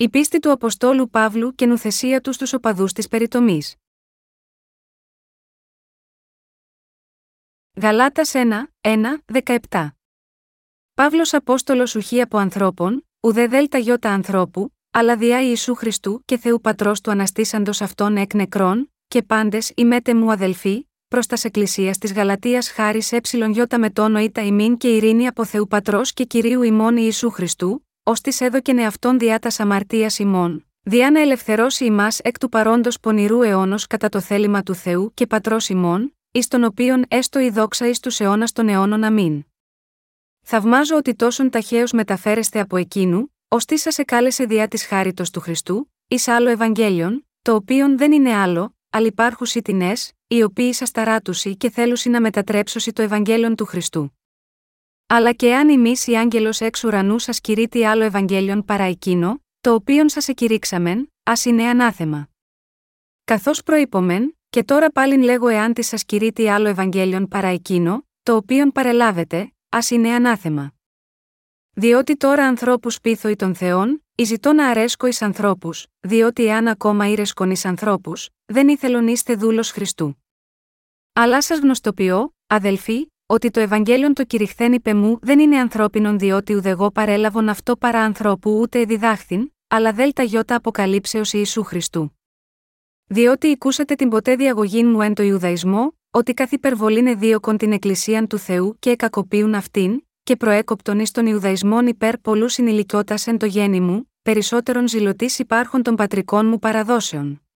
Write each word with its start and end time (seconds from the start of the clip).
Η 0.00 0.08
πίστη 0.08 0.38
του 0.38 0.50
Αποστόλου 0.50 1.10
Παύλου 1.10 1.54
και 1.54 1.66
νουθεσία 1.66 2.20
του 2.20 2.32
στους 2.32 2.52
οπαδούς 2.52 2.92
της 2.92 3.08
περιτομής. 3.08 3.76
Γαλάτας 7.80 8.32
1, 8.34 8.72
1, 8.80 9.22
17 9.70 9.88
Παύλος 10.94 11.34
Απόστολος 11.34 11.94
ουχή 11.94 12.20
από 12.20 12.38
ανθρώπων, 12.38 13.08
ουδέ 13.20 13.46
δέλτα 13.46 13.78
γιώτα 13.78 14.10
ανθρώπου, 14.10 14.74
αλλά 14.90 15.16
διά 15.16 15.40
Ιησού 15.40 15.74
Χριστού 15.74 16.22
και 16.24 16.38
Θεού 16.38 16.60
Πατρός 16.60 17.00
του 17.00 17.10
αναστήσαντος 17.10 17.80
αυτών 17.80 18.16
εκ 18.16 18.34
νεκρών, 18.34 18.92
και 19.08 19.22
πάντες 19.22 19.72
ημέτε 19.76 20.14
μου 20.14 20.30
αδελφοί, 20.30 20.88
προς 21.08 21.26
τας 21.26 21.44
Εκκλησίας 21.44 21.98
της 21.98 22.12
Γαλατεία 22.12 22.62
χάρη 22.62 23.02
έψιλον 23.10 23.50
γιώτα 23.50 23.78
με 23.78 23.90
τόνο 23.90 24.18
ήτα 24.18 24.42
ημίν 24.42 24.76
και 24.76 24.88
ειρήνη 24.96 25.26
από 25.26 25.44
Θεού 25.44 25.66
Πατρός 25.66 26.12
και 26.12 26.24
κυρίου 26.24 26.62
ημών 26.62 26.96
Ιησού 26.96 27.30
Χριστού, 27.30 27.87
ως 28.08 28.20
της 28.20 28.40
έδωκεν 28.40 28.78
εαυτόν 28.78 29.18
διά 29.18 29.38
τα 29.38 29.50
αμαρτία 29.58 30.12
ημών, 30.18 30.66
διά 30.82 31.10
να 31.10 31.20
ελευθερώσει 31.20 31.84
ημάς 31.84 32.18
εκ 32.18 32.38
του 32.38 32.48
παρόντος 32.48 33.00
πονηρού 33.00 33.42
αιώνος 33.42 33.86
κατά 33.86 34.08
το 34.08 34.20
θέλημα 34.20 34.62
του 34.62 34.74
Θεού 34.74 35.10
και 35.14 35.26
Πατρός 35.26 35.68
ημών, 35.68 36.16
εις 36.30 36.48
τον 36.48 36.64
οποίον 36.64 37.04
έστω 37.08 37.40
η 37.40 37.50
δόξα 37.50 37.88
εις 37.88 38.00
τους 38.00 38.20
αιώνας 38.20 38.52
των 38.52 38.68
αιώνων 38.68 39.04
αμήν. 39.04 39.44
Θαυμάζω 40.40 40.96
ότι 40.96 41.14
τόσον 41.14 41.50
ταχαίως 41.50 41.92
μεταφέρεστε 41.92 42.60
από 42.60 42.76
εκείνου, 42.76 43.34
ως 43.48 43.64
τι 43.64 43.76
σας 43.76 43.98
εκάλεσε 43.98 44.44
διά 44.44 44.68
της 44.68 44.86
χάριτος 44.86 45.30
του 45.30 45.40
Χριστού, 45.40 45.92
εις 46.08 46.28
άλλο 46.28 46.48
Ευαγγέλιον, 46.48 47.26
το 47.42 47.54
οποίον 47.54 47.98
δεν 47.98 48.12
είναι 48.12 48.34
άλλο, 48.34 48.76
αλλά 48.90 49.06
υπάρχουσι 49.06 49.62
τεινέ, 49.62 49.92
οι 50.26 50.42
οποίοι 50.42 50.72
σα 50.72 50.86
ταράτουσι 50.86 51.56
και 51.56 51.70
θέλουσι 51.70 52.08
να 52.08 52.20
μετατρέψωσι 52.20 52.92
το 52.92 53.02
Ευαγγέλιον 53.02 53.54
του 53.54 53.64
Χριστού. 53.64 54.17
Αλλά 55.10 55.32
και 55.32 55.54
αν 55.54 55.68
εμείς 55.68 56.06
η 56.06 56.16
άγγελος 56.16 56.60
εξ 56.60 56.84
ουρανού 56.84 57.18
σας 57.18 57.40
κηρύττει 57.40 57.84
άλλο 57.84 58.04
Ευαγγέλιον 58.04 58.64
παρά 58.64 58.82
εκείνο, 58.82 59.42
το 59.60 59.74
οποίον 59.74 60.08
σας 60.08 60.28
εκηρύξαμεν, 60.28 61.12
ας 61.22 61.44
είναι 61.44 61.68
ανάθεμα. 61.68 62.28
Καθώς 63.24 63.62
προείπομεν, 63.62 64.38
και 64.50 64.64
τώρα 64.64 64.90
πάλιν 64.90 65.22
λέγω 65.22 65.48
εάν 65.48 65.72
της 65.72 65.86
σας 65.86 66.04
κηρύττει 66.04 66.48
άλλο 66.48 66.68
Ευαγγέλιον 66.68 67.28
παρά 67.28 67.46
εκείνο, 67.46 68.06
το 68.22 68.36
οποίον 68.36 68.72
παρελάβετε, 68.72 69.52
ας 69.68 69.90
είναι 69.90 70.10
ανάθεμα. 70.10 70.72
Διότι 71.70 72.16
τώρα 72.16 72.46
ανθρώπους 72.46 73.00
πείθω 73.00 73.36
των 73.36 73.54
Θεών, 73.54 74.04
ή 74.14 74.24
ζητώ 74.24 74.52
να 74.52 74.68
αρέσκω 74.68 75.06
εις 75.06 75.22
ανθρώπους, 75.22 75.86
διότι 76.00 76.44
εάν 76.44 76.68
ακόμα 76.68 77.08
ήρεσκον 77.08 77.50
εις 77.50 77.64
ανθρώπους, 77.64 78.28
δεν 78.44 78.68
ήθελον 78.68 79.08
είστε 79.08 79.34
δούλος 79.34 79.70
Χριστού. 79.70 80.24
Αλλά 81.12 81.42
σας 81.42 81.58
γνωστοποιώ, 81.58 82.34
αδελφοί, 82.46 83.06
ότι 83.30 83.50
το 83.50 83.60
Ευαγγέλιο 83.60 84.12
το 84.12 84.24
κηρυχθέν 84.24 84.72
είπε 84.72 84.94
μου 84.94 85.18
δεν 85.22 85.38
είναι 85.38 85.58
ανθρώπινον 85.58 86.18
διότι 86.18 86.54
ουδεγό 86.54 86.90
παρέλαβον 86.90 87.48
αυτό 87.48 87.76
παρά 87.76 88.00
ανθρώπου 88.00 88.58
ούτε 88.60 88.84
διδάχθην, 88.84 89.52
αλλά 89.68 89.92
δέλτα 89.92 90.22
γιώτα 90.22 90.54
αποκαλύψεως 90.54 91.32
Ιησού 91.32 91.62
Χριστού. 91.62 92.18
Διότι 93.06 93.50
ακούσατε 93.50 93.94
την 93.94 94.08
ποτέ 94.08 94.36
διαγωγή 94.36 94.84
μου 94.84 95.02
εν 95.02 95.14
το 95.14 95.22
Ιουδαϊσμό, 95.22 95.92
ότι 96.10 96.34
καθ' 96.34 96.52
υπερβολήν 96.52 97.18
δίωκον 97.18 97.56
την 97.56 97.72
Εκκλησίαν 97.72 98.26
του 98.26 98.38
Θεού 98.38 98.76
και 98.78 98.90
εκακοπίουν 98.90 99.54
αυτήν, 99.54 100.02
και 100.22 100.36
προέκοπτον 100.36 100.98
εις 100.98 101.10
των 101.10 101.26
Ιουδαϊσμών 101.26 101.86
υπέρ 101.86 102.18
πολλού 102.18 102.48
συνηλικιώτας 102.48 103.26
εν 103.26 103.38
το 103.38 103.46
γέννη 103.46 103.80
μου, 103.80 104.10
περισσότερον 104.22 104.88
ζηλωτής 104.88 105.38
υπάρχων 105.38 105.82
των 105.82 105.94
πατρικών 105.94 106.46
μου 106.46 106.58
παραδόσεων. 106.58 107.47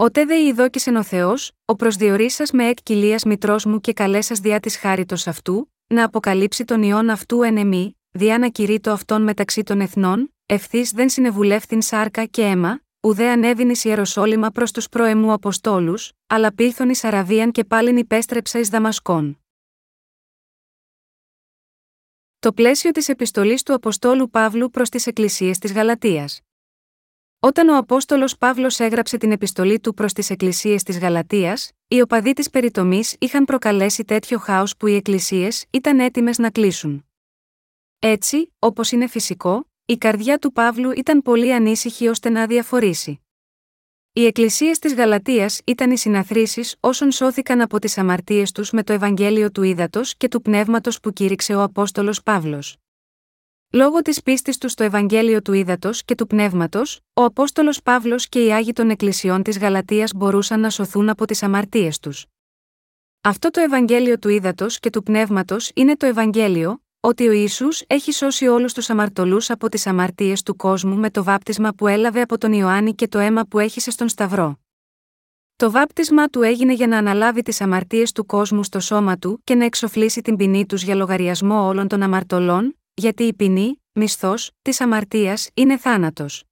Ότε 0.00 0.24
δε 0.24 0.40
ειδόκησεν 0.40 0.96
ο 0.96 1.02
Θεός, 1.02 1.52
ο 1.64 1.76
προσδιορίσα 1.76 2.44
με 2.52 2.68
εκ 2.68 2.78
κοιλίας 2.82 3.24
μητρός 3.24 3.64
μου 3.64 3.80
και 3.80 3.92
καλέσα 3.92 4.34
διά 4.42 4.60
της 4.60 4.76
χάριτος 4.76 5.26
αυτού, 5.26 5.72
να 5.86 6.04
αποκαλύψει 6.04 6.64
τον 6.64 6.82
ιόν 6.82 7.10
αυτού 7.10 7.42
εν 7.42 7.56
εμή, 7.56 7.98
διά 8.10 8.38
να 8.38 8.48
κηρύττω 8.48 8.90
αυτόν 8.90 9.22
μεταξύ 9.22 9.62
των 9.62 9.80
εθνών, 9.80 10.34
ευθύς 10.46 10.90
δεν 10.90 11.08
συνεβουλεύθην 11.08 11.82
σάρκα 11.82 12.24
και 12.24 12.42
αίμα, 12.42 12.80
ουδέ 13.00 13.30
ανέβην 13.30 13.70
εις 13.70 13.84
Ιεροσόλυμα 13.84 14.50
προς 14.50 14.72
τους 14.72 14.88
προεμού 14.88 15.32
Αποστόλους, 15.32 16.12
αλλά 16.26 16.54
πήλθον 16.54 16.90
εις 16.90 17.04
Αραβίαν 17.04 17.52
και 17.52 17.64
πάλιν 17.64 17.96
υπέστρεψα 17.96 18.58
εις 18.58 18.68
Δαμασκόν. 18.68 19.38
Το 22.38 22.52
πλαίσιο 22.52 22.90
της 22.90 23.08
επιστολής 23.08 23.62
του 23.62 23.74
Αποστόλου 23.74 24.30
Παύλου 24.30 24.70
προς 24.70 24.88
τις 24.88 25.06
Εκκλησίες 25.06 25.58
της 25.58 25.72
Γαλατεία. 25.72 26.28
Όταν 27.40 27.68
ο 27.68 27.76
Απόστολος 27.76 28.36
Παύλος 28.38 28.80
έγραψε 28.80 29.16
την 29.16 29.32
επιστολή 29.32 29.80
του 29.80 29.94
προς 29.94 30.12
τις 30.12 30.30
Εκκλησίες 30.30 30.82
της 30.82 30.98
Γαλατεία, 30.98 31.58
οι 31.88 32.00
οπαδοί 32.00 32.32
της 32.32 32.50
περιτομής 32.50 33.16
είχαν 33.18 33.44
προκαλέσει 33.44 34.04
τέτοιο 34.04 34.38
χάος 34.38 34.76
που 34.76 34.86
οι 34.86 34.94
Εκκλησίες 34.94 35.64
ήταν 35.70 36.00
έτοιμες 36.00 36.38
να 36.38 36.50
κλείσουν. 36.50 37.06
Έτσι, 37.98 38.52
όπως 38.58 38.90
είναι 38.90 39.06
φυσικό, 39.06 39.70
η 39.84 39.96
καρδιά 39.96 40.38
του 40.38 40.52
Παύλου 40.52 40.90
ήταν 40.90 41.22
πολύ 41.22 41.54
ανήσυχη 41.54 42.08
ώστε 42.08 42.28
να 42.28 42.42
αδιαφορήσει. 42.42 43.20
Οι 44.12 44.24
εκκλησίες 44.24 44.78
της 44.78 44.94
Γαλατεία 44.94 45.50
ήταν 45.64 45.90
οι 45.90 45.98
συναθρήσεις 45.98 46.76
όσων 46.80 47.10
σώθηκαν 47.10 47.60
από 47.60 47.78
τις 47.78 47.98
αμαρτίες 47.98 48.52
τους 48.52 48.70
με 48.70 48.82
το 48.82 48.92
Ευαγγέλιο 48.92 49.50
του 49.50 49.62
Ήδατος 49.62 50.16
και 50.16 50.28
του 50.28 50.42
Πνεύματος 50.42 51.00
που 51.00 51.12
κήρυξε 51.12 51.54
ο 51.54 51.62
Απόστολος 51.62 52.22
Παύλος. 52.22 52.76
Λόγω 53.72 54.02
της 54.02 54.22
πίστης 54.22 54.58
του 54.58 54.68
στο 54.68 54.84
Ευαγγέλιο 54.84 55.42
του 55.42 55.52
Ήδατος 55.52 56.04
και 56.04 56.14
του 56.14 56.26
Πνεύματος, 56.26 57.00
ο 57.14 57.24
Απόστολος 57.24 57.82
Παύλος 57.82 58.28
και 58.28 58.44
οι 58.44 58.52
Άγιοι 58.52 58.72
των 58.72 58.90
Εκκλησιών 58.90 59.42
της 59.42 59.58
Γαλατείας 59.58 60.12
μπορούσαν 60.14 60.60
να 60.60 60.70
σωθούν 60.70 61.08
από 61.08 61.24
τις 61.24 61.42
αμαρτίες 61.42 61.98
τους. 61.98 62.26
Αυτό 63.20 63.50
το 63.50 63.60
Ευαγγέλιο 63.60 64.18
του 64.18 64.28
Ήδατος 64.28 64.78
και 64.78 64.90
του 64.90 65.02
Πνεύματος 65.02 65.70
είναι 65.74 65.96
το 65.96 66.06
Ευαγγέλιο, 66.06 66.82
ότι 67.00 67.28
ο 67.28 67.32
Ισού 67.32 67.68
έχει 67.86 68.12
σώσει 68.12 68.46
όλους 68.46 68.72
τους 68.72 68.90
αμαρτωλούς 68.90 69.50
από 69.50 69.68
τις 69.68 69.86
αμαρτίες 69.86 70.42
του 70.42 70.56
κόσμου 70.56 70.96
με 70.96 71.10
το 71.10 71.24
βάπτισμα 71.24 71.72
που 71.72 71.86
έλαβε 71.86 72.20
από 72.20 72.38
τον 72.38 72.52
Ιωάννη 72.52 72.94
και 72.94 73.08
το 73.08 73.18
αίμα 73.18 73.44
που 73.44 73.58
έχησε 73.58 73.90
στον 73.90 74.08
Σταυρό. 74.08 74.58
Το 75.56 75.70
βάπτισμα 75.70 76.28
του 76.28 76.42
έγινε 76.42 76.72
για 76.72 76.86
να 76.86 76.98
αναλάβει 76.98 77.42
τις 77.42 77.60
αμαρτίες 77.60 78.12
του 78.12 78.26
κόσμου 78.26 78.64
στο 78.64 78.80
σώμα 78.80 79.18
του 79.18 79.40
και 79.44 79.54
να 79.54 79.64
εξοφλήσει 79.64 80.20
την 80.20 80.36
ποινή 80.36 80.66
τους 80.66 80.82
για 80.82 80.94
λογαριασμό 80.94 81.66
όλων 81.66 81.88
των 81.88 82.02
αμαρτωλών, 82.02 82.77
γιατί 82.98 83.22
η 83.22 83.34
ποινή, 83.34 83.82
μισθός, 83.92 84.50
της 84.62 84.80
αμαρτίας 84.80 85.50
είναι 85.54 85.76
θάνατος. 85.76 86.44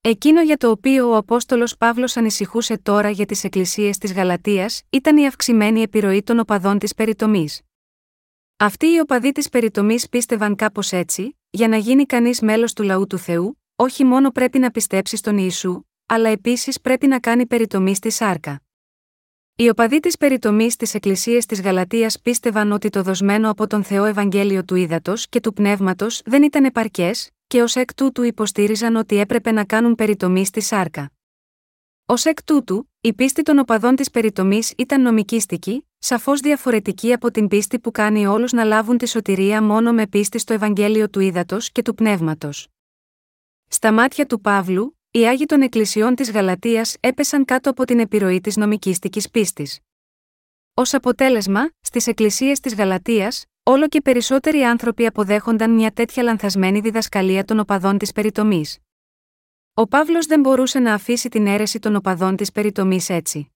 Εκείνο 0.00 0.42
για 0.42 0.56
το 0.56 0.70
οποίο 0.70 1.10
ο 1.10 1.16
Απόστολος 1.16 1.76
Παύλος 1.76 2.16
ανησυχούσε 2.16 2.78
τώρα 2.78 3.10
για 3.10 3.26
τις 3.26 3.44
εκκλησίες 3.44 3.98
της 3.98 4.12
Γαλατείας 4.12 4.82
ήταν 4.90 5.16
η 5.16 5.26
αυξημένη 5.26 5.82
επιρροή 5.82 6.22
των 6.22 6.38
οπαδών 6.38 6.78
της 6.78 6.94
περιτομής. 6.94 7.60
Αυτοί 8.56 8.86
οι 8.86 8.98
οπαδοί 8.98 9.32
της 9.32 9.48
περιτομής 9.48 10.08
πίστευαν 10.08 10.56
κάπως 10.56 10.92
έτσι, 10.92 11.38
για 11.50 11.68
να 11.68 11.76
γίνει 11.76 12.06
κανείς 12.06 12.40
μέλος 12.40 12.72
του 12.72 12.82
λαού 12.82 13.06
του 13.06 13.18
Θεού, 13.18 13.62
όχι 13.76 14.04
μόνο 14.04 14.30
πρέπει 14.30 14.58
να 14.58 14.70
πιστέψει 14.70 15.16
στον 15.16 15.38
Ιησού, 15.38 15.82
αλλά 16.06 16.28
επίσης 16.28 16.80
πρέπει 16.80 17.06
να 17.06 17.20
κάνει 17.20 17.46
περιτομή 17.46 17.94
στη 17.94 18.10
σάρκα. 18.10 18.65
Οι 19.58 19.68
οπαδοί 19.68 20.00
της 20.00 20.16
περιτομής 20.16 20.76
της 20.76 20.94
Εκκλησίας 20.94 21.46
της 21.46 21.60
Γαλατείας 21.60 22.20
πίστευαν 22.20 22.72
ότι 22.72 22.88
το 22.88 23.02
δοσμένο 23.02 23.50
από 23.50 23.66
τον 23.66 23.84
Θεό 23.84 24.04
Ευαγγέλιο 24.04 24.64
του 24.64 24.74
Ήδατος 24.74 25.28
και 25.28 25.40
του 25.40 25.52
Πνεύματος 25.52 26.22
δεν 26.24 26.42
ήταν 26.42 26.64
επαρκές, 26.64 27.30
και 27.46 27.62
ως 27.62 27.76
εκ 27.76 27.94
τούτου 27.94 28.22
υποστήριζαν 28.22 28.96
ότι 28.96 29.16
έπρεπε 29.16 29.50
να 29.50 29.64
κάνουν 29.64 29.94
περιτομή 29.94 30.46
στη 30.46 30.60
σάρκα. 30.60 31.12
Ω 32.06 32.14
εκ 32.24 32.44
τούτου, 32.44 32.90
η 33.00 33.14
πίστη 33.14 33.42
των 33.42 33.58
οπαδών 33.58 33.96
της 33.96 34.10
περιτομής 34.10 34.72
ήταν 34.76 35.02
νομικίστικη, 35.02 35.86
σαφώς 35.98 36.40
διαφορετική 36.40 37.12
από 37.12 37.30
την 37.30 37.48
πίστη 37.48 37.78
που 37.78 37.90
κάνει 37.90 38.26
όλους 38.26 38.52
να 38.52 38.64
λάβουν 38.64 38.98
τη 38.98 39.08
σωτηρία 39.08 39.62
μόνο 39.62 39.92
με 39.92 40.06
πίστη 40.06 40.38
στο 40.38 40.52
Ευαγγέλιο 40.52 41.10
του 41.10 41.20
Ήδατος 41.20 41.70
και 41.72 41.82
του 41.82 41.94
Πνεύματος. 41.94 42.68
Στα 43.68 43.92
μάτια 43.92 44.26
του 44.26 44.40
Παύλου, 44.40 44.95
οι 45.16 45.28
Άγιοι 45.28 45.46
των 45.46 45.62
Εκκλησιών 45.62 46.14
της 46.14 46.30
Γαλατείας 46.30 46.96
έπεσαν 47.00 47.44
κάτω 47.44 47.70
από 47.70 47.84
την 47.84 47.98
επιρροή 47.98 48.40
της 48.40 48.56
νομικίστικη 48.56 49.30
πίστης. 49.30 49.80
Ω 50.74 50.82
αποτέλεσμα, 50.92 51.70
στις 51.80 52.06
εκκλησίες 52.06 52.60
της 52.60 52.74
Γαλατείας, 52.74 53.44
όλο 53.62 53.88
και 53.88 54.00
περισσότεροι 54.00 54.62
άνθρωποι 54.62 55.06
αποδέχονταν 55.06 55.70
μια 55.70 55.90
τέτοια 55.90 56.22
λανθασμένη 56.22 56.80
διδασκαλία 56.80 57.44
των 57.44 57.58
οπαδών 57.58 57.98
της 57.98 58.12
περιτομής. 58.12 58.78
Ο 59.74 59.86
Παύλος 59.88 60.26
δεν 60.26 60.40
μπορούσε 60.40 60.78
να 60.78 60.94
αφήσει 60.94 61.28
την 61.28 61.46
αίρεση 61.46 61.78
των 61.78 61.96
οπαδών 61.96 62.36
της 62.36 62.52
περιτομής 62.52 63.08
έτσι. 63.08 63.50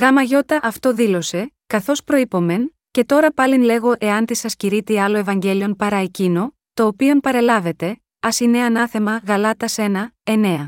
Γάμα 0.00 0.22
γιώτα 0.22 0.60
αυτό 0.62 0.94
δήλωσε, 0.94 1.52
καθώς 1.66 2.04
προείπομεν, 2.04 2.74
και 2.90 3.04
τώρα 3.04 3.32
πάλιν 3.32 3.62
λέγω 3.62 3.94
εάν 3.98 4.26
της 4.26 4.38
σα 4.38 4.48
κηρύττει 4.48 4.98
άλλο 4.98 5.16
Ευαγγέλιον 5.16 5.76
παρά 5.76 5.96
εκείνο, 5.96 6.56
το 6.74 6.86
οποίον 6.86 7.20
παρελάβετε, 7.20 8.00
ας 8.20 8.40
είναι 8.40 8.60
ανάθεμα 8.60 9.20
Γαλάτα 9.26 9.66
1, 9.76 10.06
9. 10.22 10.66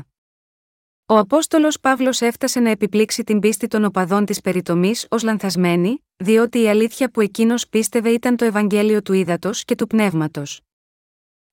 Ο 1.05 1.17
Απόστολος 1.17 1.79
Παύλος 1.79 2.21
έφτασε 2.21 2.59
να 2.59 2.69
επιπλήξει 2.69 3.23
την 3.23 3.39
πίστη 3.39 3.67
των 3.67 3.85
οπαδών 3.85 4.25
της 4.25 4.41
περιτομή 4.41 4.93
ως 5.09 5.23
λανθασμένη, 5.23 6.03
διότι 6.15 6.61
η 6.61 6.69
αλήθεια 6.69 7.11
που 7.11 7.21
εκείνος 7.21 7.67
πίστευε 7.69 8.09
ήταν 8.09 8.35
το 8.35 8.45
Ευαγγέλιο 8.45 9.01
του 9.01 9.13
Ήδατος 9.13 9.65
και 9.65 9.75
του 9.75 9.87
Πνεύματος. 9.87 10.61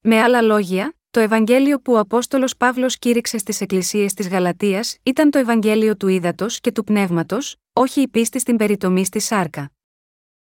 Με 0.01 0.21
άλλα 0.21 0.43
λόγια, 0.43 0.95
το 1.11 1.21
Ευαγγέλιο 1.21 1.81
που 1.81 1.93
ο 1.93 1.99
Απόστολος 1.99 2.57
Παύλος 2.57 2.99
κήρυξε 2.99 3.39
στις 3.39 3.61
εκκλησίες 3.61 4.15
της 4.15 4.29
Γαλατεία 4.29 4.85
ήταν 5.03 5.31
το 5.31 5.39
Ευαγγέλιο 5.39 5.97
του 5.97 6.09
Ήδατος 6.09 6.61
και 6.61 6.73
του 6.73 6.85
Πνεύματος, 6.85 7.57
όχι 7.73 8.01
η 8.01 8.09
πίστη 8.09 8.39
στην 8.39 8.57
περιτομή 8.57 9.05
στη 9.05 9.21
Σάρκα. 9.21 9.73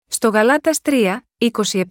Στο 0.08 0.30
Γαλάτας 0.30 0.80
3, 0.82 1.20
27, 1.38 1.84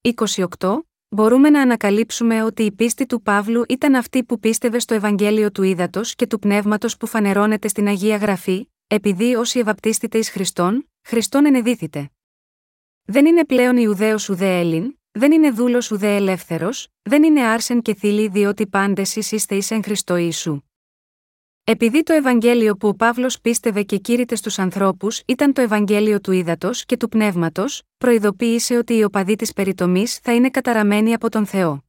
28, 0.00 0.86
μπορούμε 1.14 1.50
να 1.50 1.60
ανακαλύψουμε 1.60 2.42
ότι 2.42 2.62
η 2.62 2.72
πίστη 2.72 3.06
του 3.06 3.22
Παύλου 3.22 3.64
ήταν 3.68 3.94
αυτή 3.94 4.24
που 4.24 4.40
πίστευε 4.40 4.78
στο 4.78 4.94
Ευαγγέλιο 4.94 5.52
του 5.52 5.62
Ήδατος 5.62 6.14
και 6.14 6.26
του 6.26 6.38
Πνεύματος 6.38 6.96
που 6.96 7.06
φανερώνεται 7.06 7.68
στην 7.68 7.86
Αγία 7.88 8.16
Γραφή, 8.16 8.68
επειδή 8.86 9.34
όσοι 9.34 9.58
ευαπτίστητε 9.58 10.18
εις 10.18 10.30
Χριστόν, 10.30 10.90
Χριστόν 11.02 11.46
ενεδίθητε. 11.46 12.10
Δεν 13.04 13.26
είναι 13.26 13.44
πλέον 13.44 13.76
Ιουδαίος 13.76 14.28
ουδέ 14.28 14.58
Έλλην, 14.58 14.98
δεν 15.10 15.32
είναι 15.32 15.50
δούλος 15.50 15.90
ουδέ 15.90 16.14
ελεύθερος, 16.14 16.88
δεν 17.02 17.22
είναι 17.22 17.40
άρσεν 17.40 17.82
και 17.82 17.94
θήλη 17.94 18.28
διότι 18.28 18.66
πάντες 18.66 19.16
ει 19.16 19.22
είστε 19.30 19.54
εις 19.54 19.70
εν 19.70 19.82
Χριστό 19.82 20.16
Ιησού. 20.16 20.60
Επειδή 21.66 22.02
το 22.02 22.12
Ευαγγέλιο 22.12 22.76
που 22.76 22.88
ο 22.88 22.94
Παύλος 22.94 23.40
πίστευε 23.40 23.82
και 23.82 23.96
κήρυτε 23.96 24.34
στους 24.34 24.58
ανθρώπους 24.58 25.22
ήταν 25.26 25.52
το 25.52 25.60
Ευαγγέλιο 25.60 26.20
του 26.20 26.32
ύδατο 26.32 26.70
και 26.86 26.96
του 26.96 27.08
πνεύματος, 27.08 27.82
προειδοποίησε 27.98 28.76
ότι 28.76 28.96
οι 28.96 29.04
οπαδοί 29.04 29.36
της 29.36 29.52
περιτομής 29.52 30.18
θα 30.18 30.34
είναι 30.34 30.50
καταραμένοι 30.50 31.14
από 31.14 31.30
τον 31.30 31.46
Θεό. 31.46 31.84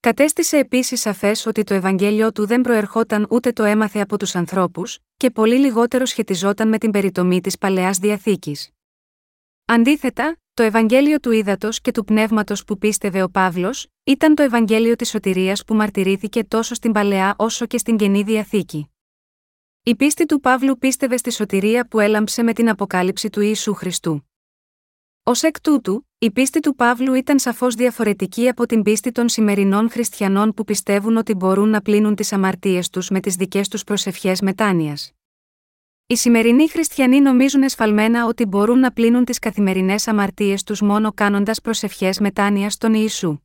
Κατέστησε 0.00 0.58
επίσης 0.58 1.00
σαφές 1.00 1.46
ότι 1.46 1.64
το 1.64 1.74
Ευαγγέλιο 1.74 2.32
του 2.32 2.46
δεν 2.46 2.60
προερχόταν 2.60 3.26
ούτε 3.30 3.52
το 3.52 3.64
έμαθε 3.64 4.00
από 4.00 4.18
τους 4.18 4.34
ανθρώπους, 4.34 4.98
και 5.16 5.30
πολύ 5.30 5.56
λιγότερο 5.56 6.06
σχετιζόταν 6.06 6.68
με 6.68 6.78
την 6.78 6.90
περιτομή 6.90 7.40
της 7.40 7.58
παλαιάς 7.58 7.98
διαθήκης. 7.98 8.70
Αντίθετα, 9.64 10.36
το 10.56 10.62
Ευαγγέλιο 10.62 11.20
του 11.20 11.30
ύδατο 11.30 11.68
και 11.82 11.90
του 11.90 12.04
πνεύματος 12.04 12.64
που 12.64 12.78
πίστευε 12.78 13.22
ο 13.22 13.28
Παύλος, 13.30 13.86
ήταν 14.04 14.34
το 14.34 14.42
Ευαγγέλιο 14.42 14.96
της 14.96 15.08
σωτηρίας 15.08 15.64
που 15.64 15.74
μαρτυρήθηκε 15.74 16.44
τόσο 16.44 16.74
στην 16.74 16.92
παλαιά 16.92 17.34
όσο 17.38 17.66
και 17.66 17.78
στην 17.78 17.96
καινή 17.96 18.22
διαθήκη. 18.22 18.90
Η 19.82 19.96
πίστη 19.96 20.26
του 20.26 20.40
Παύλου 20.40 20.78
πίστευε 20.78 21.16
στη 21.16 21.32
σωτηρία 21.32 21.88
που 21.88 22.00
έλαμψε 22.00 22.42
με 22.42 22.52
την 22.52 22.68
αποκάλυψη 22.68 23.30
του 23.30 23.40
Ιησού 23.40 23.74
Χριστού. 23.74 24.30
Ω 25.22 25.32
εκ 25.40 25.60
τούτου, 25.60 26.08
η 26.18 26.30
πίστη 26.30 26.60
του 26.60 26.74
Παύλου 26.74 27.14
ήταν 27.14 27.38
σαφώς 27.38 27.74
διαφορετική 27.74 28.48
από 28.48 28.66
την 28.66 28.82
πίστη 28.82 29.12
των 29.12 29.28
σημερινών 29.28 29.90
χριστιανών 29.90 30.54
που 30.54 30.64
πιστεύουν 30.64 31.16
ότι 31.16 31.34
μπορούν 31.34 31.68
να 31.68 31.80
πλύνουν 31.80 32.14
τις 32.14 32.32
αμαρτίες 32.32 32.90
τους 32.90 33.10
με 33.10 33.20
τις 33.20 33.34
δικές 33.34 33.68
τους 33.68 33.84
προσευχές 33.84 34.40
μετάνοιας. 34.40 35.15
Οι 36.08 36.16
σημερινοί 36.16 36.68
χριστιανοί 36.68 37.20
νομίζουν 37.20 37.62
εσφαλμένα 37.62 38.26
ότι 38.26 38.44
μπορούν 38.44 38.78
να 38.78 38.92
πλύνουν 38.92 39.24
τις 39.24 39.38
καθημερινές 39.38 40.08
αμαρτίες 40.08 40.62
τους 40.62 40.80
μόνο 40.80 41.12
κάνοντας 41.12 41.60
προσευχές 41.60 42.20
μετάνοια 42.20 42.70
στον 42.70 42.94
Ιησού. 42.94 43.38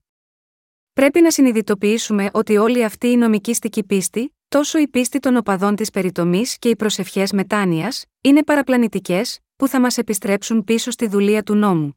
Πρέπει 0.93 1.21
να 1.21 1.31
συνειδητοποιήσουμε 1.31 2.29
ότι 2.33 2.57
όλη 2.57 2.83
αυτή 2.83 3.07
η 3.07 3.17
νομικήστική 3.17 3.83
πίστη, 3.83 4.35
τόσο 4.47 4.79
η 4.79 4.87
πίστη 4.87 5.19
των 5.19 5.35
οπαδών 5.35 5.75
της 5.75 5.89
περιτομής 5.89 6.57
και 6.57 6.69
οι 6.69 6.75
προσευχές 6.75 7.31
μετάνοιας, 7.31 8.05
είναι 8.21 8.43
παραπλανητικές, 8.43 9.39
που 9.55 9.67
θα 9.67 9.79
μας 9.79 9.97
επιστρέψουν 9.97 10.63
πίσω 10.63 10.91
στη 10.91 11.07
δουλεία 11.07 11.43
του 11.43 11.55
νόμου. 11.55 11.95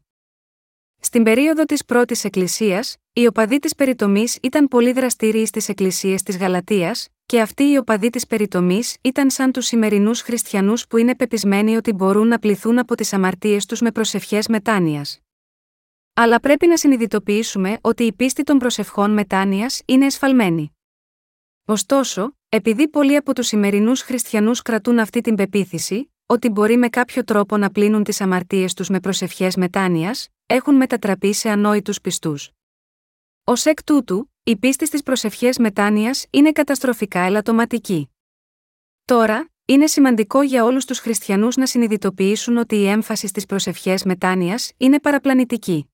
Στην 1.00 1.22
περίοδο 1.22 1.64
της 1.64 1.84
πρώτης 1.84 2.25
Εκκλησίας, 2.25 2.96
οι 3.12 3.26
οπαδοί 3.26 3.58
της 3.58 3.75
περιτομής 3.75 4.38
ήταν 4.43 4.69
πολύ 4.69 4.93
δραστήριοι 4.93 5.46
στις 5.46 5.69
εκκλησίες 5.69 6.22
της 6.22 6.37
Γαλατείας, 6.37 7.08
και 7.26 7.41
αυτοί 7.41 7.62
οι 7.71 7.76
οπαδοί 7.76 8.11
της 8.11 8.26
περιτομής 8.26 8.97
ήταν 9.00 9.31
σαν 9.31 9.53
τους 9.53 9.67
σημερινούς 9.67 10.21
χριστιανούς 10.21 10.87
που 10.87 10.97
είναι 10.97 11.17
πεπισμένοι 11.17 11.76
ότι 11.76 11.93
μπορούν 11.93 12.29
να 12.29 12.38
πληθούν 12.38 12.79
από 12.79 12.94
τις 12.94 13.12
αμαρτίες 13.12 13.67
τους 13.67 13.81
με 13.81 13.93
προσευχές 13.93 14.49
μετάνοιας. 14.49 15.19
Αλλά 16.15 16.41
πρέπει 16.41 16.67
να 16.67 16.76
συνειδητοποιήσουμε 16.76 17.79
ότι 17.81 18.05
η 18.05 18.12
πίστη 18.12 18.43
των 18.43 18.59
προσευχών 18.59 19.11
μετάνοιας 19.11 19.82
είναι 19.85 20.06
εσφαλμένη. 20.06 20.76
Ωστόσο, 21.65 22.37
επειδή 22.49 22.88
πολλοί 22.88 23.17
από 23.17 23.35
τους 23.35 23.47
σημερινούς 23.47 24.00
χριστιανούς 24.00 24.62
κρατούν 24.62 24.99
αυτή 24.99 25.21
την 25.21 25.35
πεποίθηση, 25.35 26.12
ότι 26.26 26.49
μπορεί 26.49 26.76
με 26.76 26.88
κάποιο 26.88 27.25
τρόπο 27.25 27.56
να 27.56 27.71
πλύνουν 27.71 28.03
τις 28.05 28.21
αμαρτίες 28.21 28.75
τους 28.75 28.88
με 28.88 29.00
προσευχές 29.00 29.56
μετάνοιας, 29.56 30.29
έχουν 30.47 30.75
μετατραπεί 30.75 31.32
σε 31.32 31.49
ανόητους 31.49 32.00
πιστούς. 32.00 32.50
Ω 33.46 33.52
εκ 33.64 33.85
τούτου, 33.85 34.32
η 34.43 34.56
πίστη 34.56 34.87
στις 34.87 35.02
προσευχές 35.02 35.58
μετάνοιας 35.58 36.26
είναι 36.31 36.52
καταστροφικά 36.52 37.20
ελαττωματική. 37.20 38.11
Τώρα, 39.05 39.50
είναι 39.64 39.87
σημαντικό 39.87 40.43
για 40.43 40.64
όλους 40.64 40.85
τους 40.85 40.99
χριστιανούς 40.99 41.56
να 41.56 41.67
συνειδητοποιήσουν 41.67 42.56
ότι 42.56 42.76
η 42.76 42.87
έμφαση 42.87 43.26
στις 43.26 43.46
προσευχές 43.46 44.05
μετάνοιας 44.05 44.73
είναι 44.76 45.00
παραπλανητική. 45.00 45.91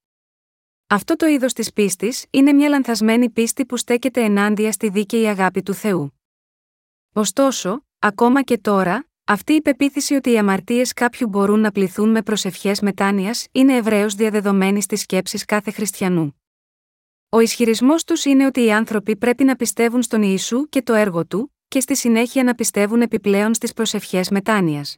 Αυτό 0.87 1.17
το 1.17 1.27
είδος 1.27 1.53
της 1.53 1.73
πίστης 1.73 2.27
είναι 2.31 2.53
μια 2.53 2.69
λανθασμένη 2.69 3.31
πίστη 3.31 3.67
που 3.67 3.77
στέκεται 3.77 4.25
ενάντια 4.25 4.73
στη 4.73 4.89
δίκαιη 4.89 5.27
αγάπη 5.27 5.63
του 5.63 5.75
Θεού. 5.75 6.21
Ωστόσο, 7.13 7.85
ακόμα 7.99 8.43
και 8.43 8.59
τώρα, 8.59 9.09
αυτή 9.25 9.53
η 9.53 9.63
πεποίθηση 9.63 10.15
ότι 10.15 10.31
οι 10.31 10.39
αμαρτίες 10.39 10.93
κάποιου 10.93 11.29
μπορούν 11.29 11.61
να 11.61 11.71
πληθούν 11.71 12.11
με 12.11 12.23
προσευχές 12.23 12.81
μετάνοιας 12.81 13.47
είναι 13.53 13.77
ευρέως 13.77 14.15
διαδεδομένη 14.15 14.83
στις 14.83 15.01
σκέψεις 15.01 15.45
κάθε 15.45 15.71
χριστιανού. 15.71 16.40
Ο 17.33 17.41
ισχυρισμός 17.41 18.05
τους 18.05 18.25
είναι 18.25 18.47
ότι 18.47 18.65
οι 18.65 18.73
άνθρωποι 18.73 19.17
πρέπει 19.17 19.45
να 19.45 19.57
πιστεύουν 19.57 20.03
στον 20.03 20.23
Ιησού 20.23 20.69
και 20.69 20.83
το 20.83 20.95
έργο 20.95 21.27
του, 21.27 21.55
και 21.69 21.81
στη 21.81 21.97
συνέχεια 21.97 22.45
να 22.45 22.55
πιστεύουν 22.55 23.01
επιπλέον 23.03 23.55
στις 23.55 23.73
προσευχές 23.73 24.31
μετάνοιας. 24.31 24.97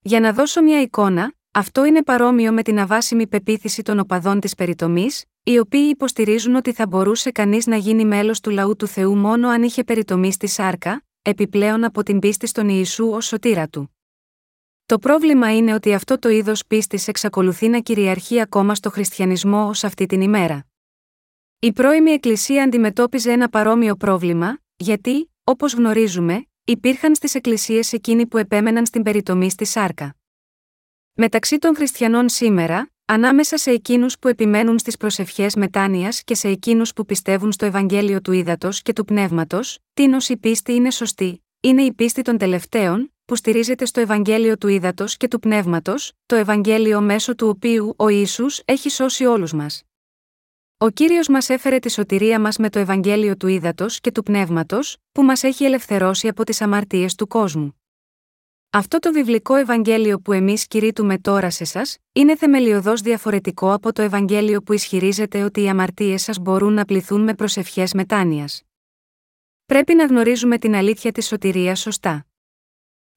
Για 0.00 0.20
να 0.20 0.32
δώσω 0.32 0.62
μια 0.62 0.80
εικόνα, 0.80 1.34
αυτό 1.50 1.84
είναι 1.84 2.02
παρόμοιο 2.02 2.52
με 2.52 2.62
την 2.62 2.78
αβάσιμη 2.78 3.26
πεποίθηση 3.26 3.82
των 3.82 3.98
οπαδών 3.98 4.40
της 4.40 4.54
περιτομής, 4.54 5.24
οι 5.42 5.58
οποίοι 5.58 5.88
υποστηρίζουν 5.90 6.54
ότι 6.54 6.72
θα 6.72 6.86
μπορούσε 6.86 7.30
κανείς 7.30 7.66
να 7.66 7.76
γίνει 7.76 8.04
μέλος 8.04 8.40
του 8.40 8.50
λαού 8.50 8.76
του 8.76 8.86
Θεού 8.86 9.16
μόνο 9.16 9.48
αν 9.48 9.62
είχε 9.62 9.84
περιτομή 9.84 10.32
στη 10.32 10.46
σάρκα, 10.46 11.04
επιπλέον 11.22 11.84
από 11.84 12.02
την 12.02 12.18
πίστη 12.18 12.46
στον 12.46 12.68
Ιησού 12.68 13.08
ως 13.10 13.26
σωτήρα 13.26 13.68
του. 13.68 13.96
Το 14.86 14.98
πρόβλημα 14.98 15.56
είναι 15.56 15.74
ότι 15.74 15.94
αυτό 15.94 16.18
το 16.18 16.28
είδος 16.28 16.66
πίστης 16.66 17.08
εξακολουθεί 17.08 17.68
να 17.68 17.80
κυριαρχεί 17.80 18.40
ακόμα 18.40 18.74
στο 18.74 18.90
χριστιανισμό 18.90 19.68
ως 19.68 19.84
αυτή 19.84 20.06
την 20.06 20.20
ημέρα. 20.20 20.69
Η 21.62 21.72
πρώιμη 21.72 22.10
Εκκλησία 22.10 22.62
αντιμετώπιζε 22.62 23.32
ένα 23.32 23.48
παρόμοιο 23.48 23.96
πρόβλημα, 23.96 24.58
γιατί, 24.76 25.30
όπως 25.44 25.74
γνωρίζουμε, 25.74 26.46
υπήρχαν 26.64 27.14
στις 27.14 27.34
εκκλησίες 27.34 27.92
εκείνοι 27.92 28.26
που 28.26 28.38
επέμεναν 28.38 28.86
στην 28.86 29.02
περιτομή 29.02 29.50
στη 29.50 29.64
σάρκα. 29.64 30.16
Μεταξύ 31.12 31.58
των 31.58 31.76
χριστιανών 31.76 32.28
σήμερα, 32.28 32.90
ανάμεσα 33.04 33.56
σε 33.56 33.70
εκείνους 33.70 34.18
που 34.18 34.28
επιμένουν 34.28 34.78
στις 34.78 34.96
προσευχές 34.96 35.54
μετάνοιας 35.54 36.22
και 36.24 36.34
σε 36.34 36.48
εκείνους 36.48 36.92
που 36.92 37.04
πιστεύουν 37.04 37.52
στο 37.52 37.66
Ευαγγέλιο 37.66 38.20
του 38.20 38.32
Ήδατος 38.32 38.82
και 38.82 38.92
του 38.92 39.04
Πνεύματος, 39.04 39.78
τίνο 39.94 40.16
η 40.28 40.36
πίστη 40.36 40.72
είναι 40.72 40.90
σωστή, 40.90 41.44
είναι 41.60 41.82
η 41.82 41.92
πίστη 41.92 42.22
των 42.22 42.38
τελευταίων, 42.38 43.14
που 43.24 43.36
στηρίζεται 43.36 43.84
στο 43.84 44.00
Ευαγγέλιο 44.00 44.58
του 44.58 44.68
Ήδατος 44.68 45.16
και 45.16 45.28
του 45.28 45.38
Πνεύματος, 45.38 46.12
το 46.26 46.36
Ευαγγέλιο 46.36 47.00
μέσω 47.00 47.34
του 47.34 47.48
οποίου 47.48 47.94
ο 47.96 48.08
Ιησούς 48.08 48.62
έχει 48.64 48.90
σώσει 48.90 49.24
όλους 49.24 49.52
μας. 49.52 49.84
Ο 50.82 50.90
κύριος 50.90 51.28
μας 51.28 51.48
έφερε 51.48 51.78
τη 51.78 51.90
σωτηρία 51.90 52.40
μας 52.40 52.56
με 52.56 52.70
το 52.70 52.78
Ευαγγέλιο 52.78 53.36
του 53.36 53.46
Ήδατος 53.46 54.00
και 54.00 54.12
του 54.12 54.22
Πνεύματος, 54.22 54.96
που 55.12 55.22
μας 55.22 55.42
έχει 55.42 55.64
ελευθερώσει 55.64 56.28
από 56.28 56.44
τις 56.44 56.60
αμαρτίες 56.60 57.14
του 57.14 57.26
κόσμου. 57.26 57.80
Αυτό 58.70 58.98
το 58.98 59.12
βιβλικό 59.12 59.54
Ευαγγέλιο 59.54 60.18
που 60.20 60.32
εμείς 60.32 60.66
κηρύττουμε 60.66 61.18
τώρα 61.18 61.50
σε 61.50 61.62
εσά, 61.62 61.82
είναι 62.12 62.36
θεμελιωδώς 62.36 63.00
διαφορετικό 63.00 63.72
από 63.72 63.92
το 63.92 64.02
Ευαγγέλιο 64.02 64.62
που 64.62 64.72
ισχυρίζεται 64.72 65.42
ότι 65.42 65.62
οι 65.62 65.68
αμαρτίες 65.68 66.22
σας 66.22 66.38
μπορούν 66.38 66.72
να 66.72 66.84
πληθούν 66.84 67.20
με 67.20 67.34
προσευχές 67.34 67.92
μετάνοιας. 67.92 68.62
Πρέπει 69.66 69.94
να 69.94 70.04
γνωρίζουμε 70.04 70.58
την 70.58 70.74
αλήθεια 70.74 71.12
της 71.12 71.26
σωτηρίας 71.26 71.80
σωστά. 71.80 72.29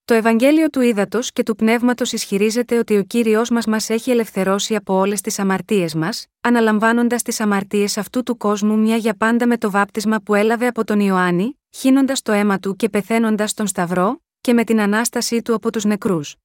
Το 0.06 0.14
Ευαγγέλιο 0.14 0.70
του 0.70 0.82
Ήδατος 0.82 1.32
και 1.32 1.44
του 1.44 1.56
Πνεύματος 1.56 2.12
ισχυρίζεται 2.12 2.78
ότι 2.78 2.98
ο 2.98 3.04
κύριος 3.04 3.50
μας 3.50 3.66
μας 3.66 3.90
έχει 3.90 4.12
ελευθερώσει 4.12 4.76
από 4.76 4.94
όλες 4.94 5.22
τις 5.22 5.40
αμαρτίες 5.40 5.96
μας, 5.96 6.26
αναλαμβάνοντας 6.42 7.22
τις 7.22 7.40
αμαρτίες 7.40 7.98
αυτού 7.98 8.24
του 8.24 8.38
κόσμου 8.38 8.78
μια 8.78 8.96
για 8.96 9.16
πάντα 9.18 9.48
με 9.48 9.58
το 9.58 9.72
βάπτισμα 9.72 10.20
που 10.20 10.36
έλαβε 10.36 10.68
από 10.68 10.84
τον 10.84 11.00
Ιωάννη, 11.00 11.60
χύνοντας 11.70 12.22
το 12.22 12.32
αίμα 12.32 12.60
του 12.60 12.76
και 12.76 12.90
πεθαίνοντας 12.90 13.50
στον 13.50 13.68
Σταυρό, 13.68 14.22
και 14.42 14.54
με 14.54 14.64
την 14.64 14.82
ανάστασή 14.82 15.42
του 15.42 15.54
από 15.54 15.72
τους 15.72 15.84
νεκρούς. 15.84 16.36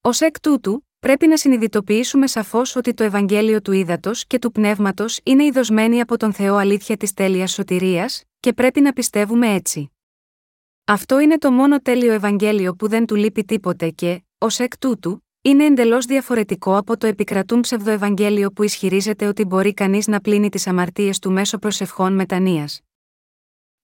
Ω 0.00 0.10
εκ 0.18 0.40
τούτου, 0.40 0.86
πρέπει 0.98 1.26
να 1.26 1.36
συνειδητοποιήσουμε 1.36 2.26
σαφώς 2.26 2.76
ότι 2.76 2.94
το 2.94 3.04
Ευαγγέλιο 3.04 3.62
του 3.62 3.72
Ήδατος 3.72 4.26
και 4.26 4.38
του 4.38 4.52
Πνεύματος 4.52 5.20
είναι 5.22 5.44
ειδοσμένη 5.44 6.00
από 6.00 6.16
τον 6.16 6.32
Θεό 6.32 6.56
αλήθεια 6.56 6.96
της 6.96 7.14
τέλειας 7.14 7.52
σωτηρίας, 7.52 8.22
και 8.40 8.52
πρέπει 8.52 8.80
να 8.80 8.92
πιστεύουμε 8.92 9.54
έτσι. 9.54 9.93
Αυτό 10.86 11.20
είναι 11.20 11.38
το 11.38 11.50
μόνο 11.50 11.80
τέλειο 11.80 12.12
Ευαγγέλιο 12.12 12.74
που 12.74 12.88
δεν 12.88 13.06
του 13.06 13.14
λείπει 13.14 13.44
τίποτε 13.44 13.88
και, 13.90 14.22
ως 14.38 14.58
εκ 14.58 14.78
τούτου, 14.78 15.24
είναι 15.42 15.64
εντελώς 15.64 16.04
διαφορετικό 16.04 16.76
από 16.76 16.96
το 16.96 17.06
επικρατούν 17.06 17.60
ψευδοευαγγέλιο 17.60 18.50
που 18.50 18.62
ισχυρίζεται 18.62 19.26
ότι 19.26 19.44
μπορεί 19.44 19.74
κανείς 19.74 20.06
να 20.06 20.20
πλύνει 20.20 20.48
τις 20.48 20.66
αμαρτίες 20.66 21.18
του 21.18 21.32
μέσω 21.32 21.58
προσευχών 21.58 22.14
μετανία. 22.14 22.68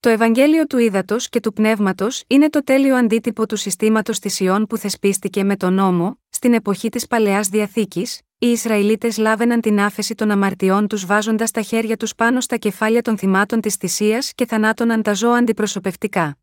Το 0.00 0.08
Ευαγγέλιο 0.08 0.66
του 0.66 0.78
Ήδατος 0.78 1.28
και 1.28 1.40
του 1.40 1.52
Πνεύματος 1.52 2.22
είναι 2.26 2.50
το 2.50 2.64
τέλειο 2.64 2.96
αντίτυπο 2.96 3.46
του 3.46 3.56
συστήματος 3.56 4.18
θυσιών 4.18 4.66
που 4.66 4.76
θεσπίστηκε 4.76 5.44
με 5.44 5.56
τον 5.56 5.74
νόμο, 5.74 6.20
στην 6.28 6.54
εποχή 6.54 6.88
της 6.88 7.06
Παλαιάς 7.06 7.48
Διαθήκης, 7.48 8.20
οι 8.38 8.46
Ισραηλίτες 8.46 9.18
λάβαιναν 9.18 9.60
την 9.60 9.80
άφεση 9.80 10.14
των 10.14 10.30
αμαρτιών 10.30 10.86
τους 10.86 11.06
βάζοντας 11.06 11.50
τα 11.50 11.62
χέρια 11.62 11.96
τους 11.96 12.14
πάνω 12.14 12.40
στα 12.40 12.56
κεφάλια 12.56 13.02
των 13.02 13.18
θυμάτων 13.18 13.60
της 13.60 13.74
θυσίας 13.74 14.32
και 14.34 14.46
θανάτωναν 14.46 15.02
τα 15.02 15.12
ζώα 15.12 15.36
αντιπροσωπευτικά. 15.36 16.39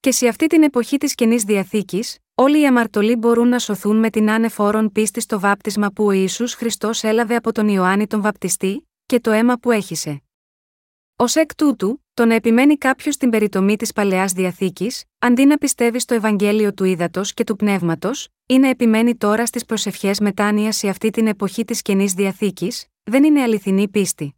Και 0.00 0.10
σε 0.12 0.28
αυτή 0.28 0.46
την 0.46 0.62
εποχή 0.62 0.96
της 0.96 1.14
καινής 1.14 1.42
διαθήκης, 1.42 2.18
όλοι 2.34 2.60
οι 2.60 2.66
αμαρτωλοί 2.66 3.16
μπορούν 3.16 3.48
να 3.48 3.58
σωθούν 3.58 3.96
με 3.96 4.10
την 4.10 4.30
άνεφόρον 4.30 4.92
πίστη 4.92 5.20
στο 5.20 5.40
βάπτισμα 5.40 5.90
που 5.90 6.04
ο 6.04 6.10
Ιησούς 6.10 6.54
Χριστός 6.54 7.02
έλαβε 7.02 7.36
από 7.36 7.52
τον 7.52 7.68
Ιωάννη 7.68 8.06
τον 8.06 8.20
Βαπτιστή, 8.20 8.88
και 9.06 9.20
το 9.20 9.30
αίμα 9.30 9.56
που 9.58 9.70
έχησε. 9.70 10.22
Ω 11.16 11.24
εκ 11.34 11.54
τούτου, 11.54 12.04
το 12.14 12.24
να 12.24 12.34
επιμένει 12.34 12.76
κάποιος 12.76 13.14
στην 13.14 13.30
περιτομή 13.30 13.76
της 13.76 13.92
παλαιάς 13.92 14.32
διαθήκης, 14.32 15.04
αντί 15.18 15.44
να 15.44 15.58
πιστεύει 15.58 15.98
στο 15.98 16.14
Ευαγγέλιο 16.14 16.74
του 16.74 16.84
ύδατο 16.84 17.20
και 17.34 17.44
του 17.44 17.56
πνεύματος, 17.56 18.28
ή 18.46 18.58
να 18.58 18.68
επιμένει 18.68 19.16
τώρα 19.16 19.46
στις 19.46 19.64
προσευχές 19.64 20.20
μετάνοια 20.20 20.72
σε 20.72 20.88
αυτή 20.88 21.10
την 21.10 21.26
εποχή 21.26 21.64
της 21.64 21.82
καινής 21.82 22.12
διαθήκης, 22.12 22.86
δεν 23.02 23.24
είναι 23.24 23.42
αληθινή 23.42 23.88
πίστη. 23.88 24.34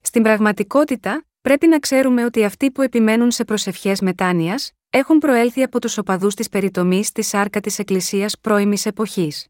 Στην 0.00 0.22
πραγματικότητα, 0.22 1.24
πρέπει 1.48 1.66
να 1.66 1.78
ξέρουμε 1.78 2.24
ότι 2.24 2.44
αυτοί 2.44 2.70
που 2.70 2.82
επιμένουν 2.82 3.30
σε 3.30 3.44
προσευχές 3.44 4.00
μετάνοιας, 4.00 4.72
έχουν 4.90 5.18
προέλθει 5.18 5.62
από 5.62 5.80
τους 5.80 5.98
οπαδούς 5.98 6.34
της 6.34 6.48
περιτομής 6.48 7.06
στη 7.06 7.22
σάρκα 7.22 7.60
της 7.60 7.78
Εκκλησίας 7.78 8.38
πρώιμης 8.40 8.86
εποχής. 8.86 9.46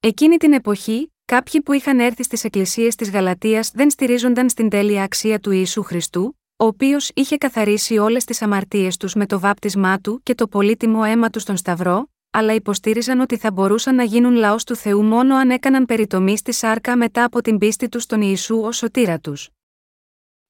Εκείνη 0.00 0.36
την 0.36 0.52
εποχή, 0.52 1.12
κάποιοι 1.24 1.60
που 1.60 1.72
είχαν 1.72 2.00
έρθει 2.00 2.22
στις 2.22 2.44
εκκλησίες 2.44 2.94
της 2.94 3.10
Γαλατείας 3.10 3.70
δεν 3.74 3.90
στηρίζονταν 3.90 4.48
στην 4.48 4.68
τέλεια 4.68 5.02
αξία 5.02 5.38
του 5.38 5.50
Ιησού 5.50 5.82
Χριστού, 5.82 6.38
ο 6.56 6.66
οποίος 6.66 7.10
είχε 7.14 7.36
καθαρίσει 7.36 7.98
όλες 7.98 8.24
τις 8.24 8.42
αμαρτίες 8.42 8.96
τους 8.96 9.14
με 9.14 9.26
το 9.26 9.40
βάπτισμά 9.40 9.98
του 9.98 10.20
και 10.22 10.34
το 10.34 10.48
πολύτιμο 10.48 11.00
αίμα 11.04 11.30
του 11.30 11.38
στον 11.38 11.56
Σταυρό, 11.56 12.10
αλλά 12.30 12.54
υποστήριζαν 12.54 13.20
ότι 13.20 13.36
θα 13.36 13.52
μπορούσαν 13.52 13.94
να 13.94 14.02
γίνουν 14.02 14.34
λαός 14.34 14.64
του 14.64 14.76
Θεού 14.76 15.02
μόνο 15.02 15.34
αν 15.36 15.50
έκαναν 15.50 15.86
περιτομή 15.86 16.36
στη 16.36 16.52
σάρκα 16.52 16.96
μετά 16.96 17.24
από 17.24 17.42
την 17.42 17.58
πίστη 17.58 17.88
τους 17.88 18.02
στον 18.02 18.20
Ιησού 18.20 18.60
ως 18.60 18.76
σωτήρα 18.76 19.18
τους. 19.18 19.48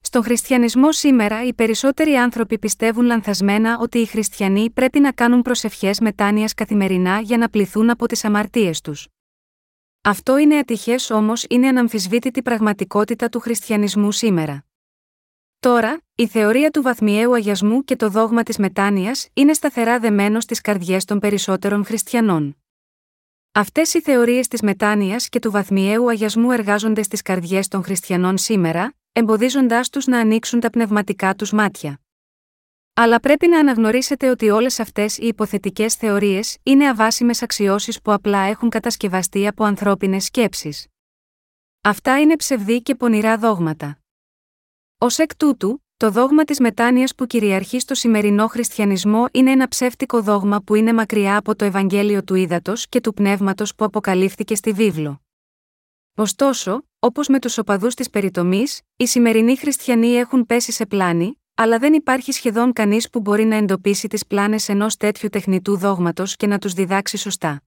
Στον 0.05 0.23
χριστιανισμό 0.23 0.93
σήμερα 0.93 1.45
οι 1.45 1.55
περισσότεροι 1.55 2.15
άνθρωποι 2.15 2.59
πιστεύουν 2.59 3.05
λανθασμένα 3.05 3.79
ότι 3.79 3.99
οι 3.99 4.07
χριστιανοί 4.07 4.71
πρέπει 4.71 5.01
να 5.01 5.13
κάνουν 5.13 5.43
προσευχές 5.43 6.01
μετάνοιας 6.01 6.55
καθημερινά 6.55 7.21
για 7.21 7.39
να 7.39 7.49
πληθούν 7.49 7.91
από 7.91 8.07
τις 8.07 8.25
αμαρτίες 8.25 8.81
τους. 8.81 9.09
Αυτό 10.03 10.39
είναι 10.39 10.57
ατυχές 10.59 11.11
όμως 11.11 11.45
είναι 11.49 11.69
αναμφισβήτητη 11.69 12.43
πραγματικότητα 12.43 13.29
του 13.29 13.41
χριστιανισμού 13.41 14.13
σήμερα. 14.13 14.65
Τώρα, 15.61 16.01
η 16.15 16.27
θεωρία 16.27 16.71
του 16.71 16.83
βαθμιαίου 16.83 17.35
αγιασμού 17.35 17.85
και 17.85 17.97
το 17.97 18.09
δόγμα 18.09 18.43
της 18.43 18.59
μετάνοιας 18.59 19.29
είναι 19.33 19.53
σταθερά 19.53 19.99
δεμένο 19.99 20.41
στις 20.41 20.61
καρδιές 20.61 21.05
των 21.05 21.19
περισσότερων 21.19 21.85
χριστιανών. 21.85 22.57
Αυτές 23.53 23.95
οι 23.95 24.01
θεωρίες 24.01 24.49
της 24.49 24.63
μετάνοιας 24.63 25.29
και 25.29 25.39
του 25.39 25.51
βαθμιαίου 25.51 26.11
αγιασμού 26.11 26.51
εργάζονται 26.51 27.03
στις 27.03 27.23
καρδιές 27.23 27.69
των 27.69 27.83
χριστιανών 27.83 28.39
σήμερα, 28.39 28.95
εμποδίζοντάς 29.13 29.89
τους 29.89 30.07
να 30.07 30.19
ανοίξουν 30.19 30.61
τα 30.61 30.71
πνευματικά 30.71 31.35
τους 31.35 31.53
μάτια. 31.53 32.01
Αλλά 32.95 33.21
πρέπει 33.21 33.49
να 33.49 33.59
αναγνωρίσετε 33.59 34.31
ότι 34.31 34.51
όλες 34.51 34.81
αυτές 34.81 35.19
οι 35.19 35.27
υποθετικές 35.27 35.95
θεωρίες 35.95 36.57
είναι 36.63 36.89
αβάσιμες 36.89 37.43
αξιώσεις 37.43 38.03
που 38.03 38.13
απλά 38.13 38.39
έχουν 38.39 38.69
κατασκευαστεί 38.69 39.47
από 39.47 39.65
ανθρώπινες 39.65 40.25
σκέψεις. 40.25 40.87
Αυτά 41.81 42.21
είναι 42.21 42.37
ψευδή 42.37 42.83
και 42.83 42.95
πονηρά 42.95 43.39
δόγματα. 43.39 43.99
Ω 44.99 45.07
εκ 45.17 45.37
τούτου, 45.37 45.85
το 45.97 46.11
δόγμα 46.11 46.45
της 46.45 46.61
μετάνοιας 46.61 47.15
που 47.15 47.27
κυριαρχεί 47.27 47.81
στο 47.81 47.95
σημερινό 47.95 48.47
χριστιανισμό 48.47 49.25
είναι 49.33 49.51
ένα 49.51 49.69
ψεύτικο 49.69 50.23
δόγμα 50.23 50.61
που 50.61 50.75
είναι 50.75 50.93
μακριά 50.93 51.37
από 51.37 51.57
το 51.57 51.65
Ευαγγέλιο 51.65 52.25
του 52.25 52.35
Ήδατος 52.35 52.89
και 52.89 53.01
του 53.01 53.15
Πνεύματος 53.15 53.75
που 53.75 53.85
αποκαλύφθηκε 53.85 54.55
στη 54.55 54.73
βίβλο. 54.73 55.21
Ωστόσο, 56.15 56.85
όπως 56.99 57.29
με 57.29 57.39
τους 57.39 57.59
οπαδούς 57.59 57.95
της 57.95 58.11
περιτομής, 58.11 58.81
οι 58.97 59.07
σημερινοί 59.07 59.57
χριστιανοί 59.57 60.09
έχουν 60.15 60.47
πέσει 60.47 60.73
σε 60.73 60.87
πλάνη, 60.87 61.41
αλλά 61.55 61.79
δεν 61.79 61.93
υπάρχει 61.93 62.33
σχεδόν 62.33 62.73
κανείς 62.73 63.11
που 63.11 63.21
μπορεί 63.21 63.45
να 63.45 63.57
εντοπίσει 63.57 64.09
τις 64.09 64.27
πλάνες 64.27 64.69
ενός 64.69 64.97
τέτοιου 64.97 65.29
τεχνητού 65.29 65.77
δόγματος 65.77 66.37
και 66.37 66.47
να 66.47 66.59
τους 66.59 66.73
διδάξει 66.73 67.17
σωστά. 67.17 67.63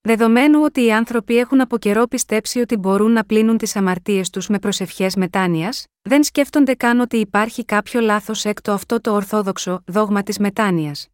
Δεδομένου 0.00 0.62
ότι 0.62 0.84
οι 0.84 0.92
άνθρωποι 0.92 1.36
έχουν 1.36 1.60
από 1.60 1.78
καιρό 1.78 2.06
πιστέψει 2.06 2.60
ότι 2.60 2.76
μπορούν 2.76 3.12
να 3.12 3.24
πλύνουν 3.24 3.58
τις 3.58 3.76
αμαρτίες 3.76 4.30
τους 4.30 4.48
με 4.48 4.58
προσευχές 4.58 5.16
μετάνοιας, 5.16 5.86
δεν 6.02 6.22
σκέφτονται 6.22 6.74
καν 6.74 7.00
ότι 7.00 7.16
υπάρχει 7.16 7.64
κάποιο 7.64 8.00
λάθος 8.00 8.44
έκτο 8.44 8.72
αυτό 8.72 9.00
το 9.00 9.14
ορθόδοξο 9.14 9.82
δόγμα 9.86 10.22
της 10.22 10.38
μετάνοιας. 10.38 11.08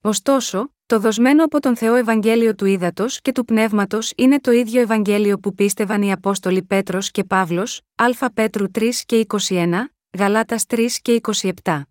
Ωστόσο, 0.00 0.74
το 0.90 0.98
δοσμένο 0.98 1.44
από 1.44 1.60
τον 1.60 1.76
Θεό 1.76 1.94
Ευαγγέλιο 1.94 2.54
του 2.54 2.64
Ήδατος 2.64 3.20
και 3.20 3.32
του 3.32 3.44
Πνεύματος 3.44 4.12
είναι 4.16 4.40
το 4.40 4.50
ίδιο 4.50 4.80
Ευαγγέλιο 4.80 5.38
που 5.38 5.54
πίστευαν 5.54 6.02
οι 6.02 6.12
Απόστολοι 6.12 6.62
Πέτρος 6.62 7.10
και 7.10 7.24
Παύλος, 7.24 7.80
Α 7.94 8.30
Πέτρου 8.30 8.66
3 8.78 8.88
και 9.06 9.26
21, 9.48 9.94
Γαλάτας 10.18 10.64
3 10.68 10.86
και 11.02 11.20
27. 11.62 11.82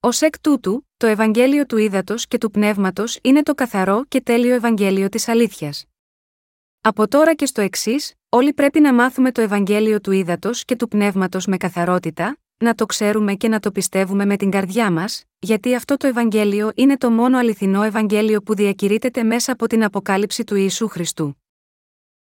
Ω 0.00 0.08
εκ 0.20 0.40
τούτου, 0.40 0.88
το 0.96 1.06
Ευαγγέλιο 1.06 1.66
του 1.66 1.76
Ήδατος 1.76 2.26
και 2.26 2.38
του 2.38 2.50
Πνεύματος 2.50 3.18
είναι 3.22 3.42
το 3.42 3.54
καθαρό 3.54 4.04
και 4.08 4.20
τέλειο 4.20 4.54
Ευαγγέλιο 4.54 5.08
της 5.08 5.28
αλήθειας. 5.28 5.84
Από 6.80 7.08
τώρα 7.08 7.34
και 7.34 7.46
στο 7.46 7.60
εξής, 7.60 8.14
όλοι 8.28 8.52
πρέπει 8.52 8.80
να 8.80 8.94
μάθουμε 8.94 9.32
το 9.32 9.40
Ευαγγέλιο 9.40 10.00
του 10.00 10.12
Ήδατος 10.12 10.64
και 10.64 10.76
του 10.76 10.88
Πνεύματος 10.88 11.46
με 11.46 11.56
καθαρότητα, 11.56 12.38
να 12.58 12.74
το 12.74 12.86
ξέρουμε 12.86 13.34
και 13.34 13.48
να 13.48 13.60
το 13.60 13.72
πιστεύουμε 13.72 14.24
με 14.24 14.36
την 14.36 14.50
καρδιά 14.50 14.90
μας, 14.90 15.24
γιατί 15.38 15.74
αυτό 15.74 15.96
το 15.96 16.06
Ευαγγέλιο 16.06 16.70
είναι 16.74 16.96
το 16.96 17.10
μόνο 17.10 17.38
αληθινό 17.38 17.82
Ευαγγέλιο 17.82 18.42
που 18.42 18.54
διακηρύτεται 18.54 19.22
μέσα 19.22 19.52
από 19.52 19.66
την 19.66 19.84
αποκάλυψη 19.84 20.44
του 20.44 20.54
Ιησού 20.54 20.88
Χριστού. 20.88 21.42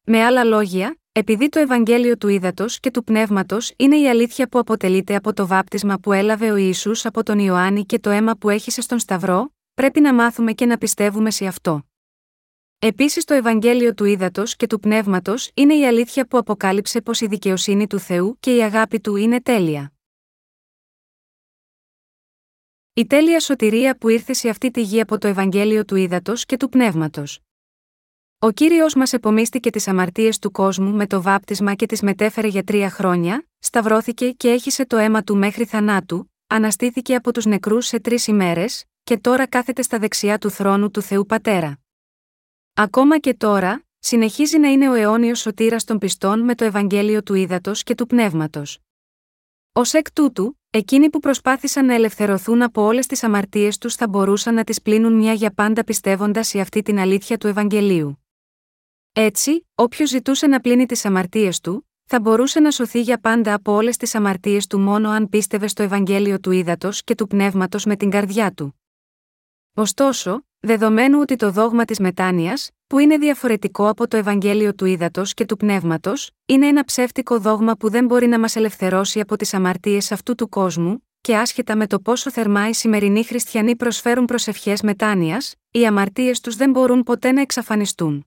Με 0.04 0.24
άλλα 0.24 0.44
λόγια, 0.44 1.00
επειδή 1.12 1.50
το 1.50 1.60
Ευαγγέλιο 1.60 2.18
του 2.18 2.28
Ήδατος 2.28 2.80
και 2.80 2.92
του 2.92 3.04
Πνεύματος 3.04 3.74
είναι 3.76 3.98
η 3.98 4.10
αλήθεια 4.10 4.48
που 4.48 4.60
αποτελείται 4.60 5.16
από 5.16 5.34
το 5.34 5.48
βάπτισμα 5.48 5.98
που 5.98 6.12
έλαβε 6.12 6.52
ο 6.52 6.56
Ισού 6.56 6.92
από 7.04 7.24
τον 7.24 7.40
Ιωάννη 7.40 7.86
και 7.86 8.00
το 8.00 8.10
αίμα 8.10 8.36
που 8.36 8.50
έχησε 8.50 8.82
στον 8.82 9.00
Σταυρό, 9.00 9.54
πρέπει 9.74 10.02
να 10.02 10.14
μάθουμε 10.14 10.54
και 10.54 10.66
να 10.66 10.78
πιστεύουμε 10.78 11.32
σε 11.32 11.46
αυτό. 11.46 11.86
Επίσης 12.80 13.24
το 13.24 13.34
Ευαγγέλιο 13.34 13.94
του 13.94 14.06
Ήδατος 14.06 14.56
και 14.56 14.68
του 14.68 14.80
Πνεύματος 14.80 15.52
είναι 15.54 15.76
η 15.76 15.86
αλήθεια 15.86 16.28
που 16.28 16.38
αποκάλυψε 16.38 17.02
πως 17.02 17.22
η 17.22 17.28
δικαιοσύνη 17.28 17.88
του 17.88 18.00
Θεού 18.00 18.38
και 18.40 18.56
η 18.56 18.62
αγάπη 18.62 19.00
του 19.00 19.16
είναι 19.16 19.42
τέλεια. 19.42 19.94
Η 22.94 23.06
τέλεια 23.06 23.40
σωτηρία 23.40 23.98
που 23.98 24.10
ήρθε 24.10 24.34
σε 24.34 24.50
αυτή 24.50 24.72
τη 24.72 24.82
γη 24.82 25.00
από 25.00 25.18
το 25.18 25.28
Ευαγγέλιο 25.28 25.86
του 25.86 25.96
Ήδατος 25.96 26.46
και 26.46 26.58
του 26.58 26.70
Πνεύματος. 26.70 27.40
Ο 28.40 28.52
κύριος 28.52 28.96
μας 28.96 29.14
επομίστηκε 29.14 29.70
τις 29.70 29.88
αμαρτίες 29.88 30.40
του 30.40 30.52
κόσμου 30.52 30.92
με 30.92 31.08
το 31.08 31.22
βάπτισμα 31.22 31.74
και 31.74 31.86
τις 31.86 32.02
μετέφερε 32.02 32.48
για 32.48 32.64
τρία 32.64 32.90
χρόνια, 32.90 33.48
σταυρώθηκε 33.60 34.32
και 34.32 34.50
έχισε 34.50 34.86
το 34.86 34.98
αίμα 34.98 35.24
του 35.24 35.38
μέχρι 35.38 35.66
θανάτου, 35.66 36.32
αναστήθηκε 36.48 37.16
από 37.16 37.34
τους 37.34 37.46
νεκρούς 37.46 37.86
σε 37.86 38.00
τρεις 38.00 38.28
ημέρες, 38.28 38.86
και 39.04 39.18
τώρα 39.18 39.48
κάθεται 39.48 39.82
στα 39.82 40.00
δεξιά 40.00 40.38
του 40.38 40.50
θρόνου 40.50 40.92
του 40.92 41.02
Θεού 41.02 41.26
Πατέρα. 41.26 41.80
Ακόμα 42.74 43.20
και 43.20 43.34
τώρα, 43.34 43.84
συνεχίζει 44.00 44.58
να 44.58 44.72
είναι 44.72 44.90
ο 44.90 44.94
αιώνιος 44.94 45.40
σωτήρας 45.40 45.84
των 45.84 45.98
πιστών 45.98 46.40
με 46.40 46.56
το 46.56 46.66
Ευαγγέλιο 46.66 47.24
του 47.24 47.34
Ήδατος 47.34 47.84
και 47.84 47.96
του 47.96 48.08
Πνεύματος. 48.08 48.80
Ω 49.74 49.82
εκ 49.92 50.12
τούτου, 50.12 50.60
εκείνοι 50.70 51.10
που 51.10 51.20
προσπάθησαν 51.20 51.86
να 51.86 51.94
ελευθερωθούν 51.94 52.62
από 52.62 52.82
όλες 52.82 53.06
τις 53.06 53.24
αμαρτίες 53.24 53.78
τους 53.78 53.96
θα 53.96 54.08
μπορούσαν 54.08 54.54
να 54.54 54.63
τις 54.63 54.82
πλύνουν 54.82 55.13
μια 55.13 55.34
για 55.34 55.54
πάντα 55.54 55.84
πιστεύοντας 55.84 56.48
σε 56.48 56.60
αυτή 56.60 56.82
την 56.82 57.00
αλήθεια 57.00 57.38
του 57.38 57.48
Ευαγγελίου. 57.48 58.25
Έτσι, 59.12 59.68
όποιος 59.75 60.10
ζητούσε 60.10 60.48
να 60.48 60.60
πλύνει 60.60 60.86
τις 60.86 61.06
αμαρτίες 61.06 61.60
του, 61.60 61.90
θα 62.04 62.20
μπορούσε 62.20 62.60
να 62.60 62.72
σωθεί 62.72 63.01
για 63.01 63.20
πάντα 63.20 63.54
από 63.54 63.72
όλες 63.72 63.98
τις 63.98 64.16
αμαρτίες 64.16 64.68
του 64.68 64.80
μόνο 64.80 65.10
αν 65.10 65.30
πίστευε 65.30 65.68
στο 65.68 65.84
Ευαγγέλιο 65.84 66.40
του 66.40 66.51
Ήδατος 66.51 67.04
και 67.04 67.16
του 67.16 67.28
Πνεύματος 67.28 67.86
με 67.86 67.96
την 67.96 68.10
καρδιά 68.10 68.51
του. 68.51 68.82
Ωστόσο, 69.74 70.46
δεδομένου 70.62 71.20
ότι 71.20 71.36
το 71.36 71.51
δόγμα 71.51 71.86
της 71.86 72.00
μετάνοιας, 72.00 72.70
που 72.88 73.00
είναι 73.00 73.18
διαφορετικό 73.18 73.89
από 73.89 74.08
το 74.08 74.18
Ευαγγέλιο 74.18 74.75
του 74.75 74.86
Ήδατος 74.86 75.34
και 75.34 75.46
του 75.46 75.58
Πνεύματος, 75.58 76.32
είναι 76.46 76.68
ένα 76.68 76.84
ψεύτικο 76.84 77.39
δόγμα 77.39 77.75
που 77.75 77.89
δεν 77.89 78.06
μπορεί 78.06 78.27
να 78.27 78.39
μας 78.39 78.56
ελευθερώσει 78.56 79.20
από 79.20 79.36
τις 79.36 79.53
αμαρτίες 79.53 80.12
αυτού 80.12 80.36
του 80.36 80.50
κόσμου, 80.50 81.08
και 81.22 81.38
άσχετα 81.38 81.75
με 81.75 81.88
το 81.88 82.00
πόσο 82.00 82.32
θερμά 82.32 82.70
οι 82.70 82.74
σημερινοί 82.74 83.24
χριστιανοί 83.24 83.75
προσφέρουν 83.75 84.25
προσευχές 84.25 84.82
μετάνοιας, 84.82 85.56
οι 85.72 85.86
αμαρτίες 85.86 86.39
τους 86.39 86.56
δεν 86.56 86.72
μπορούν 86.72 87.03
ποτέ 87.03 87.32
να 87.32 87.41
εξαφανιστούν. 87.41 88.25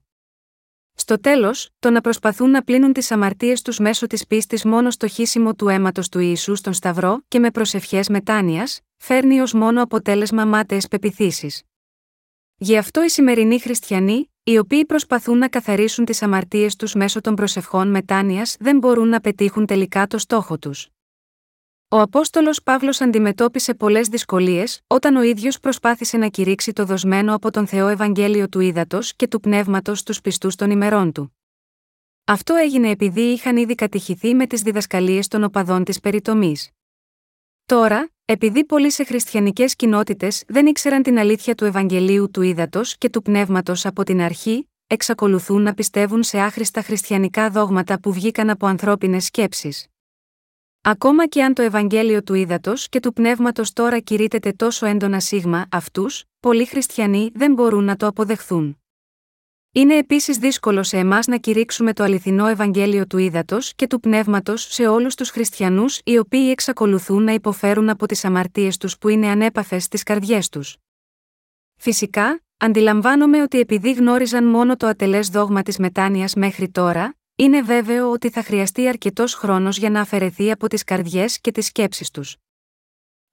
Στο 0.97 1.19
τέλος, 1.19 1.69
το 1.79 1.89
να 1.89 2.01
προσπαθούν 2.01 2.49
να 2.49 2.63
πλύνουν 2.63 2.93
τις 2.93 3.11
αμαρτίες 3.11 3.61
τους 3.61 3.79
μέσω 3.79 4.07
της 4.07 4.27
πίστης 4.27 4.65
μόνο 4.65 4.91
στο 4.91 5.07
χύσιμο 5.07 5.55
του 5.55 5.67
αίματος 5.67 6.09
του 6.09 6.19
Ιησού 6.19 6.55
στον 6.55 6.73
Σταυρό 6.73 7.23
και 7.27 7.39
με 7.39 7.51
προσευχές 7.51 8.09
μετάνοιας, 8.09 8.79
φέρνει 8.97 9.39
ως 9.41 9.53
μόνο 9.53 9.81
αποτέλεσμα 9.81 10.45
μάταιες 10.45 10.87
πεπιθήσεις. 10.87 11.63
Γι' 12.57 12.77
αυτό 12.77 13.03
οι 13.03 13.09
σημερινοί 13.09 13.59
χριστιανοί, 13.59 14.31
οι 14.43 14.57
οποίοι 14.57 14.85
προσπαθούν 14.85 15.37
να 15.37 15.47
καθαρίσουν 15.47 16.05
τις 16.05 16.21
αμαρτίες 16.21 16.75
τους 16.75 16.93
μέσω 16.93 17.21
των 17.21 17.35
προσευχών 17.35 17.87
μετάνοιας, 17.87 18.55
δεν 18.59 18.77
μπορούν 18.77 19.07
να 19.07 19.19
πετύχουν 19.19 19.65
τελικά 19.65 20.07
το 20.07 20.17
στόχο 20.17 20.57
τους. 20.57 20.89
Ο 21.87 21.99
Απόστολος 21.99 22.63
Παύλος 22.63 23.01
αντιμετώπισε 23.01 23.73
πολλές 23.73 24.07
δυσκολίες 24.07 24.81
όταν 24.87 25.15
ο 25.15 25.21
ίδιος 25.21 25.59
προσπάθησε 25.59 26.17
να 26.17 26.27
κηρύξει 26.27 26.73
το 26.73 26.85
δοσμένο 26.85 27.35
από 27.35 27.51
τον 27.51 27.67
Θεό 27.67 27.87
Ευαγγέλιο 27.87 28.49
του 28.49 28.59
Ήδατος 28.59 29.15
και 29.15 29.27
του 29.27 29.39
Πνεύματος 29.39 29.99
στους 29.99 30.21
πιστούς 30.21 30.55
των 30.55 30.71
ημερών 30.71 31.11
του. 31.11 31.37
Αυτό 32.25 32.55
έγινε 32.55 32.89
επειδή 32.89 33.21
είχαν 33.21 33.57
ήδη 33.57 33.75
κατηχηθεί 33.75 34.33
με 34.33 34.47
τις 34.47 34.61
διδασκαλίες 34.61 35.27
των 35.27 35.43
οπαδών 35.43 35.83
της 35.83 35.99
περιτομής. 35.99 36.69
Τώρα, 37.65 38.09
επειδή 38.27 38.65
πολλοί 38.65 38.91
σε 38.91 39.03
χριστιανικές 39.03 39.75
κοινότητες 39.75 40.43
δεν 40.47 40.65
ήξεραν 40.65 41.03
την 41.03 41.19
αλήθεια 41.19 41.55
του 41.55 41.65
Ευαγγελίου 41.65 42.31
του 42.31 42.41
Ήδατος 42.41 42.97
και 42.97 43.09
του 43.09 43.21
Πνεύματος 43.21 43.85
από 43.85 44.03
την 44.03 44.21
αρχή, 44.21 44.69
εξακολουθούν 44.87 45.61
να 45.61 45.73
πιστεύουν 45.73 46.23
σε 46.23 46.39
άχρηστα 46.39 46.81
χριστιανικά 46.81 47.49
δόγματα 47.49 47.99
που 47.99 48.13
βγήκαν 48.13 48.49
από 48.49 48.67
ανθρώπινες 48.67 49.25
σκέψεις. 49.25 49.87
Ακόμα 50.81 51.27
και 51.27 51.43
αν 51.43 51.53
το 51.53 51.61
Ευαγγέλιο 51.61 52.23
του 52.23 52.33
Ήδατος 52.33 52.89
και 52.89 52.99
του 52.99 53.13
Πνεύματος 53.13 53.73
τώρα 53.73 53.99
κηρύτεται 53.99 54.51
τόσο 54.51 54.85
έντονα 54.85 55.19
σίγμα 55.19 55.65
αυτούς, 55.71 56.23
πολλοί 56.39 56.65
χριστιανοί 56.65 57.31
δεν 57.33 57.53
μπορούν 57.53 57.83
να 57.83 57.95
το 57.95 58.07
αποδεχθούν. 58.07 58.84
Είναι 59.77 59.97
επίσης 59.97 60.37
δύσκολο 60.37 60.83
σε 60.83 60.97
εμάς 60.97 61.27
να 61.27 61.37
κηρύξουμε 61.37 61.93
το 61.93 62.03
αληθινό 62.03 62.47
Ευαγγέλιο 62.47 63.07
του 63.07 63.17
Ήδατος 63.17 63.73
και 63.75 63.87
του 63.87 63.99
Πνεύματος 63.99 64.61
σε 64.61 64.87
όλους 64.87 65.15
τους 65.15 65.29
χριστιανούς 65.29 65.99
οι 66.03 66.17
οποίοι 66.17 66.47
εξακολουθούν 66.51 67.23
να 67.23 67.31
υποφέρουν 67.31 67.89
από 67.89 68.05
τις 68.05 68.25
αμαρτίες 68.25 68.77
τους 68.77 68.97
που 68.97 69.09
είναι 69.09 69.27
ανέπαφες 69.27 69.83
στις 69.83 70.03
καρδιές 70.03 70.49
τους. 70.49 70.77
Φυσικά, 71.75 72.43
αντιλαμβάνομαι 72.57 73.41
ότι 73.41 73.59
επειδή 73.59 73.93
γνώριζαν 73.93 74.45
μόνο 74.45 74.77
το 74.77 74.87
ατελές 74.87 75.29
δόγμα 75.29 75.61
της 75.61 75.77
μετάνοιας 75.77 76.33
μέχρι 76.33 76.69
τώρα, 76.69 77.15
είναι 77.35 77.61
βέβαιο 77.61 78.11
ότι 78.11 78.29
θα 78.29 78.43
χρειαστεί 78.43 78.87
αρκετός 78.87 79.33
χρόνος 79.33 79.77
για 79.77 79.89
να 79.89 80.01
αφαιρεθεί 80.01 80.51
από 80.51 80.67
τις 80.67 80.83
καρδιές 80.83 81.39
και 81.39 81.51
τις 81.51 81.65
σκέψεις 81.65 82.11
τους. 82.11 82.35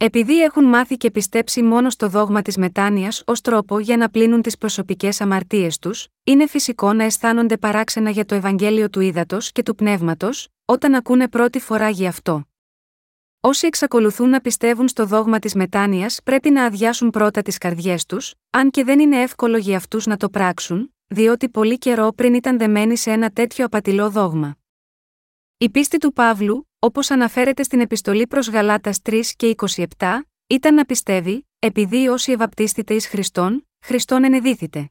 Επειδή 0.04 0.42
έχουν 0.42 0.64
μάθει 0.64 0.96
και 0.96 1.10
πιστέψει 1.10 1.62
μόνο 1.62 1.90
στο 1.90 2.08
δόγμα 2.08 2.42
της 2.42 2.56
μετάνοιας 2.56 3.22
ως 3.26 3.40
τρόπο 3.40 3.78
για 3.78 3.96
να 3.96 4.10
πλύνουν 4.10 4.42
τις 4.42 4.58
προσωπικές 4.58 5.20
αμαρτίες 5.20 5.78
τους, 5.78 6.08
είναι 6.24 6.46
φυσικό 6.46 6.92
να 6.92 7.04
αισθάνονται 7.04 7.56
παράξενα 7.56 8.10
για 8.10 8.24
το 8.24 8.34
Ευαγγέλιο 8.34 8.90
του 8.90 9.00
ύδατο 9.00 9.38
και 9.52 9.62
του 9.62 9.74
πνεύματος, 9.74 10.48
όταν 10.64 10.94
ακούνε 10.94 11.28
πρώτη 11.28 11.60
φορά 11.60 11.88
γι' 11.88 12.06
αυτό. 12.06 12.44
Όσοι 13.40 13.66
εξακολουθούν 13.66 14.28
να 14.28 14.40
πιστεύουν 14.40 14.88
στο 14.88 15.06
δόγμα 15.06 15.38
της 15.38 15.54
μετάνοιας 15.54 16.20
πρέπει 16.24 16.50
να 16.50 16.64
αδειάσουν 16.64 17.10
πρώτα 17.10 17.42
τις 17.42 17.58
καρδιές 17.58 18.06
τους, 18.06 18.34
αν 18.50 18.70
και 18.70 18.84
δεν 18.84 19.00
είναι 19.00 19.22
εύκολο 19.22 19.56
για 19.56 19.76
αυτούς 19.76 20.06
να 20.06 20.16
το 20.16 20.28
πράξουν, 20.28 20.94
διότι 21.06 21.48
πολύ 21.48 21.78
καιρό 21.78 22.12
πριν 22.12 22.34
ήταν 22.34 22.58
δεμένοι 22.58 22.96
σε 22.96 23.10
ένα 23.10 23.30
τέτοιο 23.30 23.64
απατηλό 23.64 24.10
δόγμα. 24.10 24.56
Η 25.62 25.70
πίστη 25.70 25.98
του 25.98 26.12
Παύλου, 26.12 26.68
όπως 26.78 27.10
αναφέρεται 27.10 27.62
στην 27.62 27.80
επιστολή 27.80 28.26
προς 28.26 28.48
Γαλάτας 28.48 28.98
3 29.02 29.20
και 29.36 29.54
27, 29.56 29.84
ήταν 30.46 30.74
να 30.74 30.84
πιστεύει, 30.84 31.48
επειδή 31.58 32.08
όσοι 32.08 32.32
ευαπτίστητε 32.32 32.94
εις 32.94 33.06
Χριστόν, 33.06 33.68
Χριστόν 33.84 34.24
ενεδίθητε. 34.24 34.90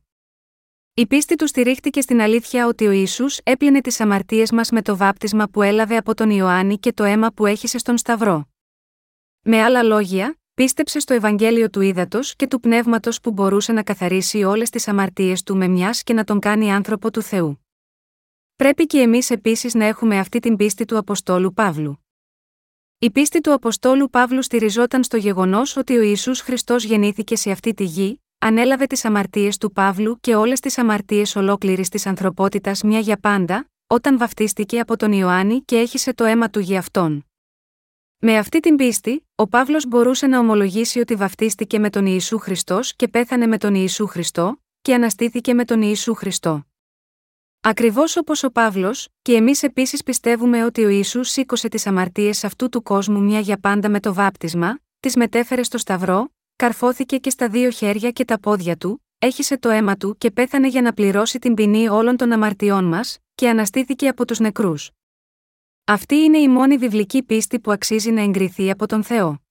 Η 0.94 1.08
πίστη 1.08 1.36
του 1.36 1.48
στηρίχτηκε 1.48 2.01
στην 2.01 2.22
αλήθεια 2.22 2.68
ότι 2.68 2.88
ο 2.88 2.92
Ισού 2.92 3.25
έπλυνε 3.44 3.82
τις 3.82 4.00
αμαρτίες 4.00 4.51
μας 4.51 4.70
με 4.70 4.82
το 4.82 4.98
βάπτισμα 4.98 5.48
που 5.48 5.62
έλαβε 5.62 5.98
από 5.98 6.13
τον 6.13 6.30
Ιωάννη 6.30 6.78
και 6.78 6.94
το 6.94 7.04
αίμα 7.04 7.32
που 7.32 7.46
έχησε 7.46 7.78
στον 7.78 7.98
Σταυρό. 7.98 8.50
Με 9.42 9.62
άλλα 9.62 9.84
λόγια, 9.84 10.40
πίστεψε 10.54 11.00
στο 11.00 11.13
Ευαγγέλιο 11.13 11.70
του 11.70 11.82
Ήδατος 11.82 12.36
και 12.36 12.48
του 12.48 12.60
Πνεύματος 12.60 13.22
που 13.22 13.32
μπορούσε 13.32 13.72
να 13.72 13.84
καθαρίσει 13.84 14.44
όλες 14.44 14.70
τις 14.70 14.88
αμαρτίες 14.88 15.44
του 15.44 15.58
με 15.58 15.68
μιας 15.68 16.04
και 16.04 16.13
να 16.13 16.24
τον 16.24 16.40
κάνει 16.40 16.74
άνθρωπο 16.74 17.12
του 17.12 17.22
Θεού. 17.22 17.61
Πρέπει 18.62 18.86
και 18.86 19.00
εμείς 19.00 19.30
επίσης 19.30 19.74
να 19.74 19.86
έχουμε 19.86 20.20
αυτή 20.20 20.39
την 20.39 20.56
πίστη 20.56 20.86
του 20.86 20.98
Αποστόλου 20.98 21.53
Παύλου. 21.53 22.06
Η 23.00 23.12
πίστη 23.12 23.41
του 23.41 23.53
Αποστόλου 23.53 24.10
Παύλου 24.10 24.41
στηριζόταν 24.41 25.03
στο 25.03 25.18
γεγονός 25.18 25.75
ότι 25.75 25.98
ο 25.98 26.01
Ιησούς 26.01 26.41
Χριστός 26.41 26.84
γεννήθηκε 26.84 27.36
σε 27.36 27.51
αυτή 27.51 27.74
τη 27.74 27.84
γη, 27.84 28.22
ανέλαβε 28.38 28.86
τις 28.86 29.06
αμαρτίες 29.06 29.58
του 29.58 29.72
Παύλου 29.72 30.18
και 30.20 30.36
όλες 30.36 30.60
τις 30.60 30.77
αμαρτίες 30.77 31.36
ολόκληρης 31.36 31.89
της 31.89 32.06
ανθρωπότητας 32.06 32.84
μια 32.84 33.00
για 33.00 33.18
πάντα, 33.18 33.70
όταν 33.88 34.18
βαφτίστηκε 34.18 34.80
από 34.80 34.98
τον 34.98 35.12
Ιωάννη 35.12 35.62
και 35.62 35.77
έχισε 35.77 36.13
το 36.13 36.24
αίμα 36.24 36.50
του 36.50 36.60
για 36.60 36.80
αυτόν. 36.80 37.25
Με 38.18 38.38
αυτή 38.38 38.60
την 38.60 38.75
πίστη, 38.75 39.27
ο 39.36 39.48
Παύλος 39.48 39.86
μπορούσε 39.88 40.27
να 40.27 40.39
ομολογήσει 40.39 41.00
ότι 41.00 41.15
βαφτίστηκε 41.15 41.80
με 41.80 41.89
τον 41.89 42.06
Ιησού 42.06 42.38
Χριστός 42.38 42.96
και 42.96 43.08
πέθανε 43.08 43.48
με 43.48 43.58
τον 43.58 43.75
Ιησού 43.75 44.08
Χριστό, 44.08 44.62
και 44.82 44.94
αναστήθηκε 44.94 45.53
με 45.53 45.65
τον 45.65 45.82
Ιησού 45.82 46.13
Χριστό. 46.13 46.65
Ακριβώς 47.63 48.18
όπως 48.18 48.44
ο 48.44 48.51
Παύλος, 48.51 49.08
και 49.22 49.34
εμείς 49.34 49.63
επίσης 49.63 50.03
πιστεύουμε 50.03 50.65
ότι 50.65 50.84
ο 50.84 50.89
Ιησούς 50.89 51.30
σήκωσε 51.30 51.68
τις 51.68 51.88
αμαρτίες 51.88 52.44
αυτού 52.44 52.70
του 52.70 52.84
κόσμου 52.84 53.22
μια 53.22 53.39
για 53.39 53.58
πάντα 53.60 53.89
με 53.89 54.00
το 54.00 54.13
βάπτισμα, 54.13 54.80
τις 55.00 55.15
μετέφερε 55.15 55.64
στο 55.64 55.77
Σταυρό, 55.77 56.33
καρφώθηκε 56.55 57.18
και 57.18 57.29
στα 57.29 57.50
δύο 57.50 57.70
χέρια 57.70 58.12
και 58.12 58.25
τα 58.25 58.40
πόδια 58.40 58.77
του, 58.77 59.05
έχισε 59.18 59.57
το 59.57 59.70
αίμα 59.70 59.96
του 59.96 60.16
και 60.18 60.31
πέθανε 60.31 60.68
για 60.68 60.81
να 60.81 60.94
πληρώσει 60.94 61.40
την 61.40 61.53
ποινή 61.53 61.90
όλων 61.90 62.18
των 62.18 62.31
αμαρτιών 62.31 62.86
μας, 62.86 63.18
και 63.36 63.50
αναστήθηκε 63.50 64.07
από 64.07 64.25
τους 64.25 64.40
νεκρούς. 64.40 64.92
Αυτή 65.83 66.16
είναι 66.16 66.38
η 66.38 66.48
μόνη 66.48 66.77
βιβλική 66.77 67.24
πίστη 67.24 67.59
που 67.59 67.72
αξίζει 67.72 68.12
να 68.12 68.22
εγκριθεί 68.22 68.70
από 68.70 68.88
τον 68.88 69.03
Θεό. 69.03 69.42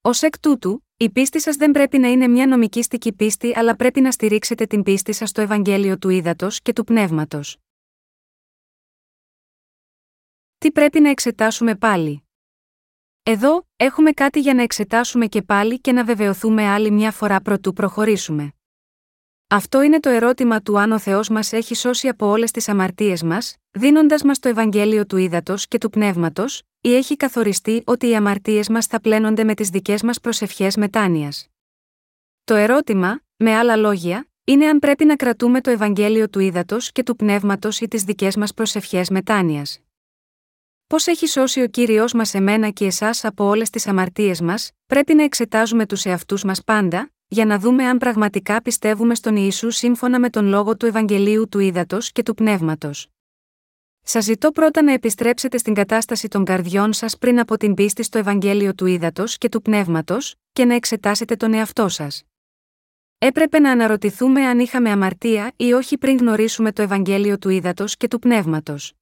Ω 0.00 0.10
εκ 0.20 0.38
τούτου, 0.38 0.87
η 1.00 1.10
πίστη 1.10 1.40
σας 1.40 1.56
δεν 1.56 1.70
πρέπει 1.70 1.98
να 1.98 2.08
είναι 2.08 2.28
μια 2.28 2.46
νομικήστικη 2.46 3.12
πίστη, 3.12 3.56
αλλά 3.56 3.76
πρέπει 3.76 4.00
να 4.00 4.10
στηρίξετε 4.10 4.66
την 4.66 4.82
πίστη 4.82 5.12
σας 5.12 5.28
στο 5.28 5.40
Ευαγγέλιο 5.40 5.98
του 5.98 6.08
Ήδατος 6.08 6.60
και 6.60 6.72
του 6.72 6.84
Πνεύματος. 6.84 7.56
Τι 10.58 10.72
πρέπει 10.72 11.00
να 11.00 11.10
εξετάσουμε 11.10 11.76
πάλι; 11.76 12.24
Εδώ, 13.22 13.68
έχουμε 13.76 14.10
κάτι 14.10 14.40
για 14.40 14.54
να 14.54 14.62
εξετάσουμε 14.62 15.26
και 15.26 15.42
πάλι 15.42 15.80
και 15.80 15.92
να 15.92 16.04
βεβαιωθούμε 16.04 16.66
άλλη 16.66 16.90
μια 16.90 17.10
φορά 17.10 17.40
προτού 17.40 17.72
προχωρήσουμε. 17.72 18.52
Αυτό 19.50 19.82
είναι 19.82 20.00
το 20.00 20.08
ερώτημα 20.08 20.62
του 20.62 20.78
αν 20.78 20.92
ο 20.92 20.98
Θεός 20.98 21.28
μας 21.28 21.52
έχει 21.52 21.74
σώσει 21.74 22.08
από 22.08 22.26
όλες 22.26 22.50
τις 22.50 22.68
αμαρτίες 22.68 23.22
μας, 23.22 23.56
δίνοντας 23.70 24.22
μας 24.22 24.38
το 24.38 24.48
Ευαγγέλιο 24.48 25.06
του 25.06 25.16
Ήδατος 25.16 25.68
και 25.68 25.78
του 25.78 25.90
Πνεύματος, 25.90 26.62
ή 26.80 26.94
έχει 26.94 27.16
καθοριστεί 27.16 27.82
ότι 27.84 28.08
οι 28.08 28.16
αμαρτίες 28.16 28.68
μας 28.68 28.86
θα 28.86 29.00
πλένονται 29.00 29.44
με 29.44 29.54
τις 29.54 29.68
δικές 29.68 30.02
μας 30.02 30.20
προσευχές 30.20 30.76
μετάνοιας. 30.76 31.48
Το 32.44 32.54
ερώτημα, 32.54 33.20
με 33.36 33.54
άλλα 33.54 33.76
λόγια, 33.76 34.28
είναι 34.44 34.66
αν 34.66 34.78
πρέπει 34.78 35.04
να 35.04 35.16
κρατούμε 35.16 35.60
το 35.60 35.70
Ευαγγέλιο 35.70 36.28
του 36.28 36.40
Ήδατος 36.40 36.92
και 36.92 37.02
του 37.02 37.16
Πνεύματος 37.16 37.80
ή 37.80 37.88
τις 37.88 38.02
δικές 38.02 38.36
μας 38.36 38.54
προσευχές 38.54 39.10
μετάνοιας. 39.10 39.80
Πώς 40.86 41.06
έχει 41.06 41.26
σώσει 41.26 41.60
ο 41.60 41.68
κύριος 41.68 42.12
μας 42.12 42.34
εμένα 42.34 42.70
και 42.70 42.84
εσάς 42.84 43.24
από 43.24 43.44
όλες 43.44 43.70
τις 43.70 43.86
αμαρτίες 43.86 44.40
μας, 44.40 44.70
πρέπει 44.86 45.14
να 45.14 45.22
εξετάζουμε 45.22 45.86
τους 45.86 46.04
εαυτούς 46.04 46.44
μας 46.44 46.64
πάντα, 46.64 47.10
για 47.28 47.44
να 47.44 47.58
δούμε 47.58 47.84
αν 47.84 47.98
πραγματικά 47.98 48.62
πιστεύουμε 48.62 49.14
στον 49.14 49.36
Ιησού 49.36 49.70
σύμφωνα 49.70 50.20
με 50.20 50.30
τον 50.30 50.46
λόγο 50.46 50.76
του 50.76 50.86
Ευαγγελίου 50.86 51.48
του 51.48 51.58
Ήδατος 51.58 52.12
και 52.12 52.22
του 52.22 52.34
Πνεύματος. 52.34 53.08
Σας 54.02 54.24
ζητώ 54.24 54.50
πρώτα 54.50 54.82
να 54.82 54.92
επιστρέψετε 54.92 55.58
στην 55.58 55.74
κατάσταση 55.74 56.28
των 56.28 56.44
καρδιών 56.44 56.92
σας 56.92 57.18
πριν 57.18 57.38
από 57.38 57.56
την 57.56 57.74
πίστη 57.74 58.02
στο 58.02 58.18
Ευαγγέλιο 58.18 58.74
του 58.74 58.86
Ήδατος 58.86 59.38
και 59.38 59.48
του 59.48 59.62
Πνεύματος, 59.62 60.34
και 60.52 60.64
να 60.64 60.74
εξετάσετε 60.74 61.36
τον 61.36 61.54
εαυτό 61.54 61.88
σας. 61.88 62.22
Έπρεπε 63.18 63.58
να 63.58 63.70
αναρωτηθούμε 63.70 64.46
αν 64.46 64.58
είχαμε 64.58 64.90
αμαρτία 64.90 65.52
ή 65.56 65.72
όχι 65.72 65.98
πριν 65.98 66.16
γνωρίσουμε 66.16 66.72
το 66.72 66.82
Ευαγγέλιο 66.82 67.38
του 67.38 67.48
Ήδατος 67.48 67.96
και 67.96 68.08
του 68.08 68.18
Πνεύματος. 68.18 68.92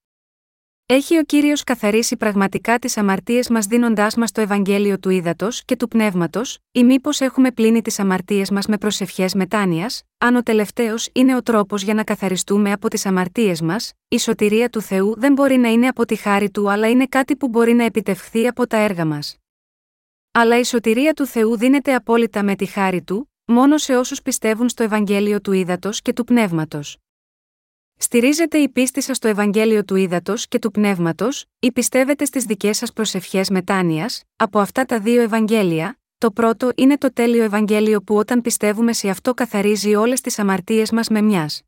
Έχει 0.88 1.18
ο 1.18 1.22
κύριος 1.22 1.64
καθαρίσει 1.64 2.16
πραγματικά 2.16 2.78
τις 2.78 2.96
αμαρτίες 2.96 3.48
μας 3.48 3.66
δίνοντάς 3.66 4.16
μας 4.16 4.32
το 4.32 4.40
Ευαγγέλιο 4.40 4.98
του 4.98 5.10
Ήδατος 5.10 5.64
και 5.64 5.76
του 5.76 5.88
Πνεύματος, 5.88 6.58
ή 6.72 6.84
μήπως 6.84 7.20
έχουμε 7.20 7.50
πλύνει 7.50 7.82
τις 7.82 7.98
αμαρτίες 7.98 8.50
μας 8.50 8.66
με 8.66 8.78
προσευχές 8.78 9.34
μετάνοιας, 9.34 10.02
αν 10.18 10.36
ο 10.36 10.42
τελευταίος 10.42 11.08
είναι 11.12 11.36
ο 11.36 11.42
τρόπος 11.42 11.82
για 11.82 11.94
να 11.94 12.04
καθαριστούμε 12.04 12.72
από 12.72 12.88
τις 12.88 13.06
αμαρτίες 13.06 13.60
μας, 13.60 13.92
η 14.08 14.18
σωτηρία 14.18 14.68
του 14.68 14.80
Θεού 14.80 15.14
δεν 15.18 15.32
μπορεί 15.32 15.56
να 15.56 15.68
είναι 15.68 15.86
από 15.86 16.04
τη 16.06 16.16
χάρη 16.16 16.50
του 16.50 16.70
αλλά 16.70 16.88
είναι 16.88 17.06
κάτι 17.06 17.36
που 17.36 17.48
μπορεί 17.48 17.72
να 17.72 17.84
επιτευχθεί 17.84 18.46
από 18.46 18.66
τα 18.66 18.76
έργα 18.76 19.04
μας. 19.04 19.36
Αλλά 20.32 20.58
η 20.58 20.64
σωτηρία 20.64 21.12
του 21.12 21.26
Θεού 21.26 21.56
δίνεται 21.56 21.94
απόλυτα 21.94 22.42
με 22.42 22.56
τη 22.56 22.66
χάρη 22.66 23.02
του, 23.02 23.32
μόνο 23.44 23.78
σε 23.78 23.96
όσους 23.96 24.22
πιστεύουν 24.22 24.68
στο 24.68 24.82
Ευαγγέλιο 24.82 25.40
του 25.40 25.52
Ήδατος 25.52 26.02
και 26.02 26.12
του 26.12 26.24
Πνεύματος. 26.24 26.96
Στηρίζετε 27.98 28.58
η 28.58 28.68
πίστη 28.68 29.02
σας 29.02 29.16
στο 29.16 29.28
Ευαγγέλιο 29.28 29.84
του 29.84 29.96
Ήδατος 29.96 30.48
και 30.48 30.58
του 30.58 30.70
Πνεύματος, 30.70 31.44
ή 31.58 31.72
πιστεύετε 31.72 32.24
στις 32.24 32.44
δικές 32.44 32.76
σας 32.76 32.92
προσευχές 32.92 33.50
μετάνοιας, 33.50 34.22
από 34.36 34.58
αυτά 34.58 34.84
τα 34.84 35.00
δύο 35.00 35.22
Ευαγγέλια, 35.22 35.98
το 36.18 36.30
πρώτο 36.30 36.72
είναι 36.76 36.98
το 36.98 37.12
τέλειο 37.12 37.42
Ευαγγέλιο 37.42 38.02
που 38.02 38.16
όταν 38.16 38.40
πιστεύουμε 38.40 38.92
σε 38.92 39.08
αυτό 39.08 39.34
καθαρίζει 39.34 39.94
όλες 39.94 40.20
τις 40.20 40.38
αμαρτίες 40.38 40.90
μας 40.90 41.08
με 41.08 41.20
μιας. 41.20 41.62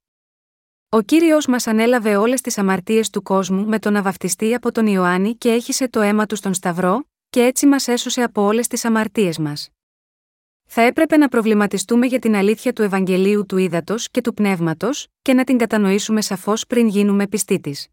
Ο 0.88 1.00
κύριος 1.00 1.46
μας 1.46 1.66
ανέλαβε 1.66 2.16
όλες 2.16 2.40
τις 2.40 2.58
αμαρτίες 2.58 3.10
του 3.10 3.22
κόσμου 3.22 3.64
με 3.66 3.78
τον 3.78 3.96
αβαυτιστή 3.96 4.54
από 4.54 4.72
τον 4.72 4.86
Ιωάννη 4.86 5.36
και 5.36 5.50
έχισε 5.50 5.88
το 5.88 6.00
αίμα 6.00 6.26
του 6.26 6.36
στον 6.36 6.54
Σταυρό, 6.54 7.08
και 7.30 7.42
έτσι 7.44 7.66
μας 7.66 7.88
έσωσε 7.88 8.22
από 8.22 8.42
όλες 8.42 8.66
τις 8.66 8.84
αμαρτίες 8.84 9.38
μας. 9.38 9.68
Θα 10.70 10.82
έπρεπε 10.82 11.16
να 11.16 11.28
προβληματιστούμε 11.28 12.06
για 12.06 12.18
την 12.18 12.34
αλήθεια 12.36 12.72
του 12.72 12.82
Ευαγγελίου 12.82 13.46
του 13.46 13.56
Ήδατος 13.56 14.10
και 14.10 14.20
του 14.20 14.34
Πνεύματος, 14.34 15.06
και 15.22 15.34
να 15.34 15.44
την 15.44 15.58
κατανοήσουμε 15.58 16.20
σαφώς 16.20 16.66
πριν 16.66 16.88
γίνουμε 16.88 17.26
πιστοί 17.26 17.60
της. 17.60 17.88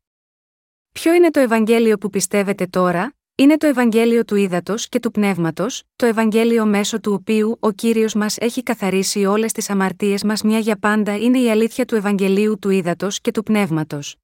Ποιο 0.91 1.13
είναι 1.13 1.31
το 1.31 1.39
Ευαγγέλιο 1.39 1.97
που 1.97 2.09
πιστεύετε 2.09 2.65
τώρα, 2.65 3.13
είναι 3.35 3.57
το 3.57 3.67
Ευαγγέλιο 3.67 4.25
του 4.25 4.35
Ήδατος 4.35 4.89
και 4.89 4.99
του 4.99 5.11
Πνεύματος, 5.11 5.83
το 5.95 6.05
Ευαγγέλιο 6.05 6.65
μέσω 6.65 6.99
του 6.99 7.13
οποίου 7.13 7.57
ο 7.59 7.71
κύριος 7.71 8.13
μας 8.13 8.37
έχει 8.37 8.63
καθαρίσει 8.63 9.25
όλες 9.25 9.51
τις 9.51 9.69
αμαρτίες 9.69 10.23
μας 10.23 10.41
μια 10.41 10.59
για 10.59 10.77
πάντα 10.77 11.17
είναι 11.17 11.39
η 11.39 11.49
αλήθεια 11.49 11.85
του 11.85 11.95
Ευαγγελίου 11.95 12.59
του 12.59 12.69
Ήδατος 12.69 13.21
και 13.21 13.31
του 13.31 13.43
Πνεύματος. 13.43 14.15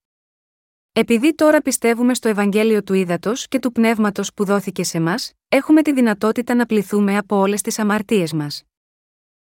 Επειδή 0.94 1.36
τώρα 1.36 1.62
πιστεύουμε 1.62 2.14
στο 2.14 2.30
Ευαγγέλιο 2.30 2.84
του 2.84 2.94
Ήδατος 2.94 3.48
και 3.48 3.60
του 3.60 3.72
Πνεύματος 3.72 4.34
που 4.34 4.46
δόθηκε 4.46 4.84
σε 4.84 5.00
μας, 5.00 5.34
έχουμε 5.48 5.82
τη 5.82 5.94
δυνατότητα 5.94 6.56
να 6.56 6.66
πληθούμε 6.66 7.18
από 7.18 7.36
όλες 7.36 7.62
τις 7.62 7.80
αμαρτίες 7.80 8.34
μας. 8.34 8.64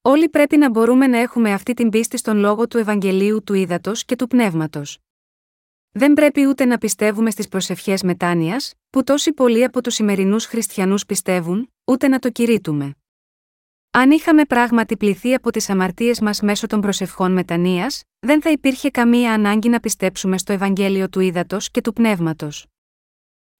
Όλοι 0.02 0.28
πρέπει 0.28 0.56
να 0.56 0.70
μπορούμε 0.70 1.06
να 1.06 1.18
έχουμε 1.18 1.52
αυτή 1.52 1.74
την 1.74 1.90
πίστη 1.90 2.16
στον 2.16 2.36
λόγο 2.36 2.68
του 2.68 2.78
Ευαγγελίου 2.78 3.42
του 3.44 3.54
Ήδατος 3.54 4.04
και 4.04 4.16
του 4.16 4.26
Πνεύματος. 4.26 4.98
Δεν 5.90 6.12
πρέπει 6.12 6.46
ούτε 6.46 6.64
να 6.64 6.78
πιστεύουμε 6.78 7.30
στις 7.30 7.48
προσευχές 7.48 8.02
μετάνοιας, 8.02 8.74
που 8.90 9.04
τόσοι 9.04 9.32
πολλοί 9.32 9.64
από 9.64 9.82
τους 9.82 9.94
σημερινούς 9.94 10.46
χριστιανούς 10.46 11.06
πιστεύουν, 11.06 11.72
ούτε 11.84 12.08
να 12.08 12.18
το 12.18 12.30
κηρύττουμε. 12.30 12.96
Αν 13.96 14.10
είχαμε 14.10 14.44
πράγματι 14.44 14.96
πληθεί 14.96 15.34
από 15.34 15.50
τις 15.50 15.70
αμαρτίες 15.70 16.20
μας 16.20 16.40
μέσω 16.40 16.66
των 16.66 16.80
προσευχών 16.80 17.32
μετανία, 17.32 17.86
δεν 18.18 18.42
θα 18.42 18.50
υπήρχε 18.50 18.90
καμία 18.90 19.32
ανάγκη 19.32 19.68
να 19.68 19.80
πιστέψουμε 19.80 20.38
στο 20.38 20.52
Ευαγγέλιο 20.52 21.08
του 21.08 21.20
Ήδατος 21.20 21.70
και 21.70 21.80
του 21.80 21.92
Πνεύματος. 21.92 22.66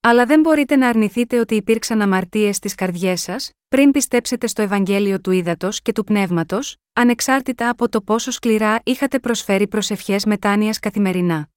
Αλλά 0.00 0.26
δεν 0.26 0.40
μπορείτε 0.40 0.76
να 0.76 0.88
αρνηθείτε 0.88 1.38
ότι 1.38 1.54
υπήρξαν 1.54 2.02
αμαρτίες 2.02 2.56
στις 2.56 2.74
καρδιές 2.74 3.20
σας, 3.20 3.50
πριν 3.68 3.90
πιστέψετε 3.90 4.46
στο 4.46 4.62
Ευαγγέλιο 4.62 5.20
του 5.20 5.30
Ήδατος 5.30 5.82
και 5.82 5.92
του 5.92 6.04
Πνεύματος, 6.04 6.76
ανεξάρτητα 6.92 7.68
από 7.68 7.88
το 7.88 8.00
πόσο 8.00 8.30
σκληρά 8.30 8.80
είχατε 8.84 9.18
προσφέρει 9.18 9.68
προσευχές 9.68 10.24
μετάνοιας 10.24 10.78
καθημερινά. 10.78 11.48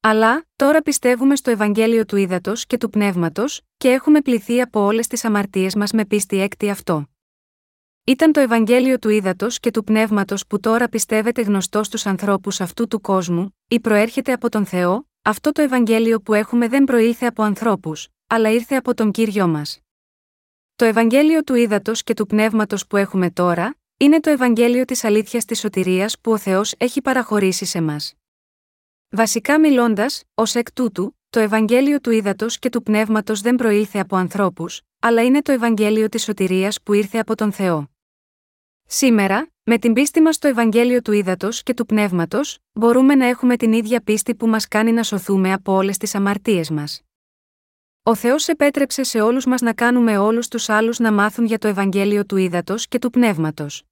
Αλλά, 0.00 0.46
τώρα 0.56 0.82
πιστεύουμε 0.82 1.36
στο 1.36 1.50
Ευαγγέλιο 1.50 2.04
του 2.04 2.16
Ήδατος 2.16 2.66
και 2.66 2.76
του 2.76 2.90
Πνεύματος, 2.90 3.60
και 3.76 3.88
έχουμε 3.88 4.20
πληθεί 4.20 4.60
από 4.60 4.80
όλες 4.80 5.06
τις 5.06 5.24
αμαρτίες 5.24 5.74
μας 5.74 5.92
με 5.92 6.04
πίστη 6.04 6.40
έκτη 6.40 6.70
αυτό. 6.70 7.08
Ήταν 8.08 8.32
το 8.32 8.40
Ευαγγέλιο 8.40 8.98
του 8.98 9.08
Ήδατος 9.08 9.60
και 9.60 9.70
του 9.70 9.84
Πνεύματος 9.84 10.46
που 10.46 10.60
τώρα 10.60 10.88
πιστεύετε 10.88 11.42
γνωστό 11.42 11.82
στους 11.82 12.06
ανθρώπους 12.06 12.60
αυτού 12.60 12.88
του 12.88 13.00
κόσμου, 13.00 13.56
ή 13.68 13.80
προέρχεται 13.80 14.32
από 14.32 14.48
τον 14.48 14.66
Θεό, 14.66 15.08
αυτό 15.22 15.52
το 15.52 15.62
Ευαγγέλιο 15.62 16.20
που 16.20 16.34
έχουμε 16.34 16.68
δεν 16.68 16.84
προήλθε 16.84 17.26
από 17.26 17.42
ανθρώπους, 17.42 18.08
αλλά 18.26 18.50
ήρθε 18.50 18.76
από 18.76 18.94
τον 18.94 19.10
κύριο 19.10 19.48
μας. 19.48 19.80
Το 20.76 20.84
Ευαγγέλιο 20.84 21.42
του 21.42 21.54
Ήδατος 21.54 22.02
και 22.02 22.14
του 22.14 22.26
Πνεύματος 22.26 22.86
που 22.86 22.96
έχουμε 22.96 23.30
τώρα, 23.30 23.76
είναι 23.96 24.20
το 24.20 24.30
Ευαγγέλιο 24.30 24.84
της 24.84 25.04
αλήθειας 25.04 25.44
της 25.44 25.58
σωτηρίας 25.58 26.18
που 26.20 26.32
ο 26.32 26.38
Θεός 26.38 26.74
έχει 26.76 27.02
παραχωρήσει 27.02 27.64
σε 27.64 27.80
μας. 27.80 28.14
Βασικά 29.08 29.60
μιλώντας, 29.60 30.22
ως 30.34 30.54
εκ 30.54 30.72
τούτου, 30.72 31.16
το 31.30 31.40
Ευαγγέλιο 31.40 32.00
του 32.00 32.10
Ήδατος 32.10 32.58
και 32.58 32.68
του 32.68 32.82
Πνεύματος 32.82 33.40
δεν 33.40 33.54
προήλθε 33.54 33.98
από 33.98 34.16
ανθρώπους, 34.16 34.80
αλλά 34.98 35.24
είναι 35.24 35.42
το 35.42 35.52
Ευαγγέλιο 35.52 36.08
της 36.08 36.22
σωτηρίας 36.22 36.82
που 36.82 36.92
ήρθε 36.92 37.18
από 37.18 37.34
τον 37.34 37.52
Θεό. 37.52 37.90
Σήμερα, 38.88 39.50
με 39.62 39.78
την 39.78 39.92
πίστη 39.92 40.20
μας 40.20 40.34
στο 40.34 40.48
Ευαγγέλιο 40.48 41.02
του 41.02 41.12
Ήδατος 41.12 41.62
και 41.62 41.74
του 41.74 41.86
Πνεύματος, 41.86 42.58
μπορούμε 42.72 43.14
να 43.14 43.26
έχουμε 43.26 43.56
την 43.56 43.72
ίδια 43.72 44.00
πίστη 44.00 44.34
που 44.34 44.46
μας 44.46 44.68
κάνει 44.68 44.92
να 44.92 45.02
σωθούμε 45.02 45.52
από 45.52 45.72
όλες 45.72 45.96
τις 45.96 46.14
αμαρτίες 46.14 46.70
μας. 46.70 47.00
Ο 48.02 48.14
Θεός 48.14 48.48
επέτρεψε 48.48 49.02
σε 49.02 49.20
όλους 49.20 49.46
μας 49.46 49.60
να 49.60 49.72
κάνουμε 49.72 50.18
όλους 50.18 50.48
τους 50.48 50.68
άλλους 50.68 50.98
να 50.98 51.12
μάθουν 51.12 51.44
για 51.44 51.58
το 51.58 51.68
Ευαγγέλιο 51.68 52.26
του 52.26 52.36
Ήδατος 52.36 52.88
και 52.88 52.98
του 52.98 53.10
Πνεύματος. 53.10 53.82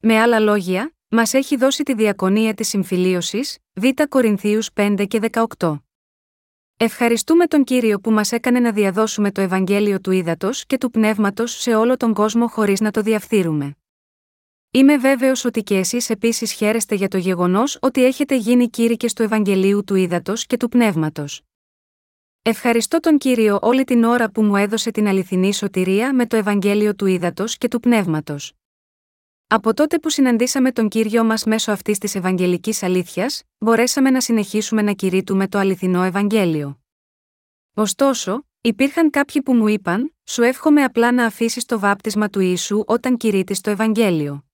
Με 0.00 0.20
άλλα 0.20 0.38
λόγια, 0.38 0.94
μας 1.08 1.34
έχει 1.34 1.56
δώσει 1.56 1.82
τη 1.82 1.94
διακονία 1.94 2.54
της 2.54 2.68
συμφιλίωσης, 2.68 3.58
Β 3.72 3.84
Κορινθίους 4.08 4.72
5 4.72 5.06
και 5.08 5.18
18. 5.58 5.82
Ευχαριστούμε 6.76 7.46
τον 7.46 7.64
Κύριο 7.64 8.00
που 8.00 8.10
μας 8.10 8.32
έκανε 8.32 8.60
να 8.60 8.72
διαδώσουμε 8.72 9.32
το 9.32 9.40
Ευαγγέλιο 9.40 10.00
του 10.00 10.10
Ήδατος 10.10 10.66
και 10.66 10.78
του 10.78 10.90
Πνεύματος 10.90 11.52
σε 11.60 11.74
όλο 11.74 11.96
τον 11.96 12.14
κόσμο 12.14 12.48
χωρίς 12.48 12.80
να 12.80 12.90
το 12.90 13.00
διαφθείρουμε. 13.00 13.76
Είμαι 14.78 14.96
βέβαιος 14.96 15.44
ότι 15.44 15.62
και 15.62 15.76
εσείς 15.76 16.10
επίσης 16.10 16.52
χαίρεστε 16.52 16.94
για 16.94 17.08
το 17.08 17.18
γεγονός 17.18 17.78
ότι 17.80 18.04
έχετε 18.04 18.36
γίνει 18.36 18.68
κήρυκε 18.68 19.12
του 19.12 19.22
Ευαγγελίου 19.22 19.84
του 19.84 19.94
Ήδατος 19.94 20.46
και 20.46 20.56
του 20.56 20.68
Πνεύματος. 20.68 21.42
Ευχαριστώ 22.42 23.00
τον 23.00 23.18
κύριο 23.18 23.58
όλη 23.62 23.84
την 23.84 24.04
ώρα 24.04 24.30
που 24.30 24.42
μου 24.42 24.56
έδωσε 24.56 24.90
την 24.90 25.06
αληθινή 25.06 25.54
σωτηρία 25.54 26.14
με 26.14 26.26
το 26.26 26.36
Ευαγγέλιο 26.36 26.94
του 26.94 27.06
Ήδατος 27.06 27.58
και 27.58 27.68
του 27.68 27.80
Πνεύματος. 27.80 28.52
Από 29.46 29.74
τότε 29.74 29.98
που 29.98 30.10
συναντήσαμε 30.10 30.72
τον 30.72 30.88
κύριο 30.88 31.24
μας 31.24 31.44
μέσω 31.44 31.72
αυτής 31.72 31.98
της 31.98 32.14
Ευαγγελικής 32.14 32.82
αλήθειας, 32.82 33.42
μπορέσαμε 33.58 34.10
να 34.10 34.20
συνεχίσουμε 34.20 34.82
να 34.82 34.92
κηρύττουμε 34.92 35.48
το 35.48 35.58
αληθινό 35.58 36.02
Ευαγγέλιο. 36.02 36.80
Ωστόσο, 37.74 38.46
υπήρχαν 38.60 39.10
κάποιοι 39.10 39.42
που 39.42 39.54
μου 39.54 39.68
είπαν: 39.68 40.14
Σου 40.24 40.42
εύχομαι 40.42 40.82
απλά 40.82 41.12
να 41.12 41.24
αφήσεις 41.24 41.64
το 41.64 41.78
βάπτισμα 41.78 42.28
του 42.28 42.40
Ιησού 42.40 42.82
όταν 42.86 43.16
κηρύττεις 43.16 43.60
το 43.60 43.70
Ευαγγέλιο. 43.70 44.47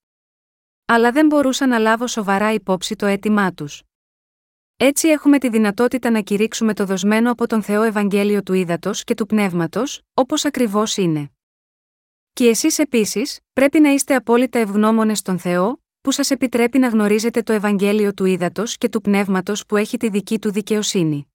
Αλλά 0.87 1.13
δεν 1.13 1.27
μπορούσα 1.27 1.67
να 1.67 1.79
λάβω 1.79 2.07
σοβαρά 2.07 2.53
υπόψη 2.53 2.97
το 2.97 3.07
αίτημά 3.07 3.53
τους. 3.53 3.83
Έτσι 4.77 5.09
έχουμε 5.09 5.39
τη 5.39 5.49
δυνατότητα 5.49 6.11
να 6.11 6.21
κηρύξουμε 6.21 6.75
το 6.75 6.85
δοσμένο 6.85 7.31
από 7.31 7.47
τον 7.47 7.63
Θεό 7.63 7.83
Ευαγγέλιο 7.83 8.43
του 8.43 8.53
Ήδατος 8.53 9.05
και 9.05 9.15
του 9.15 9.27
Πνεύματος, 9.27 10.03
όπως 10.15 10.45
ακριβώς 10.45 10.97
είναι. 10.97 11.31
Και 12.33 12.49
εσείς 12.49 12.79
επίσης, 12.79 13.41
πρέπει 13.53 13.81
να 13.81 13.91
είστε 13.91 14.15
απόλυτα 14.15 14.59
ευγνώμονες 14.59 15.19
στον 15.19 15.39
Θεό, 15.39 15.83
που 16.01 16.11
σας 16.11 16.31
επιτρέπει 16.31 16.79
να 16.79 16.89
γνωρίζετε 16.89 17.43
το 17.43 17.53
Ευαγγέλιο 17.53 18.15
του 18.15 18.25
Ήδατος 18.25 18.77
και 18.77 18.89
του 18.89 19.01
Πνεύματος 19.01 19.67
που 19.67 19.77
έχει 19.77 19.97
τη 19.97 20.09
δική 20.09 20.39
του 20.39 20.53
δικαιοσύνη. 20.53 21.33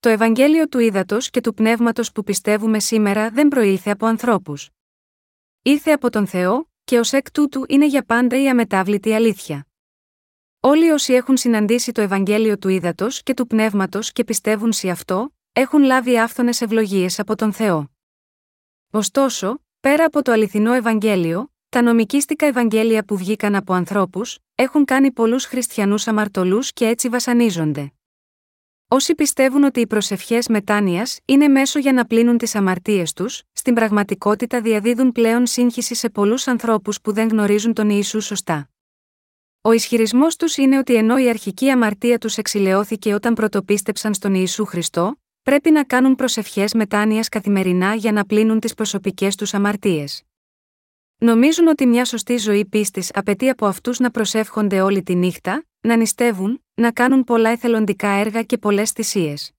Το 0.00 0.08
Ευαγγέλιο 0.08 0.68
του 0.68 0.78
Ήδατος 0.78 1.30
και 1.30 1.40
του 1.40 1.54
Πνεύματος 1.54 2.12
που 2.12 2.22
πιστεύουμε 2.22 2.80
σήμερα 2.80 3.30
δεν 3.30 3.48
προήλθε 3.48 3.90
από 3.90 4.06
ανθρώπους. 4.06 4.70
Ήρθε 5.62 5.90
από 5.90 6.10
τον 6.10 6.26
Θεό, 6.26 6.69
και 6.90 6.98
ως 6.98 7.12
εκ 7.12 7.30
τούτου 7.30 7.64
είναι 7.68 7.86
για 7.86 8.04
πάντα 8.04 8.42
η 8.42 8.48
αμετάβλητη 8.48 9.12
αλήθεια. 9.12 9.66
Όλοι 10.60 10.90
όσοι 10.90 11.12
έχουν 11.12 11.36
συναντήσει 11.36 11.92
το 11.92 12.00
Ευαγγέλιο 12.00 12.58
του 12.58 12.68
Ήδατος 12.68 13.22
και 13.22 13.34
του 13.34 13.46
Πνεύματος 13.46 14.12
και 14.12 14.24
πιστεύουν 14.24 14.72
σε 14.72 14.88
αυτό, 14.88 15.34
έχουν 15.52 15.82
λάβει 15.82 16.18
άφθονες 16.18 16.60
ευλογίες 16.60 17.18
από 17.18 17.36
τον 17.36 17.52
Θεό. 17.52 17.90
Ωστόσο, 18.90 19.64
πέρα 19.80 20.04
από 20.04 20.22
το 20.22 20.32
αληθινό 20.32 20.72
Ευαγγέλιο, 20.72 21.52
τα 21.68 21.82
νομικίστικα 21.82 22.46
Ευαγγέλια 22.46 23.04
που 23.04 23.16
βγήκαν 23.16 23.54
από 23.54 23.72
ανθρώπους, 23.72 24.38
έχουν 24.54 24.84
κάνει 24.84 25.12
πολλούς 25.12 25.44
χριστιανούς 25.44 26.06
αμαρτωλούς 26.06 26.72
και 26.72 26.86
έτσι 26.86 27.08
βασανίζονται. 27.08 27.92
Όσοι 28.88 29.14
πιστεύουν 29.14 29.64
ότι 29.64 29.80
οι 29.80 29.86
προσευχές 29.86 30.48
μετάνοιας 30.48 31.18
είναι 31.24 31.48
μέσο 31.48 31.78
για 31.78 31.92
να 31.92 32.04
πλύνουν 32.04 32.38
τις 32.38 32.54
αμαρτίες 32.54 33.12
τους, 33.12 33.42
στην 33.60 33.74
πραγματικότητα 33.74 34.60
διαδίδουν 34.60 35.12
πλέον 35.12 35.46
σύγχυση 35.46 35.94
σε 35.94 36.10
πολλούς 36.10 36.46
ανθρώπους 36.46 37.00
που 37.00 37.12
δεν 37.12 37.28
γνωρίζουν 37.28 37.72
τον 37.72 37.90
Ιησού 37.90 38.20
σωστά. 38.20 38.70
Ο 39.60 39.72
ισχυρισμός 39.72 40.36
τους 40.36 40.56
είναι 40.56 40.78
ότι 40.78 40.94
ενώ 40.94 41.18
η 41.18 41.28
αρχική 41.28 41.70
αμαρτία 41.70 42.18
τους 42.18 42.36
εξηλαιώθηκε 42.36 43.14
όταν 43.14 43.34
πρωτοπίστεψαν 43.34 44.14
στον 44.14 44.34
Ιησού 44.34 44.64
Χριστό, 44.64 45.20
πρέπει 45.42 45.70
να 45.70 45.84
κάνουν 45.84 46.14
προσευχές 46.14 46.74
μετάνοιας 46.74 47.28
καθημερινά 47.28 47.94
για 47.94 48.12
να 48.12 48.24
πλύνουν 48.24 48.60
τις 48.60 48.74
προσωπικές 48.74 49.34
τους 49.34 49.54
αμαρτίες. 49.54 50.22
Νομίζουν 51.18 51.66
ότι 51.66 51.86
μια 51.86 52.04
σωστή 52.04 52.36
ζωή 52.36 52.64
πίστης 52.64 53.10
απαιτεί 53.14 53.48
από 53.48 53.66
αυτούς 53.66 53.98
να 53.98 54.10
προσεύχονται 54.10 54.80
όλη 54.80 55.02
τη 55.02 55.14
νύχτα, 55.14 55.64
να 55.80 55.96
νηστεύουν, 55.96 56.64
να 56.74 56.92
κάνουν 56.92 57.24
πολλά 57.24 57.50
εθελοντικά 57.50 58.08
έργα 58.08 58.42
και 58.42 58.58
πολλές 58.58 58.90
θυσίες. 58.90 59.52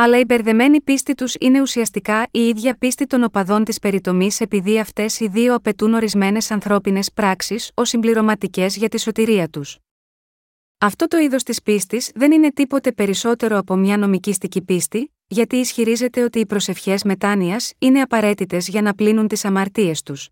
Αλλά 0.00 0.18
η 0.18 0.24
μπερδεμένη 0.24 0.80
πίστη 0.80 1.14
τους 1.14 1.34
είναι 1.40 1.60
ουσιαστικά 1.60 2.28
η 2.30 2.40
ίδια 2.40 2.76
πίστη 2.78 3.06
των 3.06 3.22
οπαδών 3.22 3.64
της 3.64 3.78
περιτομής 3.78 4.40
επειδή 4.40 4.78
αυτές 4.78 5.20
οι 5.20 5.28
δύο 5.28 5.54
απαιτούν 5.54 5.94
ορισμένες 5.94 6.50
ανθρώπινες 6.50 7.12
πράξεις 7.12 7.70
ως 7.74 7.88
συμπληρωματικές 7.88 8.76
για 8.76 8.88
τη 8.88 9.00
σωτηρία 9.00 9.48
τους. 9.48 9.78
Αυτό 10.78 11.06
το 11.06 11.18
είδος 11.18 11.42
της 11.42 11.62
πίστης 11.62 12.10
δεν 12.14 12.32
είναι 12.32 12.52
τίποτε 12.52 12.92
περισσότερο 12.92 13.58
από 13.58 13.76
μια 13.76 13.96
νομικήστική 13.96 14.62
πίστη, 14.62 15.14
γιατί 15.26 15.56
ισχυρίζεται 15.56 16.22
ότι 16.22 16.38
οι 16.38 16.46
προσευχές 16.46 17.02
μετάνοιας 17.02 17.72
είναι 17.78 18.00
απαραίτητες 18.00 18.68
για 18.68 18.82
να 18.82 18.94
πλύνουν 18.94 19.28
τις 19.28 19.44
αμαρτίες 19.44 20.02
τους. 20.02 20.28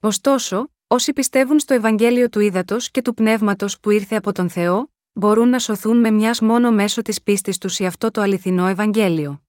Ωστόσο, 0.00 0.72
όσοι 0.86 1.12
πιστεύουν 1.12 1.58
στο 1.58 1.74
Ευαγγέλιο 1.74 2.28
του 2.28 2.40
Ήδατος 2.40 2.90
και 2.90 3.02
του 3.02 3.14
Πνεύματος 3.14 3.80
που 3.80 3.90
ήρθε 3.90 4.16
από 4.16 4.32
τον 4.32 4.50
Θεό, 4.50 4.93
μπορούν 5.16 5.48
να 5.48 5.58
σωθούν 5.58 5.96
με 6.00 6.10
μιας 6.10 6.40
μόνο 6.40 6.72
μέσω 6.72 7.02
της 7.02 7.22
πίστης 7.22 7.58
τους 7.58 7.74
σε 7.74 7.86
αυτό 7.86 8.10
το 8.10 8.20
αληθινό 8.20 8.66
Ευαγγέλιο. 8.66 9.42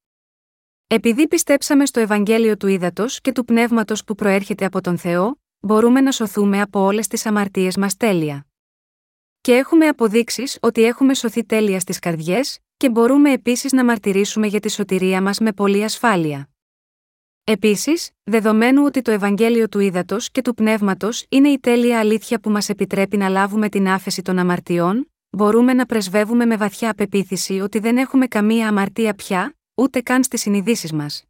Επειδή 0.87 1.27
πιστέψαμε 1.27 1.85
στο 1.85 1.99
Ευαγγέλιο 1.99 2.57
του 2.57 2.67
Ήδατος 2.67 3.21
και 3.21 3.31
του 3.31 3.45
Πνεύματος 3.45 4.03
που 4.03 4.15
προέρχεται 4.15 4.65
από 4.65 4.81
τον 4.81 4.97
Θεό, 4.97 5.39
μπορούμε 5.59 6.01
να 6.01 6.11
σωθούμε 6.11 6.61
από 6.61 6.79
όλες 6.79 7.07
τις 7.07 7.25
αμαρτίες 7.25 7.77
μας 7.77 7.97
τέλεια. 7.97 8.45
Και 9.41 9.55
έχουμε 9.55 9.87
αποδείξεις 9.87 10.57
ότι 10.61 10.83
έχουμε 10.83 11.13
σωθεί 11.13 11.45
τέλεια 11.45 11.79
στις 11.79 11.99
καρδιές, 11.99 12.59
και 12.77 12.89
μπορούμε 12.89 13.31
επίσης 13.31 13.71
να 13.71 13.85
μαρτυρήσουμε 13.85 14.47
για 14.47 14.59
τη 14.59 14.71
σωτηρία 14.71 15.21
μας 15.21 15.39
με 15.39 15.53
πολλή 15.53 15.83
ασφάλεια. 15.83 16.49
Επίσης, 17.43 18.11
δεδομένου 18.23 18.83
ότι 18.83 19.01
το 19.01 19.11
Ευαγγέλιο 19.11 19.69
του 19.69 19.79
Ήδατος 19.79 20.31
και 20.31 20.41
του 20.41 20.53
Πνεύματος 20.53 21.25
είναι 21.29 21.49
η 21.49 21.59
τέλεια 21.59 21.99
αλήθεια 21.99 22.39
που 22.39 22.49
μας 22.49 22.69
επιτρέπει 22.69 23.17
να 23.17 23.29
λάβουμε 23.29 23.69
την 23.69 23.87
άφεση 23.87 24.21
των 24.21 24.37
αμαρτιών, 24.39 25.11
μπορούμε 25.35 25.73
να 25.73 25.85
πρεσβεύουμε 25.85 26.45
με 26.45 26.57
βαθιά 26.57 26.93
πεποίθηση 26.93 27.59
ότι 27.59 27.79
δεν 27.79 27.97
έχουμε 27.97 28.27
καμία 28.27 28.67
αμαρτία 28.67 29.13
πια, 29.13 29.55
ούτε 29.75 30.01
καν 30.01 30.23
στις 30.23 30.41
συνειδήσεις 30.41 30.91
μας. 30.91 31.23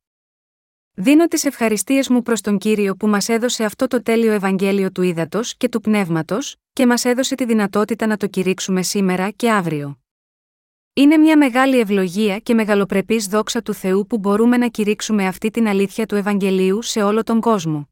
Δίνω 0.94 1.28
τις 1.28 1.44
ευχαριστίες 1.44 2.10
μου 2.10 2.22
προς 2.22 2.42
τον 2.42 2.58
κύριο 2.58 2.96
που 2.96 3.08
μας 3.08 3.30
έδωσε 3.30 3.64
αυτό 3.64 3.88
το 3.88 4.04
τέλειο 4.04 4.32
Ευαγγέλιο 4.32 4.92
του 4.92 5.02
Ήδατος 5.02 5.58
και 5.58 5.70
του 5.70 5.82
Πνεύματος, 5.82 6.56
και 6.74 6.86
μας 6.86 7.06
έδωσε 7.06 7.36
τη 7.36 7.46
δυνατότητα 7.46 8.08
να 8.08 8.18
το 8.18 8.28
κηρύξουμε 8.28 8.84
σήμερα 8.84 9.30
και 9.30 9.52
αύριο. 9.52 10.00
Είναι 10.94 11.18
μια 11.18 11.38
μεγάλη 11.38 11.80
ευλογία 11.80 12.40
και 12.40 12.54
μεγαλοπρεπής 12.54 13.28
δόξα 13.28 13.62
του 13.62 13.74
Θεού 13.74 14.08
που 14.08 14.18
μπορούμε 14.18 14.58
να 14.58 14.68
κηρύξουμε 14.68 15.28
αυτή 15.28 15.50
την 15.50 15.68
αλήθεια 15.68 16.06
του 16.06 16.16
Ευαγγελίου 16.16 16.82
σε 16.82 17.04
όλο 17.04 17.24
τον 17.24 17.40
κόσμο. 17.40 17.90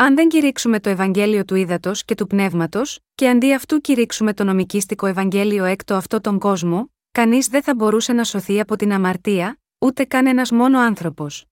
Αν 0.00 0.14
δεν 0.14 0.28
κηρύξουμε 0.28 0.80
το 0.80 0.88
Ευαγγέλιο 0.88 1.44
του 1.44 1.54
ύδατο 1.54 1.90
και 2.04 2.14
του 2.14 2.26
πνεύματος, 2.26 2.98
και 3.14 3.28
αντί 3.28 3.54
αυτού 3.54 3.80
κηρύξουμε 3.80 4.34
το 4.34 4.44
νομικίστικο 4.44 5.06
Ευαγγέλιο 5.06 5.64
έκτο 5.64 5.94
αυτό 5.94 6.20
τον 6.20 6.38
κόσμο, 6.38 6.92
κανείς 7.12 7.46
δεν 7.46 7.62
θα 7.62 7.74
μπορούσε 7.74 8.12
να 8.12 8.24
σωθεί 8.24 8.60
από 8.60 8.76
την 8.76 8.92
αμαρτία, 8.92 9.60
ούτε 9.78 10.04
καν 10.04 10.26
ένας 10.26 10.50
μόνο 10.50 10.78
άνθρωπος. 10.78 11.46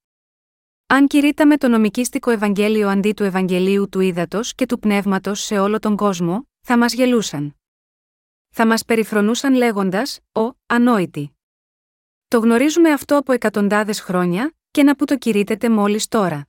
Αν 0.86 1.06
κηρύταμε 1.06 1.56
το 1.56 1.68
νομικίστικο 1.68 2.30
Ευαγγέλιο 2.30 2.88
αντί 2.88 3.12
του 3.12 3.22
Ευαγγελίου 3.22 3.88
του 3.88 4.00
ύδατο 4.00 4.40
και 4.54 4.66
του 4.66 4.78
πνεύματος 4.78 5.40
σε 5.40 5.58
όλο 5.58 5.78
τον 5.78 5.96
κόσμο, 5.96 6.48
θα 6.60 6.78
μας 6.78 6.92
γελούσαν. 6.92 7.56
Θα 8.48 8.66
μας 8.66 8.84
περιφρονούσαν 8.84 9.54
λέγοντας: 9.54 10.20
Ο, 10.32 10.50
ανόητοι. 10.66 11.36
Το 12.28 12.38
γνωρίζουμε 12.38 12.90
αυτό 12.90 13.16
από 13.16 13.32
εκατοντάδες 13.32 14.00
χρόνια, 14.00 14.54
και 14.70 14.82
να 14.82 14.96
που 14.96 15.04
το 15.04 15.16
κηρύτεται 15.16 15.70
μόλις 15.70 16.08
τώρα. 16.08 16.46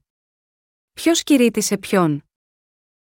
Ποιος 1.02 1.24
κηρύττει 1.24 1.62
σε 1.62 1.78
ποιον; 1.78 2.24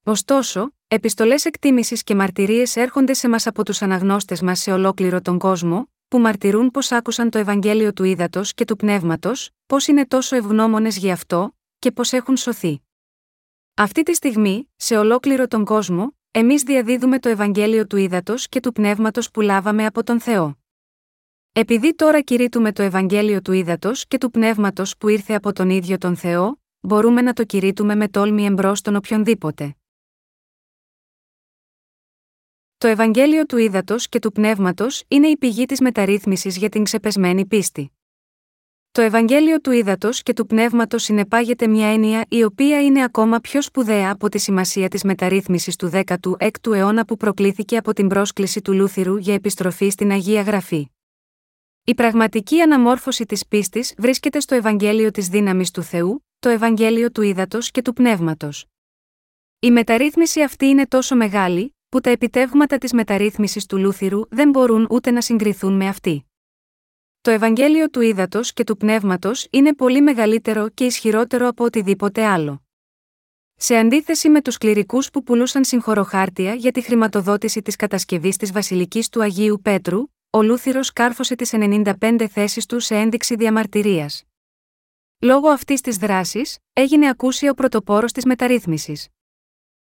Ωστόσο, 0.04 0.70
επιστολές 0.88 1.44
εκτίμησης 1.44 2.02
και 2.02 2.14
μαρτυρίες 2.14 2.76
έρχονται 2.76 3.14
σε 3.14 3.28
μας 3.28 3.46
από 3.46 3.64
τους 3.64 3.82
αναγνώστες 3.82 4.42
μας 4.42 4.60
σε 4.60 4.72
ολόκληρο 4.72 5.20
τον 5.20 5.38
κόσμο, 5.38 5.90
που 6.08 6.18
μαρτυρούν 6.18 6.70
πω 6.70 6.96
άκουσαν 6.96 7.30
το 7.30 7.38
Ευαγγέλιο 7.38 7.92
του 7.92 8.04
ύδατο 8.04 8.40
και 8.44 8.64
του 8.64 8.76
πνεύματος, 8.76 9.50
πώς 9.66 9.86
είναι 9.86 10.06
τόσο 10.06 10.36
ευγνώμονες 10.36 10.96
γι' 10.96 11.10
αυτό, 11.10 11.56
και 11.78 11.92
πώς 11.92 12.12
έχουν 12.12 12.36
σωθεί. 12.36 12.80
Αυτή 13.74 14.02
τη 14.02 14.14
στιγμή, 14.14 14.72
σε 14.76 14.96
ολόκληρο 14.96 15.48
τον 15.48 15.64
κόσμο, 15.64 16.16
εμείς 16.30 16.62
διαδίδουμε 16.62 17.18
το 17.18 17.28
Ευαγγέλιο 17.28 17.86
του 17.86 17.96
ύδατο 17.96 18.34
και 18.48 18.60
του 18.60 18.72
πνεύματος 18.72 19.30
που 19.30 19.40
λάβαμε 19.40 19.86
από 19.86 20.04
τον 20.04 20.20
Θεό. 20.20 20.58
Επειδή 21.52 21.94
τώρα 21.94 22.20
κηρύττουμε 22.20 22.72
το 22.72 22.82
Ευαγγέλιο 22.82 23.42
του 23.42 23.52
ύδατο 23.52 23.92
και 24.08 24.18
του 24.18 24.30
πνεύματος 24.30 24.96
που 24.96 25.08
ήρθε 25.08 25.34
από 25.34 25.52
τον 25.52 25.70
ίδιο 25.70 25.98
τον 25.98 26.16
Θεό, 26.16 26.57
μπορούμε 26.80 27.22
να 27.22 27.32
το 27.32 27.44
κηρύττουμε 27.44 27.94
με 27.94 28.08
τόλμη 28.08 28.44
εμπρός 28.44 28.78
στον 28.78 28.96
οποιονδήποτε. 28.96 29.76
Το 32.78 32.86
Ευαγγέλιο 32.86 33.46
του 33.46 33.56
Ήδατος 33.56 34.08
και 34.08 34.18
του 34.18 34.32
Πνεύματος 34.32 35.04
είναι 35.08 35.28
η 35.28 35.36
πηγή 35.36 35.66
της 35.66 35.80
μεταρρύθμισης 35.80 36.56
για 36.56 36.68
την 36.68 36.84
ξεπεσμένη 36.84 37.46
πίστη. 37.46 37.92
Το 38.90 39.00
Ευαγγέλιο 39.00 39.60
του 39.60 39.70
Ήδατος 39.70 40.22
και 40.22 40.32
του 40.32 40.46
Πνεύματος 40.46 41.02
συνεπάγεται 41.02 41.66
μια 41.66 41.92
έννοια 41.92 42.24
η 42.28 42.44
οποία 42.44 42.82
είναι 42.82 43.02
ακόμα 43.02 43.40
πιο 43.40 43.62
σπουδαία 43.62 44.10
από 44.10 44.28
τη 44.28 44.38
σημασία 44.38 44.88
της 44.88 45.04
μεταρρύθμισης 45.04 45.76
του 45.76 45.90
16ου 45.92 46.74
αιώνα 46.74 47.04
που 47.04 47.16
προκλήθηκε 47.16 47.76
από 47.76 47.92
την 47.92 48.08
πρόσκληση 48.08 48.60
του 48.60 48.72
Λούθυρου 48.72 49.16
για 49.16 49.34
επιστροφή 49.34 49.88
στην 49.88 50.10
Αγία 50.10 50.42
Γραφή. 50.42 50.88
Η 51.84 51.94
πραγματική 51.94 52.60
αναμόρφωση 52.60 53.24
της 53.24 53.46
πίστης 53.46 53.94
βρίσκεται 53.98 54.40
στο 54.40 54.54
Ευαγγέλιο 54.54 55.10
της 55.10 55.28
δύναμης 55.28 55.70
του 55.70 55.82
Θεού, 55.82 56.27
το 56.40 56.48
Ευαγγέλιο 56.48 57.10
του 57.10 57.22
Ήδατος 57.22 57.70
και 57.70 57.82
του 57.82 57.92
Πνεύματος. 57.92 58.66
Η 59.60 59.70
μεταρρύθμιση 59.70 60.42
αυτή 60.42 60.66
είναι 60.66 60.86
τόσο 60.86 61.16
μεγάλη, 61.16 61.76
που 61.88 62.00
τα 62.00 62.10
επιτεύγματα 62.10 62.78
της 62.78 62.92
μεταρρύθμισης 62.92 63.66
του 63.66 63.78
Λούθυρου 63.78 64.22
δεν 64.30 64.48
μπορούν 64.48 64.86
ούτε 64.90 65.10
να 65.10 65.20
συγκριθούν 65.20 65.72
με 65.72 65.88
αυτή. 65.88 66.26
Το 67.20 67.30
Ευαγγέλιο 67.30 67.90
του 67.90 68.00
Ήδατος 68.00 68.52
και 68.52 68.64
του 68.64 68.76
Πνεύματος 68.76 69.46
είναι 69.50 69.74
πολύ 69.74 70.00
μεγαλύτερο 70.00 70.68
και 70.68 70.84
ισχυρότερο 70.84 71.48
από 71.48 71.64
οτιδήποτε 71.64 72.24
άλλο. 72.24 72.62
Σε 73.56 73.76
αντίθεση 73.76 74.28
με 74.28 74.42
τους 74.42 74.58
κληρικούς 74.58 75.10
που 75.10 75.22
πουλούσαν 75.22 75.64
συγχωροχάρτια 75.64 76.54
για 76.54 76.72
τη 76.72 76.80
χρηματοδότηση 76.80 77.62
της 77.62 77.76
κατασκευής 77.76 78.36
της 78.36 78.52
Βασιλικής 78.52 79.08
του 79.08 79.22
Αγίου 79.22 79.60
Πέτρου, 79.62 80.02
ο 80.30 80.42
Λούθυρος 80.42 80.92
κάρφωσε 80.92 81.34
τις 81.34 81.50
95 81.52 82.26
θέσεις 82.30 82.66
του 82.66 82.80
σε 82.80 82.94
ένδειξη 82.94 83.34
διαμαρτυρίας. 83.34 84.27
Λόγω 85.20 85.48
αυτής 85.48 85.80
της 85.80 85.96
δράσης, 85.96 86.58
έγινε 86.72 87.08
ακούσιο 87.08 87.54
πρωτοπόρος 87.54 88.12
της 88.12 88.24
μεταρρύθμισης. 88.24 89.08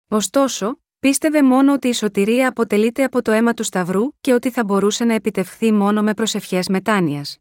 Ωστόσο, 0.09 0.81
πίστευε 0.99 1.43
μόνο 1.43 1.73
ότι 1.73 1.89
η 1.89 1.93
σωτηρία 1.93 2.49
αποτελείται 2.49 3.05
από 3.05 3.23
το 3.23 3.33
αίμα 3.33 3.55
του 3.55 3.63
Σταυρού 3.63 4.03
και 4.21 4.33
ότι 4.33 4.51
θα 4.51 4.65
μπορούσε 4.65 5.05
να 5.05 5.15
επιτευχθεί 5.15 5.73
μόνο 5.73 6.03
με 6.03 6.15
προσευχές 6.15 6.69
μετάνοιας. 6.69 7.39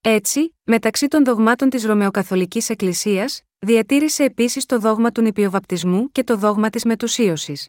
Έτσι, 0.00 0.54
μεταξύ 0.62 1.08
των 1.08 1.24
δογμάτων 1.24 1.70
της 1.70 1.84
Ρωμαιοκαθολικής 1.84 2.70
Εκκλησίας, 2.70 3.42
διατήρησε 3.58 4.24
επίσης 4.24 4.66
το 4.66 4.78
δόγμα 4.78 5.12
του 5.12 5.20
νηπιοβαπτισμού 5.20 6.10
και 6.12 6.24
το 6.24 6.36
δόγμα 6.36 6.70
της 6.70 6.84
μετουσίωσης. 6.84 7.68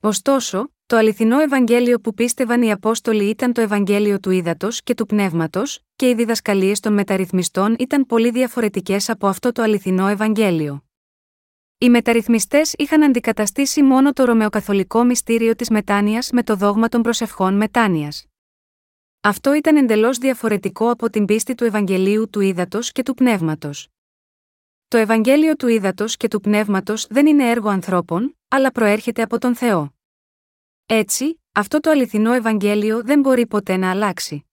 Ωστόσο, 0.00 0.72
το 0.92 0.98
αληθινό 0.98 1.40
Ευαγγέλιο 1.40 2.00
που 2.00 2.14
πίστευαν 2.14 2.62
οι 2.62 2.72
Απόστολοι 2.72 3.24
ήταν 3.24 3.52
το 3.52 3.60
Ευαγγέλιο 3.60 4.20
του 4.20 4.30
Ήδατος 4.30 4.82
και 4.82 4.94
του 4.94 5.06
Πνεύματος, 5.06 5.80
και 5.96 6.08
οι 6.08 6.14
διδασκαλίες 6.14 6.80
των 6.80 6.92
μεταρρυθμιστών 6.92 7.76
ήταν 7.78 8.06
πολύ 8.06 8.30
διαφορετικές 8.30 9.08
από 9.08 9.26
αυτό 9.26 9.52
το 9.52 9.62
αληθινό 9.62 10.06
Ευαγγέλιο. 10.06 10.84
Οι 11.78 11.90
μεταρρυθμιστές 11.90 12.74
είχαν 12.78 13.02
αντικαταστήσει 13.02 13.82
μόνο 13.82 14.12
το 14.12 14.24
ρωμαιοκαθολικό 14.24 15.04
μυστήριο 15.04 15.54
της 15.54 15.70
μετάνοιας 15.70 16.30
με 16.30 16.42
το 16.42 16.56
δόγμα 16.56 16.88
των 16.88 17.02
προσευχών 17.02 17.54
μετάνοιας. 17.54 18.26
Αυτό 19.20 19.54
ήταν 19.54 19.76
εντελώς 19.76 20.18
διαφορετικό 20.18 20.90
από 20.90 21.10
την 21.10 21.24
πίστη 21.24 21.54
του 21.54 21.64
Ευαγγελίου 21.64 22.30
του 22.30 22.40
Ήδατος 22.40 22.92
και 22.92 23.02
του 23.02 23.14
Πνεύματος. 23.14 23.88
Το 24.88 24.96
Ευαγγέλιο 24.96 25.56
του 25.56 25.68
Ήδατος 25.68 26.16
και 26.16 26.28
του 26.28 26.40
Πνεύματος 26.40 27.06
δεν 27.10 27.26
είναι 27.26 27.50
έργο 27.50 27.68
ανθρώπων, 27.68 28.36
αλλά 28.48 28.72
προέρχεται 28.72 29.22
από 29.22 29.38
τον 29.38 29.54
Θεό. 29.54 29.94
Έτσι, 30.94 31.40
αυτό 31.52 31.80
το 31.80 31.90
αληθινό 31.90 32.32
Ευαγγέλιο 32.32 33.02
δεν 33.02 33.20
μπορεί 33.20 33.46
ποτέ 33.46 33.76
να 33.76 33.90
αλλάξει. 33.90 34.46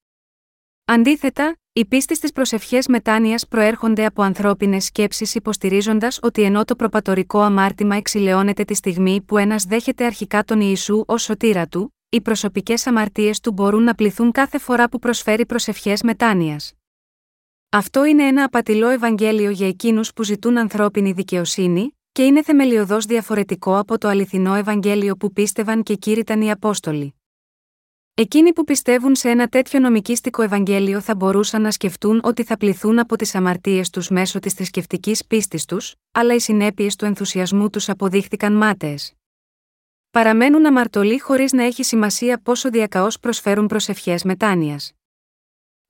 Αντίθετα, 0.85 1.57
οι 1.73 1.85
πίστη 1.85 2.15
στι 2.15 2.31
προσευχές 2.31 2.87
μετάνοιας 2.87 3.47
προέρχονται 3.47 4.05
από 4.05 4.21
ανθρώπινες 4.21 4.85
σκέψεις 4.85 5.35
υποστηρίζοντας 5.35 6.19
ότι 6.21 6.41
ενώ 6.41 6.65
το 6.65 6.75
προπατορικό 6.75 7.39
αμάρτημα 7.39 7.95
εξηλαιώνεται 7.95 8.63
τη 8.63 8.73
στιγμή 8.73 9.21
που 9.21 9.37
ένας 9.37 9.63
δέχεται 9.63 10.05
αρχικά 10.05 10.43
τον 10.43 10.59
Ιησού 10.61 11.03
ως 11.07 11.23
σωτήρα 11.23 11.67
του, 11.67 11.95
οι 12.09 12.21
προσωπικές 12.21 12.87
αμαρτίες 12.87 13.39
του 13.39 13.51
μπορούν 13.51 13.83
να 13.83 13.95
πληθούν 13.95 14.31
κάθε 14.31 14.57
φορά 14.57 14.89
που 14.89 14.99
προσφέρει 14.99 15.45
προσευχές 15.45 16.01
μετάνοιας. 16.01 16.73
Αυτό 17.69 18.05
είναι 18.05 18.23
ένα 18.23 18.43
απατηλό 18.43 18.89
Ευαγγέλιο 18.89 19.49
για 19.49 19.67
εκείνους 19.67 20.13
που 20.13 20.23
ζητούν 20.23 20.57
ανθρώπινη 20.57 21.11
δικαιοσύνη, 21.11 21.98
και 22.11 22.23
είναι 22.23 22.43
θεμελιωδώς 22.43 23.05
διαφορετικό 23.05 23.77
από 23.77 23.97
το 23.97 24.07
αληθινό 24.07 24.55
Ευαγγέλιο 24.55 25.15
που 25.15 25.33
πίστευαν 25.33 25.83
και 25.83 25.95
κήρυταν 25.95 26.41
οι 26.41 26.51
Απόστολοι. 26.51 27.13
Εκείνοι 28.13 28.53
που 28.53 28.63
πιστεύουν 28.63 29.15
σε 29.15 29.29
ένα 29.29 29.47
τέτοιο 29.47 29.79
νομικίστικο 29.79 30.41
Ευαγγέλιο 30.41 31.01
θα 31.01 31.15
μπορούσαν 31.15 31.61
να 31.61 31.71
σκεφτούν 31.71 32.19
ότι 32.23 32.43
θα 32.43 32.57
πληθούν 32.57 32.99
από 32.99 33.15
τις 33.15 33.35
αμαρτίες 33.35 33.89
τους 33.89 34.09
μέσω 34.09 34.39
της 34.39 34.53
θρησκευτικής 34.53 35.25
πίστης 35.25 35.65
τους, 35.65 35.95
αλλά 36.11 36.33
οι 36.35 36.39
συνέπειες 36.39 36.95
του 36.95 37.05
ενθουσιασμού 37.05 37.69
τους 37.69 37.89
αποδείχθηκαν 37.89 38.53
μάταιες. 38.53 39.13
Παραμένουν 40.11 40.65
αμαρτωλοί 40.65 41.19
χωρίς 41.19 41.51
να 41.53 41.63
έχει 41.63 41.83
σημασία 41.83 42.41
πόσο 42.41 42.69
διακαώς 42.69 43.19
προσφέρουν 43.19 43.67
προσευχές 43.67 44.23
μετάνοιας. 44.23 44.98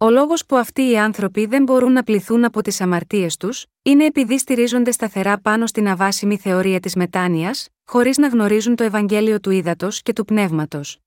Ο 0.01 0.09
λόγος 0.09 0.45
που 0.45 0.55
αυτοί 0.55 0.89
οι 0.89 0.97
άνθρωποι 0.97 1.45
δεν 1.45 1.63
μπορούν 1.63 1.91
να 1.91 2.03
πληθούν 2.03 2.43
από 2.43 2.61
τις 2.61 2.81
αμαρτίες 2.81 3.37
τους, 3.37 3.65
είναι 3.81 4.05
επειδή 4.05 4.37
στηρίζονται 4.37 4.91
σταθερά 4.91 5.39
πάνω 5.39 5.67
στην 5.67 5.87
αβάσιμη 5.87 6.37
θεωρία 6.37 6.79
της 6.79 6.95
μετάνοιας, 6.95 7.67
χωρίς 7.85 8.17
να 8.17 8.27
γνωρίζουν 8.27 8.75
το 8.75 8.83
Ευαγγέλιο 8.83 9.39
του 9.39 9.51
ύδατο 9.51 9.87
και 10.03 10.13
του 10.13 10.25
πνεύματος. 10.25 10.99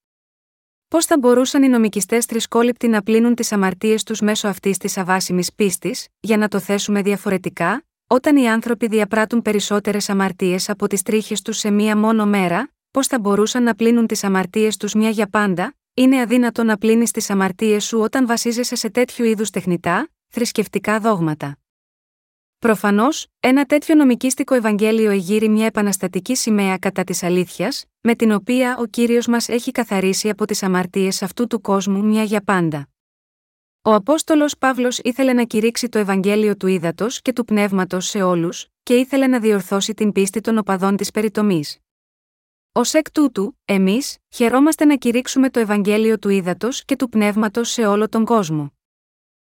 Πώς 0.87 1.05
θα 1.05 1.17
μπορούσαν 1.17 1.63
οι 1.63 1.67
νομικιστές 1.67 2.25
θρησκόληπτοι 2.25 2.87
να 2.87 3.01
πλύνουν 3.01 3.35
τις 3.35 3.51
αμαρτίες 3.51 4.03
τους 4.03 4.21
μέσω 4.21 4.47
αυτής 4.47 4.77
της 4.77 4.97
αβάσιμης 4.97 5.53
πίστης, 5.53 6.07
για 6.19 6.37
να 6.37 6.47
το 6.47 6.59
θέσουμε 6.59 7.01
διαφορετικά, 7.01 7.85
όταν 8.07 8.35
οι 8.35 8.49
άνθρωποι 8.49 8.87
διαπράττουν 8.87 9.41
περισσότερες 9.41 10.09
αμαρτίες 10.09 10.69
από 10.69 10.87
τις 10.87 11.01
τρίχες 11.01 11.41
τους 11.41 11.57
σε 11.57 11.71
μία 11.71 11.97
μόνο 11.97 12.25
μέρα, 12.25 12.71
πώς 12.91 13.07
θα 13.07 13.19
μπορούσαν 13.19 13.63
να 13.63 13.75
πλύνουν 13.75 14.07
τις 14.07 14.23
αμαρτίες 14.23 14.77
τους 14.77 14.93
μια 14.93 15.09
για 15.09 15.27
πάντα, 15.27 15.75
είναι 15.93 16.21
αδύνατο 16.21 16.63
να 16.63 16.77
πλύνεις 16.77 17.11
τις 17.11 17.29
αμαρτίες 17.29 17.85
σου 17.85 17.99
όταν 17.99 18.27
βασίζεσαι 18.27 18.75
σε 18.75 18.89
τέτοιου 18.89 19.25
είδους 19.25 19.49
τεχνητά, 19.49 20.09
θρησκευτικά 20.27 20.99
δόγματα. 20.99 21.57
Προφανώς, 22.59 23.27
ένα 23.39 23.65
τέτοιο 23.65 23.95
νομικίστικο 23.95 24.55
Ευαγγέλιο 24.55 25.11
εγείρει 25.11 25.49
μια 25.49 25.65
επαναστατική 25.65 26.35
σημαία 26.35 26.77
κατά 26.77 27.03
της 27.03 27.23
αλήθειας, 27.23 27.85
με 28.01 28.15
την 28.15 28.31
οποία 28.31 28.77
ο 28.79 28.85
κύριος 28.85 29.27
μας 29.27 29.49
έχει 29.49 29.71
καθαρίσει 29.71 30.29
από 30.29 30.45
τις 30.45 30.63
αμαρτίες 30.63 31.21
αυτού 31.21 31.47
του 31.47 31.61
κόσμου 31.61 32.03
μια 32.05 32.23
για 32.23 32.43
πάντα. 32.43 32.87
Ο 33.81 33.93
Απόστολος 33.93 34.57
Παύλος 34.57 34.99
ήθελε 34.99 35.33
να 35.33 35.43
κηρύξει 35.43 35.89
το 35.89 35.99
Ευαγγέλιο 35.99 36.57
του 36.57 36.67
ύδατο 36.67 37.07
και 37.21 37.33
του 37.33 37.45
πνεύματος 37.45 38.05
σε 38.05 38.21
όλους, 38.21 38.67
και 38.83 38.95
ήθελε 38.95 39.27
να 39.27 39.39
διορθώσει 39.39 39.93
την 39.93 40.11
πίστη 40.11 40.41
των 40.41 40.57
οπαδών 40.57 40.95
της 40.95 41.11
περιτομής. 41.11 41.82
Ω 42.75 42.81
εκ 42.91 43.11
τούτου, 43.11 43.59
εμείς, 43.65 44.17
χαιρόμαστε 44.29 44.85
να 44.85 44.95
κηρύξουμε 44.95 45.49
το 45.49 45.59
Ευαγγέλιο 45.59 46.19
του 46.19 46.29
ύδατο 46.29 46.69
και 46.85 46.95
του 46.95 47.09
πνεύματος 47.09 47.69
σε 47.69 47.85
όλο 47.85 48.09
τον 48.09 48.25
κόσμο. 48.25 48.73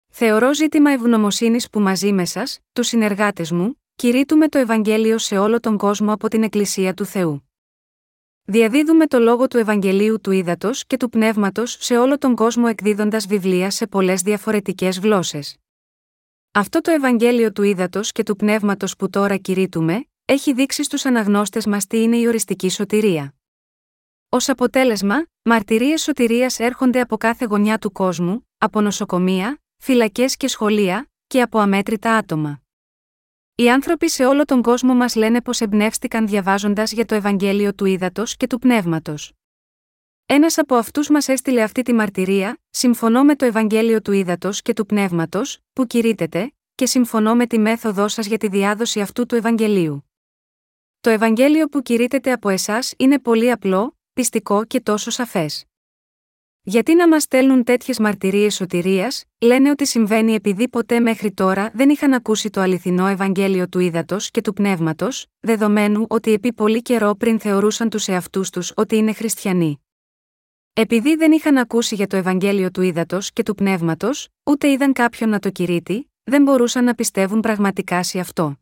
Θεωρώ 0.08 0.54
ζήτημα 0.54 0.90
ευγνωμοσύνης 0.90 1.70
που 1.70 1.80
μαζί 1.80 2.12
με 2.12 2.24
σας, 2.24 2.60
τους 2.72 2.86
συνεργάτες 2.86 3.50
μου, 3.50 3.80
κηρύττουμε 3.94 4.48
το 4.48 4.58
Ευαγγέλιο 4.58 5.18
σε 5.18 5.38
όλο 5.38 5.60
τον 5.60 5.76
κόσμο 5.76 6.12
από 6.12 6.28
την 6.28 6.42
Εκκλησία 6.42 6.94
του 6.94 7.04
Θεού. 7.04 7.48
Διαδίδουμε 8.44 9.06
το 9.06 9.18
λόγο 9.18 9.46
του 9.46 9.58
Ευαγγελίου 9.58 10.20
του 10.20 10.30
Ήδατος 10.30 10.86
και 10.86 10.96
του 10.96 11.08
Πνεύματος 11.08 11.76
σε 11.80 11.98
όλο 11.98 12.18
τον 12.18 12.34
κόσμο 12.34 12.64
εκδίδοντας 12.68 13.26
βιβλία 13.26 13.70
σε 13.70 13.86
πολλές 13.86 14.22
διαφορετικές 14.22 14.98
γλώσσες. 14.98 15.56
Αυτό 16.52 16.80
το 16.80 16.90
Ευαγγέλιο 16.90 17.52
του 17.52 17.62
Ήδατος 17.62 18.12
και 18.12 18.22
του 18.22 18.36
Πνεύματος 18.36 18.96
που 18.96 19.10
τώρα 19.10 19.36
κηρύττουμε, 19.36 20.08
έχει 20.26 20.52
δείξει 20.52 20.82
στους 20.82 21.04
αναγνώστες 21.04 21.66
μας 21.66 21.86
τι 21.86 22.02
είναι 22.02 22.16
η 22.16 22.26
οριστική 22.26 22.68
σωτηρία. 22.68 23.34
Ω 24.28 24.36
αποτέλεσμα, 24.46 25.26
μαρτυρίες 25.42 26.02
σωτηρίας 26.02 26.58
έρχονται 26.58 27.00
από 27.00 27.16
κάθε 27.16 27.44
γωνιά 27.44 27.78
του 27.78 27.92
κόσμου, 27.92 28.48
από 28.58 28.80
νοσοκομεία, 28.80 29.62
φυλακές 29.76 30.36
και 30.36 30.48
σχολεία, 30.48 31.10
και 31.26 31.42
από 31.42 31.58
αμέτρητα 31.58 32.16
άτομα. 32.16 32.62
Οι 33.54 33.70
άνθρωποι 33.70 34.08
σε 34.08 34.26
όλο 34.26 34.44
τον 34.44 34.62
κόσμο 34.62 34.94
μας 34.94 35.14
λένε 35.14 35.42
πως 35.42 35.60
εμπνεύστηκαν 35.60 36.26
διαβάζοντας 36.26 36.92
για 36.92 37.04
το 37.04 37.14
Ευαγγέλιο 37.14 37.74
του 37.74 37.84
Ήδατος 37.84 38.36
και 38.36 38.46
του 38.46 38.58
Πνεύματος. 38.58 39.32
Ένας 40.26 40.58
από 40.58 40.74
αυτούς 40.74 41.08
μας 41.08 41.28
έστειλε 41.28 41.62
αυτή 41.62 41.82
τη 41.82 41.92
μαρτυρία, 41.92 42.58
συμφωνώ 42.70 43.24
με 43.24 43.36
το 43.36 43.44
Ευαγγέλιο 43.44 44.02
του 44.02 44.12
Ήδατος 44.12 44.62
και 44.62 44.72
του 44.72 44.86
Πνεύματος, 44.86 45.58
που 45.72 45.86
κηρύτεται, 45.86 46.54
και 46.74 46.86
συμφωνώ 46.86 47.34
με 47.34 47.46
τη 47.46 47.58
μέθοδό 47.58 48.08
σας 48.08 48.26
για 48.26 48.38
τη 48.38 48.48
διάδοση 48.48 49.00
αυτού 49.00 49.26
του 49.26 49.34
Ευαγγελίου. 49.34 50.04
Το 51.04 51.10
Ευαγγέλιο 51.10 51.66
που 51.66 51.82
κηρύτεται 51.82 52.32
από 52.32 52.48
εσάς 52.48 52.94
είναι 52.96 53.18
πολύ 53.18 53.50
απλό, 53.50 53.96
πιστικό 54.12 54.64
και 54.64 54.80
τόσο 54.80 55.10
σαφές. 55.10 55.64
Γιατί 56.62 56.94
να 56.94 57.08
μας 57.08 57.22
στέλνουν 57.22 57.64
τέτοιες 57.64 57.98
μαρτυρίες 57.98 58.54
σωτηρίας, 58.54 59.24
λένε 59.38 59.70
ότι 59.70 59.86
συμβαίνει 59.86 60.34
επειδή 60.34 60.68
ποτέ 60.68 61.00
μέχρι 61.00 61.32
τώρα 61.32 61.70
δεν 61.74 61.88
είχαν 61.88 62.12
ακούσει 62.12 62.50
το 62.50 62.60
αληθινό 62.60 63.06
Ευαγγέλιο 63.06 63.68
του 63.68 63.78
ύδατο 63.78 64.16
και 64.20 64.40
του 64.40 64.52
πνεύματος, 64.52 65.26
δεδομένου 65.40 66.06
ότι 66.08 66.32
επί 66.32 66.52
πολύ 66.52 66.82
καιρό 66.82 67.14
πριν 67.14 67.40
θεωρούσαν 67.40 67.88
τους 67.88 68.08
εαυτούς 68.08 68.50
τους 68.50 68.72
ότι 68.76 68.96
είναι 68.96 69.12
χριστιανοί. 69.12 69.80
Επειδή 70.72 71.16
δεν 71.16 71.32
είχαν 71.32 71.56
ακούσει 71.56 71.94
για 71.94 72.06
το 72.06 72.16
Ευαγγέλιο 72.16 72.70
του 72.70 72.82
ύδατο 72.82 73.18
και 73.32 73.42
του 73.42 73.54
πνεύματος, 73.54 74.28
ούτε 74.44 74.70
είδαν 74.70 74.92
κάποιον 74.92 75.30
να 75.30 75.38
το 75.38 75.50
κηρύττει, 75.50 76.10
δεν 76.24 76.42
μπορούσαν 76.42 76.84
να 76.84 76.94
πιστεύουν 76.94 77.40
πραγματικά 77.40 78.02
σε 78.02 78.18
αυτό. 78.18 78.58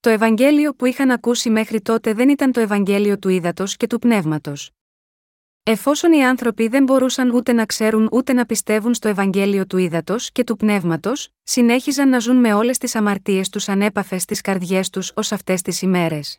Το 0.00 0.10
Ευαγγέλιο 0.10 0.74
που 0.74 0.84
είχαν 0.84 1.10
ακούσει 1.10 1.50
μέχρι 1.50 1.80
τότε 1.80 2.12
δεν 2.12 2.28
ήταν 2.28 2.52
το 2.52 2.60
Ευαγγέλιο 2.60 3.18
του 3.18 3.28
ύδατο 3.28 3.64
και 3.76 3.86
του 3.86 3.98
πνεύματος. 3.98 4.70
Εφόσον 5.62 6.12
οι 6.12 6.24
άνθρωποι 6.24 6.68
δεν 6.68 6.82
μπορούσαν 6.82 7.30
ούτε 7.30 7.52
να 7.52 7.66
ξέρουν 7.66 8.08
ούτε 8.12 8.32
να 8.32 8.46
πιστεύουν 8.46 8.94
στο 8.94 9.08
Ευαγγέλιο 9.08 9.66
του 9.66 9.76
ύδατο 9.76 10.16
και 10.32 10.44
του 10.44 10.56
πνεύματος, 10.56 11.28
συνέχιζαν 11.42 12.08
να 12.08 12.18
ζουν 12.18 12.36
με 12.36 12.54
όλες 12.54 12.78
τις 12.78 12.94
αμαρτίες 12.94 13.48
τους 13.48 13.68
ανέπαφες 13.68 14.22
στις 14.22 14.40
καρδιές 14.40 14.90
τους 14.90 15.12
ως 15.14 15.32
αυτές 15.32 15.62
τις 15.62 15.82
ημέρες. 15.82 16.38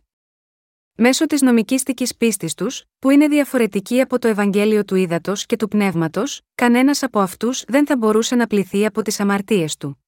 Μέσω 0.95 1.25
της 1.25 1.41
νομικήστικης 1.41 2.15
πίστης 2.15 2.53
τους, 2.53 2.83
που 2.99 3.09
είναι 3.09 3.27
διαφορετική 3.27 4.01
από 4.01 4.19
το 4.19 4.27
Ευαγγέλιο 4.27 4.85
του 4.85 4.95
ύδατο 4.95 5.33
και 5.35 5.55
του 5.55 5.67
πνεύματος, 5.67 6.41
κανένας 6.55 7.03
από 7.03 7.19
αυτούς 7.19 7.63
δεν 7.67 7.85
θα 7.85 7.97
μπορούσε 7.97 8.35
να 8.35 8.47
πληθεί 8.47 8.85
από 8.85 9.01
τις 9.01 9.19
αμαρτίες 9.19 9.77
του. 9.77 10.03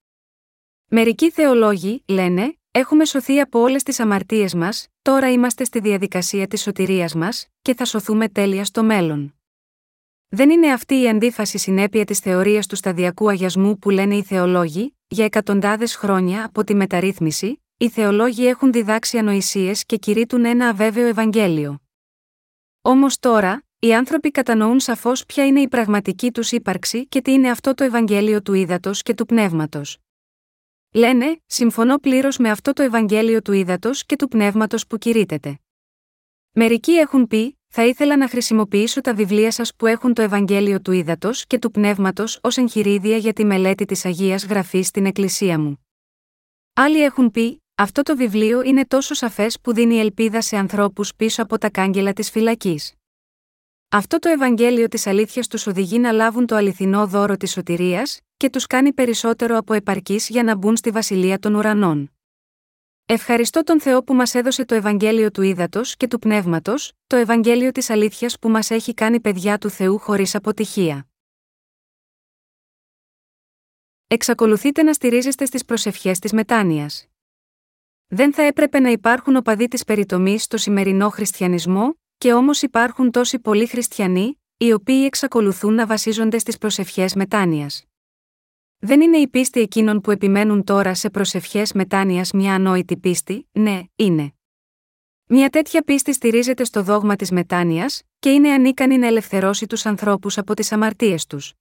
Μερικοί 0.86 1.32
θεολόγοι, 1.32 2.04
λένε, 2.08 2.56
έχουμε 2.72 3.06
σωθεί 3.06 3.40
από 3.40 3.60
όλες 3.60 3.84
τις 3.84 4.00
αμαρτίες 4.00 4.54
μας, 4.54 4.88
τώρα 5.02 5.32
είμαστε 5.32 5.64
στη 5.64 5.80
διαδικασία 5.80 6.48
της 6.48 6.62
σωτηρίας 6.62 7.16
μας, 7.16 7.48
και 7.62 7.74
θα 7.74 7.86
σωθούμε 7.86 8.30
τέλεια 8.30 8.66
στο 8.66 8.84
μέλλον. 8.84 9.36
Δεν 10.30 10.50
είναι 10.50 10.72
αυτή 10.72 11.02
η 11.02 11.10
αντίφαση 11.10 11.58
συνέπεια 11.58 12.06
της 12.06 12.20
θεωρίας 12.20 12.68
του 12.68 12.76
σταδιακού 12.76 13.30
αγιασμού 13.30 13.78
που 13.78 13.90
λένε 13.90 14.16
οι 14.16 14.24
θεολόγοι, 14.24 14.96
για 15.08 15.26
εκατοντάδες 15.26 15.96
χρόνια 15.96 16.46
από 16.46 16.64
τη 16.64 16.76
μεταρρύθμιση, 16.76 17.64
οι 17.78 17.90
θεολόγοι 17.90 18.46
έχουν 18.46 18.72
διδάξει 18.72 19.18
ανοησίες 19.18 19.86
και 19.86 19.98
κηρύττουν 19.98 20.46
ένα 20.46 20.68
αβέβαιο 20.68 21.08
Ευαγγέλιο. 21.08 21.82
Όμως 22.82 23.20
τώρα, 23.20 23.64
οι 23.80 23.94
άνθρωποι 23.94 24.32
κατανοούν 24.32 24.80
σαφώς 24.80 25.26
ποια 25.26 25.46
είναι 25.46 25.62
η 25.62 25.68
πραγματική 25.68 26.32
τους 26.32 26.52
ύπαρξη 26.52 27.08
και 27.08 27.22
τι 27.22 27.32
είναι 27.32 27.50
αυτό 27.50 27.74
το 27.74 27.84
Ευαγγέλιο 27.84 28.42
του 28.42 28.54
ύδατος 28.54 29.02
και 29.02 29.14
του 29.14 29.26
πνεύματος. 29.26 29.98
Λένε, 30.94 31.42
συμφωνώ 31.46 31.98
πλήρως 31.98 32.38
με 32.38 32.50
αυτό 32.50 32.74
το 32.74 32.84
Ευαγγέλιο 32.84 33.42
του 33.42 33.52
ύδατο 33.52 33.90
και 34.06 34.16
του 34.16 34.28
πνεύματος 34.28 34.88
που 34.88 34.98
κηρύτεται. 34.98 35.60
Μερικοί 36.52 36.92
έχουν 36.92 37.28
πει, 37.28 37.60
θα 37.68 37.86
ήθελα 37.86 38.18
να 38.18 38.30
χρησιμοποιήσω 38.30 39.02
τα 39.02 39.14
βιβλία 39.14 39.52
σας 39.52 39.76
που 39.76 39.86
έχουν 39.86 40.14
το 40.14 40.22
Ευαγγέλιο 40.22 40.82
του 40.82 40.92
ύδατο 40.92 41.30
και 41.48 41.60
του 41.60 41.72
πνεύματος 41.72 42.40
ως 42.42 42.58
εγχειρίδια 42.58 43.18
για 43.18 43.34
τη 43.34 43.46
μελέτη 43.46 43.86
της 43.86 44.06
Αγίας 44.06 44.46
Γραφής 44.46 44.88
στην 44.88 45.06
Εκκλησία 45.06 45.60
μου. 45.60 45.86
Άλλοι 46.74 47.04
έχουν 47.04 47.32
πει, 47.32 47.64
αυτό 47.76 48.02
το 48.02 48.16
βιβλίο 48.16 48.62
είναι 48.62 48.86
τόσο 48.86 49.14
σαφές 49.14 49.60
που 49.62 49.74
δίνει 49.74 49.98
ελπίδα 49.98 50.42
σε 50.42 50.58
ανθρώπους 50.58 51.16
πίσω 51.16 51.42
από 51.42 51.58
τα 51.58 51.70
κάγκελα 51.70 52.14
της 52.14 52.30
φυλακής. 52.30 52.94
Αυτό 53.90 54.20
το 54.20 54.30
Ευαγγέλιο 54.30 54.88
της 54.88 55.08
αλήθειας 55.08 55.48
τους 55.48 55.68
οδηγεί 55.68 56.00
να 56.00 56.12
λάβουν 56.12 56.46
το 56.46 56.56
αληθινό 56.56 57.08
δώρο 57.08 57.38
της 57.38 57.52
σωτηρίας 57.52 58.22
και 58.42 58.50
τους 58.50 58.68
κάνει 58.68 58.94
περισσότερο 58.94 59.58
από 59.58 59.74
επαρκής 59.74 60.30
για 60.30 60.44
να 60.44 60.56
μπουν 60.56 60.78
στη 60.78 60.90
βασιλεία 60.90 61.40
των 61.40 61.56
ουρανών. 61.56 62.12
Ευχαριστώ 63.06 63.64
τον 63.64 63.82
Θεό 63.82 64.04
που 64.04 64.14
μας 64.14 64.36
έδωσε 64.36 64.66
το 64.66 64.76
Ευαγγέλιο 64.76 65.32
του 65.32 65.42
Ήδατος 65.42 65.96
και 65.98 66.08
του 66.08 66.20
Πνεύματος, 66.20 66.94
το 67.08 67.16
Ευαγγέλιο 67.16 67.72
της 67.72 67.90
Αλήθειας 67.90 68.40
που 68.40 68.50
μας 68.50 68.72
έχει 68.72 68.94
κάνει 68.94 69.20
παιδιά 69.20 69.58
του 69.58 69.70
Θεού 69.70 69.98
χωρίς 69.98 70.36
αποτυχία. 70.36 71.08
Εξακολουθείτε 74.08 74.84
να 74.84 74.94
στηρίζεστε 74.94 75.46
στις 75.46 75.66
προσευχές 75.66 76.20
της 76.20 76.34
μετάνοιας. 76.34 77.08
Δεν 78.08 78.34
θα 78.34 78.42
έπρεπε 78.42 78.80
να 78.80 78.90
υπάρχουν 78.90 79.36
οπαδοί 79.36 79.68
της 79.68 79.84
περιτομής 79.84 80.44
στο 80.44 80.58
σημερινό 80.58 81.10
χριστιανισμό, 81.10 82.00
και 82.18 82.34
όμως 82.34 82.62
υπάρχουν 82.62 83.12
τόσοι 83.12 83.40
πολλοί 83.40 83.68
χριστιανοί, 83.68 84.42
οι 84.58 84.72
οποίοι 84.72 85.04
εξακολουθούν 85.06 85.74
να 85.74 85.86
βασίζονται 85.86 86.38
στις 86.38 86.58
προσευχές 86.58 87.16
μετάνοιας. 87.16 87.86
Δεν 88.84 89.02
είναι 89.02 89.18
η 89.18 89.28
πίστη 89.28 89.60
εκείνων 89.60 90.02
που 90.02 90.12
επιμένουν 90.12 90.64
τώρα 90.64 90.94
σε 90.94 91.10
προσευχές 91.10 91.74
μετάνοιας 91.74 92.32
μια 92.32 92.54
ανόητη 92.54 92.98
πίστη, 92.98 93.48
ναι, 93.52 93.82
είναι. 93.96 94.34
Μια 95.26 95.50
τέτοια 95.50 95.82
πίστη 95.82 96.14
στηρίζεται 96.14 96.64
στο 96.64 96.84
δόγμα 96.84 97.16
της 97.16 97.32
μετάνοιας, 97.32 98.02
και 98.20 98.30
είναι 98.30 98.50
ανίκανη 98.50 98.98
να 98.98 99.08
ελευθερώσει 99.08 99.66
τους 99.66 99.86
ανθρώπους 99.86 100.38
από 100.38 100.54
τις 100.54 100.72
αμαρτίες 100.72 101.26
τους. 101.26 101.54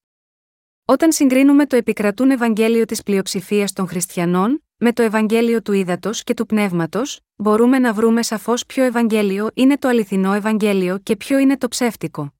Όταν 0.84 1.12
συγκρίνουμε 1.12 1.66
το 1.66 1.76
επικρατούν 1.76 2.30
Ευαγγέλιο 2.30 2.84
της 2.84 3.02
πλειοψηφίας 3.02 3.72
των 3.72 3.88
χριστιανών, 3.88 4.64
με 4.76 4.92
το 4.92 5.02
Ευαγγέλιο 5.02 5.62
του 5.62 5.72
Ήδατος 5.72 6.22
και 6.24 6.34
του 6.34 6.46
Πνεύματος, 6.46 7.20
μπορούμε 7.36 7.78
να 7.78 7.92
βρούμε 7.92 8.22
σαφώς 8.22 8.66
ποιο 8.66 8.84
Ευαγγέλιο 8.84 9.50
είναι 9.54 9.78
το 9.78 9.88
αληθινό 9.88 10.32
Ευαγγέλιο 10.32 10.98
και 10.98 11.16
ποιο 11.16 11.38
είναι 11.38 11.58
το 11.58 11.68
ψεύτικο. 11.68 12.32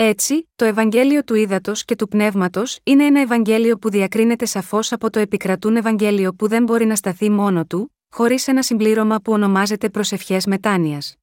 Έτσι, 0.00 0.48
το 0.56 0.64
Ευαγγέλιο 0.64 1.24
του 1.24 1.34
Ήδατος 1.34 1.84
και 1.84 1.96
του 1.96 2.08
Πνεύματος 2.08 2.78
είναι 2.82 3.04
ένα 3.04 3.20
Ευαγγέλιο 3.20 3.78
που 3.78 3.90
διακρίνεται 3.90 4.44
σαφώς 4.44 4.92
από 4.92 5.10
το 5.10 5.18
επικρατούν 5.18 5.76
Ευαγγέλιο 5.76 6.34
που 6.34 6.48
δεν 6.48 6.62
μπορεί 6.62 6.84
να 6.84 6.96
σταθεί 6.96 7.30
μόνο 7.30 7.64
του, 7.64 7.94
χωρίς 8.10 8.48
ένα 8.48 8.62
συμπλήρωμα 8.62 9.20
που 9.20 9.32
ονομάζεται 9.32 9.88
προσευχές 9.88 10.46
μετάνοιας. 10.46 11.16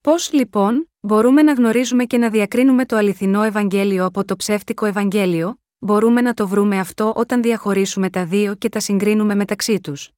Πώς, 0.00 0.32
λοιπόν, 0.32 0.90
μπορούμε 1.00 1.42
να 1.42 1.52
γνωρίζουμε 1.52 2.04
και 2.04 2.18
να 2.18 2.30
διακρίνουμε 2.30 2.84
το 2.84 2.96
αληθινό 2.96 3.42
Ευαγγέλιο 3.42 4.04
από 4.04 4.24
το 4.24 4.36
ψεύτικο 4.36 4.86
Ευαγγέλιο, 4.86 5.60
μπορούμε 5.78 6.20
να 6.20 6.34
το 6.34 6.48
βρούμε 6.48 6.78
αυτό 6.78 7.12
όταν 7.16 7.42
διαχωρίσουμε 7.42 8.10
τα 8.10 8.24
δύο 8.24 8.54
και 8.54 8.68
τα 8.68 8.80
συγκρίνουμε 8.80 9.34
μεταξύ 9.34 9.80
τους. 9.80 10.10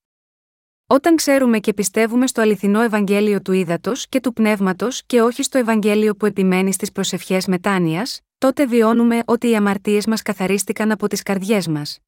Όταν 0.87 1.17
ξέρουμε 1.17 1.59
και 1.59 1.75
πιστεύουμε 1.75 2.27
στο 2.27 2.41
αληθινό 2.41 2.81
Ευαγγέλιο 2.81 3.43
του 3.43 3.53
ύδατο 3.53 3.93
και 4.09 4.21
του 4.21 4.33
πνεύματος 4.33 5.03
και 5.07 5.21
όχι 5.23 5.43
στο 5.43 5.59
Ευαγγέλιο 5.59 6.15
που 6.15 6.27
επιμένει 6.27 6.73
στις 6.73 6.93
προσευχές 6.93 7.47
μετάνοιας, 7.47 8.21
τότε 8.39 8.67
βιώνουμε 8.67 9.23
ότι 9.25 9.49
οι 9.49 9.57
αμαρτίες 9.57 10.07
μας 10.07 10.23
καθαρίστηκαν 10.23 10.91
από 10.91 11.09
τις 11.09 11.23
καρδιές 11.23 11.69
μας. 11.69 11.99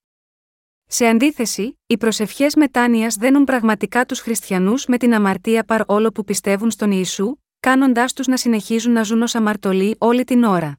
Σε 0.87 1.06
αντίθεση, 1.06 1.78
οι 1.87 1.96
προσευχές 1.96 2.54
μετάνοιας 2.54 3.14
δένουν 3.14 3.44
πραγματικά 3.44 4.06
τους 4.06 4.20
χριστιανούς 4.20 4.87
με 4.87 4.96
την 4.96 5.14
αμαρτία 5.14 5.64
παρόλο 5.64 6.12
που 6.12 6.24
πιστεύουν 6.24 6.70
στον 6.70 6.90
Ιησού, 6.90 7.37
κάνοντάς 7.60 8.12
τους 8.12 8.26
να 8.26 8.37
συνεχίζουν 8.37 8.92
να 8.92 9.02
ζουν 9.02 9.22
ως 9.22 9.34
αμαρτωλοί 9.34 9.96
όλη 9.98 10.24
την 10.24 10.44
ώρα. 10.44 10.78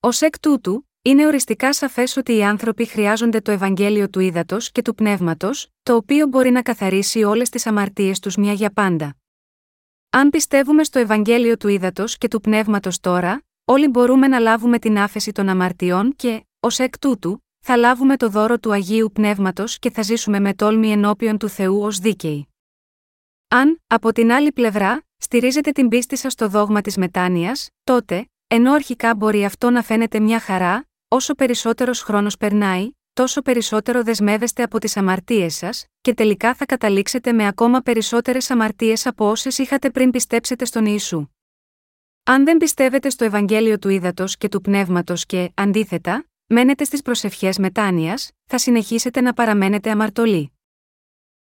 Ω 0.00 0.08
εκ 0.20 0.38
τούτου, 0.40 0.88
είναι 1.02 1.26
οριστικά 1.26 1.72
σαφές 1.72 2.16
ότι 2.16 2.36
οι 2.36 2.44
άνθρωποι 2.44 2.86
χρειάζονται 2.86 3.40
το 3.40 3.50
Ευαγγέλιο 3.50 4.08
του 4.08 4.20
ύδατο 4.20 4.56
και 4.72 4.82
του 4.82 4.94
πνεύματος, 4.94 5.68
το 5.82 5.94
οποίο 5.94 6.26
μπορεί 6.26 6.50
να 6.50 6.62
καθαρίσει 6.62 7.22
όλες 7.22 7.48
τις 7.48 7.66
αμαρτίες 7.66 8.18
τους 8.18 8.36
μια 8.36 8.52
για 8.52 8.72
πάντα. 8.72 9.16
Αν 10.10 10.30
πιστεύουμε 10.30 10.84
στο 10.84 10.98
Ευαγγέλιο 10.98 11.56
του 11.56 11.68
ύδατο 11.68 12.04
και 12.06 12.28
του 12.28 12.40
πνεύματος 12.40 13.00
τώρα, 13.00 13.42
όλοι 13.64 13.88
μπορούμε 13.88 14.28
να 14.28 14.38
λάβουμε 14.38 14.78
την 14.78 14.98
άφεση 14.98 15.32
των 15.32 15.48
αμαρτιών 15.48 16.12
και, 16.16 16.44
ως 16.60 16.78
εκ 16.78 16.98
τούτου, 16.98 17.44
θα 17.60 17.76
λάβουμε 17.76 18.16
το 18.16 18.28
δώρο 18.28 18.58
του 18.58 18.72
Αγίου 18.72 19.10
Πνεύματος 19.12 19.78
και 19.78 19.90
θα 19.90 20.02
ζήσουμε 20.02 20.40
με 20.40 20.54
τόλμη 20.54 20.90
ενώπιον 20.90 21.38
του 21.38 21.48
Θεού 21.48 21.82
ως 21.82 21.98
δίκαιοι. 21.98 22.48
Αν, 23.48 23.80
από 23.86 24.12
την 24.12 24.32
άλλη 24.32 24.52
πλευρά, 24.52 25.02
στηρίζετε 25.16 25.70
την 25.70 25.88
πίστη 25.88 26.16
σας 26.16 26.32
στο 26.32 26.48
δόγμα 26.48 26.80
της 26.80 26.96
μετάνοιας, 26.96 27.68
τότε, 27.84 28.30
ενώ 28.46 28.72
αρχικά 28.72 29.14
μπορεί 29.14 29.44
αυτό 29.44 29.70
να 29.70 29.82
φαίνεται 29.82 30.20
μια 30.20 30.40
χαρά, 30.40 30.86
όσο 31.12 31.34
περισσότερος 31.34 32.02
χρόνος 32.02 32.36
περνάει, 32.36 32.90
τόσο 33.12 33.42
περισσότερο 33.42 34.02
δεσμεύεστε 34.02 34.62
από 34.62 34.78
τις 34.78 34.96
αμαρτίες 34.96 35.54
σας, 35.54 35.86
και 36.00 36.14
τελικά 36.14 36.54
θα 36.54 36.66
καταλήξετε 36.66 37.32
με 37.32 37.46
ακόμα 37.46 37.80
περισσότερες 37.80 38.50
αμαρτίες 38.50 39.06
από 39.06 39.30
όσες 39.30 39.58
είχατε 39.58 39.90
πριν 39.90 40.10
πιστέψετε 40.10 40.64
στον 40.64 40.86
Ιησού. 40.86 41.26
Αν 42.22 42.44
δεν 42.44 42.56
πιστεύετε 42.56 43.10
στο 43.10 43.24
Ευαγγέλιο 43.24 43.78
του 43.78 43.88
Ήδατος 43.88 44.36
και 44.36 44.48
του 44.48 44.60
Πνεύματος 44.60 45.26
και, 45.26 45.50
αντίθετα, 45.54 46.26
μένετε 46.46 46.84
στις 46.84 47.02
προσευχές 47.02 47.58
μετάνοιας, 47.58 48.30
θα 48.44 48.58
συνεχίσετε 48.58 49.20
να 49.20 49.32
παραμένετε 49.32 49.90
αμαρτωλοί. 49.90 50.52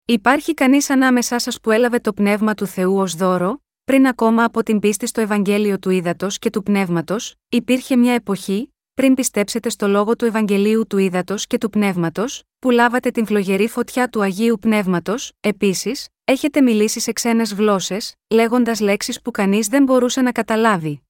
Υπάρχει 0.05 0.53
κανείς 0.53 0.89
ανάμεσά 0.89 1.39
σας 1.39 1.59
που 1.59 1.71
έλαβε 1.71 1.99
το 1.99 2.13
πνεύμα 2.13 2.53
του 2.53 2.65
Θεού 2.65 2.97
ως 2.97 3.15
δώρο, 3.15 3.63
πριν 3.83 4.07
ακόμα 4.07 4.43
από 4.43 4.63
την 4.63 4.79
πίστη 4.79 5.07
στο 5.07 5.21
Ευαγγέλιο 5.21 5.79
του 5.79 5.89
Ήδατος 5.89 6.39
και 6.39 6.49
του 6.49 6.63
Πνεύματος, 6.63 7.35
υπήρχε 7.49 7.95
μια 7.95 8.13
εποχή, 8.13 8.73
πριν 8.93 9.13
πιστέψετε 9.13 9.69
στο 9.69 9.87
λόγο 9.87 10.15
του 10.15 10.25
Ευαγγελίου 10.25 10.87
του 10.87 10.97
Ήδατος 10.97 11.47
και 11.47 11.57
του 11.57 11.69
Πνεύματος, 11.69 12.43
που 12.59 12.69
λάβατε 12.69 13.11
την 13.11 13.25
φλογερή 13.25 13.67
φωτιά 13.67 14.07
του 14.07 14.21
Αγίου 14.21 14.57
Πνεύματος, 14.61 15.31
επίσης, 15.39 16.07
έχετε 16.23 16.61
μιλήσει 16.61 16.99
σε 16.99 17.11
ξένες 17.11 17.53
γλώσσες, 17.53 18.15
λέγοντας 18.29 18.79
λέξεις 18.79 19.21
που 19.21 19.31
κανείς 19.31 19.67
δεν 19.67 19.83
μπορούσε 19.83 20.21
να 20.21 20.31
καταλάβει. 20.31 21.01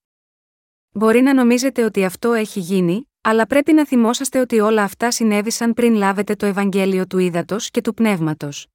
Μπορεί 0.91 1.21
να 1.21 1.33
νομίζετε 1.33 1.83
ότι 1.83 2.03
αυτό 2.03 2.33
έχει 2.33 2.59
γίνει, 2.59 3.09
αλλά 3.21 3.47
πρέπει 3.47 3.73
να 3.73 3.85
θυμόσαστε 3.85 4.39
ότι 4.39 4.59
όλα 4.59 4.83
αυτά 4.83 5.11
συνέβησαν 5.11 5.73
πριν 5.73 5.95
λάβετε 5.95 6.35
το 6.35 6.45
Ευαγγέλιο 6.45 7.07
του 7.07 7.17
Ήδατος 7.17 7.71
και 7.71 7.81
του 7.81 7.93
Πνεύματος. 7.93 8.67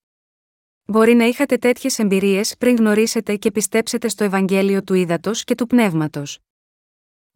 Μπορεί 0.85 1.15
να 1.15 1.25
είχατε 1.25 1.57
τέτοιες 1.57 1.99
εμπειρίες 1.99 2.57
πριν 2.59 2.77
γνωρίσετε 2.77 3.37
και 3.37 3.51
πιστέψετε 3.51 4.09
στο 4.09 4.25
Ευαγγέλιο 4.25 4.83
του 4.83 4.95
Ήδατος 4.95 5.45
και 5.45 5.55
του 5.55 5.67
Πνεύματος. 5.67 6.39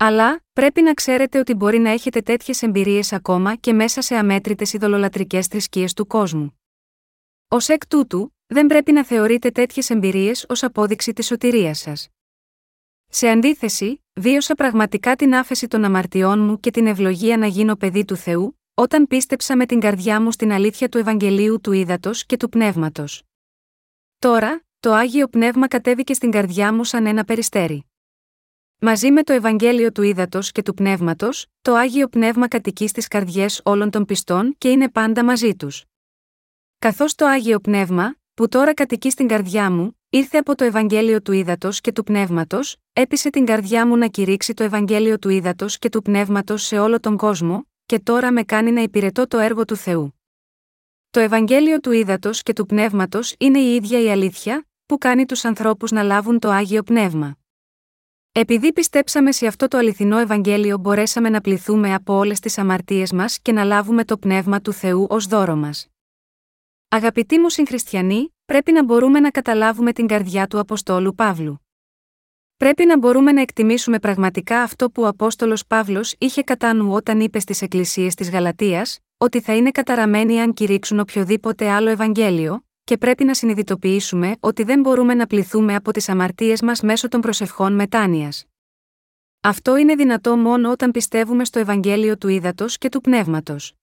Αλλά, 0.02 0.44
πρέπει 0.52 0.82
να 0.82 0.94
ξέρετε 0.94 1.38
ότι 1.38 1.54
μπορεί 1.54 1.78
να 1.78 1.90
έχετε 1.90 2.20
τέτοιες 2.20 2.62
εμπειρίες 2.62 3.12
ακόμα 3.12 3.56
και 3.56 3.72
μέσα 3.72 4.00
σε 4.00 4.14
αμέτρητες 4.14 4.72
ειδωλολατρικέ 4.72 5.42
θρησκείες 5.42 5.92
του 5.92 6.06
κόσμου. 6.06 6.60
Ω 7.48 7.56
εκ 7.66 7.86
τούτου, 7.86 8.34
δεν 8.46 8.66
πρέπει 8.66 8.92
να 8.92 9.04
θεωρείτε 9.04 9.50
τέτοιες 9.50 9.90
εμπειρίες 9.90 10.44
ως 10.48 10.62
απόδειξη 10.62 11.12
της 11.12 11.26
σωτηρίας 11.26 11.78
σας. 11.78 12.08
Σε 13.08 13.28
αντίθεση, 13.28 14.04
βίωσα 14.20 14.54
πραγματικά 14.54 15.16
την 15.16 15.34
άφεση 15.34 15.68
των 15.68 15.84
αμαρτιών 15.84 16.44
μου 16.44 16.60
και 16.60 16.70
την 16.70 16.86
ευλογία 16.86 17.36
να 17.36 17.46
γίνω 17.46 17.76
παιδί 17.76 18.04
του 18.04 18.16
Θεού, 18.16 18.60
όταν 18.74 19.06
πίστεψα 19.06 19.56
με 19.56 19.66
την 19.66 19.80
καρδιά 19.80 20.20
μου 20.20 20.32
στην 20.32 20.52
αλήθεια 20.52 20.88
του 20.88 20.98
Ευαγγελίου 20.98 21.60
του 21.60 21.72
Ήδατος 21.72 22.26
και 22.26 22.36
του 22.36 22.48
Πνεύματος. 22.48 23.22
Τώρα, 24.18 24.64
το 24.80 24.92
Άγιο 24.92 25.28
Πνεύμα 25.28 25.68
κατέβηκε 25.68 26.14
στην 26.14 26.30
καρδιά 26.30 26.74
μου 26.74 26.84
σαν 26.84 27.06
ένα 27.06 27.24
περιστέρι. 27.24 27.89
Μαζί 28.82 29.10
με 29.10 29.22
το 29.22 29.32
Ευαγγέλιο 29.32 29.92
του 29.92 30.02
Ήδατος 30.02 30.52
και 30.52 30.62
του 30.62 30.74
Πνεύματος, 30.74 31.46
το 31.62 31.74
Άγιο 31.74 32.08
Πνεύμα 32.08 32.48
κατοικεί 32.48 32.86
στις 32.88 33.08
καρδιές 33.08 33.60
όλων 33.64 33.90
των 33.90 34.04
πιστών 34.04 34.54
και 34.58 34.70
είναι 34.70 34.90
πάντα 34.90 35.24
μαζί 35.24 35.54
τους. 35.54 35.84
Καθώς 36.78 37.14
το 37.14 37.26
Άγιο 37.26 37.60
Πνεύμα, 37.60 38.14
που 38.34 38.48
τώρα 38.48 38.74
κατοικεί 38.74 39.10
στην 39.10 39.28
καρδιά 39.28 39.70
μου, 39.70 39.98
ήρθε 40.08 40.38
από 40.38 40.54
το 40.54 40.64
Ευαγγέλιο 40.64 41.22
του 41.22 41.32
Ήδατος 41.32 41.80
και 41.80 41.92
του 41.92 42.04
Πνεύματος, 42.04 42.76
έπεισε 42.92 43.30
την 43.30 43.44
καρδιά 43.44 43.86
μου 43.86 43.96
να 43.96 44.06
κηρύξει 44.06 44.54
το 44.54 44.62
Ευαγγέλιο 44.62 45.18
του 45.18 45.28
Ήδατος 45.28 45.78
και 45.78 45.88
του 45.88 46.02
Πνεύματος 46.02 46.62
σε 46.62 46.78
όλο 46.78 47.00
τον 47.00 47.16
κόσμο, 47.16 47.66
και 47.86 47.98
τώρα 47.98 48.32
με 48.32 48.42
κάνει 48.42 48.70
να 48.70 48.80
υπηρετώ 48.80 49.26
το 49.26 49.38
έργο 49.38 49.64
του 49.64 49.76
Θεού. 49.76 50.20
Το 51.10 51.20
Ευαγγέλιο 51.20 51.80
του 51.80 51.90
Ήδατος 51.92 52.42
και 52.42 52.52
του 52.52 52.66
Πνεύματος 52.66 53.34
είναι 53.38 53.58
η 53.58 53.74
ίδια 53.74 54.00
η 54.00 54.10
αλήθεια, 54.10 54.66
που 54.86 54.98
κάνει 54.98 55.26
τους 55.26 55.44
ανθρώπους 55.44 55.90
να 55.90 56.02
λάβουν 56.02 56.38
το 56.38 56.50
Άγιο 56.50 56.82
Πνεύμα. 56.82 57.39
Επειδή 58.32 58.72
πιστέψαμε 58.72 59.32
σε 59.32 59.46
αυτό 59.46 59.68
το 59.68 59.78
αληθινό 59.78 60.18
Ευαγγέλιο, 60.18 60.78
μπορέσαμε 60.78 61.28
να 61.28 61.40
πληθούμε 61.40 61.94
από 61.94 62.14
όλες 62.14 62.40
τις 62.40 62.58
αμαρτίες 62.58 63.12
μας 63.12 63.38
και 63.40 63.52
να 63.52 63.64
λάβουμε 63.64 64.04
το 64.04 64.18
πνεύμα 64.18 64.60
του 64.60 64.72
Θεού 64.72 65.06
ως 65.08 65.26
δώρο 65.26 65.56
μας. 65.56 65.86
Αγαπητοί 66.88 67.38
μου 67.38 67.48
συγχριστιανοί, 67.48 68.34
πρέπει 68.44 68.72
να 68.72 68.84
μπορούμε 68.84 69.20
να 69.20 69.30
καταλάβουμε 69.30 69.92
την 69.92 70.06
καρδιά 70.06 70.46
του 70.46 70.58
Αποστόλου 70.58 71.14
Παύλου. 71.14 71.60
Πρέπει 72.56 72.86
να 72.86 72.98
μπορούμε 72.98 73.32
να 73.32 73.40
εκτιμήσουμε 73.40 73.98
πραγματικά 73.98 74.62
αυτό 74.62 74.90
που 74.90 75.02
ο 75.02 75.06
Απόστολος 75.06 75.66
Παύλος 75.66 76.14
είχε 76.18 76.42
κατά 76.42 76.74
νου 76.74 76.92
όταν 76.92 77.20
είπε 77.20 77.38
στις 77.38 77.62
Εκκλησίες 77.62 78.14
της 78.14 78.30
Γαλατείας, 78.30 78.98
ότι 79.16 79.40
θα 79.40 79.56
είναι 79.56 79.70
καταραμένοι 79.70 80.40
αν 80.40 80.52
κηρύξουν 80.52 81.00
οποιοδήποτε 81.00 81.70
άλλο 81.70 81.90
Ευαγγέλιο, 81.90 82.64
και 82.84 82.96
πρέπει 82.96 83.24
να 83.24 83.34
συνειδητοποιήσουμε 83.34 84.36
ότι 84.40 84.62
δεν 84.62 84.80
μπορούμε 84.80 85.14
να 85.14 85.26
πληθούμε 85.26 85.74
από 85.74 85.92
τις 85.92 86.08
αμαρτίες 86.08 86.62
μας 86.62 86.80
μέσω 86.80 87.08
των 87.08 87.20
προσευχών 87.20 87.72
μετάνοιας. 87.72 88.44
Αυτό 89.40 89.76
είναι 89.76 89.94
δυνατό 89.94 90.36
μόνο 90.36 90.70
όταν 90.70 90.90
πιστεύουμε 90.90 91.44
στο 91.44 91.58
Ευαγγέλιο 91.58 92.18
του 92.18 92.28
Ήδατος 92.28 92.78
και 92.78 92.88
του 92.88 93.00
Πνεύματος. 93.00 93.74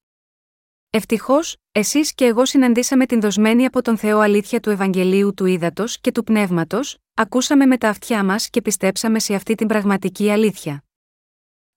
Ευτυχώς, 0.90 1.58
εσείς 1.72 2.14
και 2.14 2.26
εγώ 2.26 2.46
συναντήσαμε 2.46 3.06
την 3.06 3.22
δοσμένη 3.22 3.66
από 3.66 3.82
τον 3.82 3.98
Θεό 3.98 4.20
αλήθεια 4.20 4.60
του 4.60 4.70
Ευαγγελίου 4.70 5.34
του 5.34 5.46
Ήδατος 5.46 6.00
και 6.00 6.12
του 6.12 6.24
Πνεύματος, 6.24 6.98
ακούσαμε 7.14 7.66
με 7.66 7.78
τα 7.78 7.90
αυτιά 7.90 8.24
μας 8.24 8.50
και 8.50 8.62
πιστέψαμε 8.62 9.20
σε 9.20 9.34
αυτή 9.34 9.56
την 9.56 9.68
πραγματική 9.68 10.32
αλήθεια. 10.32 10.84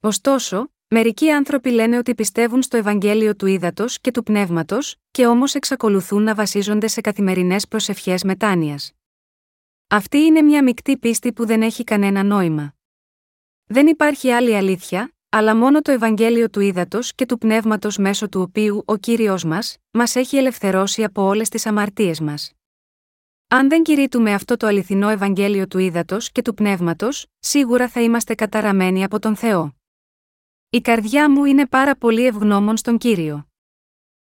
Ωστόσο, 0.00 0.72
Μερικοί 0.92 1.30
άνθρωποι 1.30 1.70
λένε 1.70 1.98
ότι 1.98 2.14
πιστεύουν 2.14 2.62
στο 2.62 2.76
Ευαγγέλιο 2.76 3.36
του 3.36 3.46
Ήδατος 3.46 4.00
και 4.00 4.10
του 4.10 4.22
Πνεύματος, 4.22 4.96
και 5.10 5.26
όμως 5.26 5.54
εξακολουθούν 5.54 6.22
να 6.22 6.34
βασίζονται 6.34 6.86
σε 6.86 7.00
καθημερινές 7.00 7.68
προσευχές 7.68 8.22
μετάνοιας. 8.22 8.92
Αυτή 9.88 10.18
είναι 10.18 10.42
μια 10.42 10.62
μεικτή 10.62 10.98
πίστη 10.98 11.32
που 11.32 11.46
δεν 11.46 11.62
έχει 11.62 11.84
κανένα 11.84 12.22
νόημα. 12.22 12.74
Δεν 13.64 13.86
υπάρχει 13.86 14.30
άλλη 14.30 14.56
αλήθεια, 14.56 15.12
αλλά 15.28 15.56
μόνο 15.56 15.82
το 15.82 15.90
Ευαγγέλιο 15.90 16.50
του 16.50 16.60
Ήδατος 16.60 17.14
και 17.14 17.26
του 17.26 17.38
Πνεύματος 17.38 17.96
μέσω 17.96 18.28
του 18.28 18.40
οποίου 18.40 18.82
ο 18.86 18.96
κύριος 18.96 19.44
μας, 19.44 19.76
μας 19.90 20.16
έχει 20.16 20.36
ελευθερώσει 20.36 21.04
από 21.04 21.22
όλες 21.22 21.48
τις 21.48 21.66
αμαρτίες 21.66 22.20
μας. 22.20 22.52
Αν 23.48 23.68
δεν 23.68 23.82
κηρύττουμε 23.82 24.34
αυτό 24.34 24.56
το 24.56 24.66
αληθινό 24.66 25.08
Ευαγγέλιο 25.08 25.66
του 25.66 25.78
Ήδατος 25.78 26.32
και 26.32 26.42
του 26.42 26.54
Πνεύματος, 26.54 27.26
σίγουρα 27.38 27.88
θα 27.88 28.00
είμαστε 28.02 28.34
καταραμένοι 28.34 29.04
από 29.04 29.18
τον 29.18 29.36
Θεό. 29.36 29.74
Η 30.72 30.80
καρδιά 30.80 31.30
μου 31.30 31.44
είναι 31.44 31.66
πάρα 31.66 31.96
πολύ 31.96 32.26
ευγνώμων 32.26 32.76
στον 32.76 32.98
κύριο. 32.98 33.48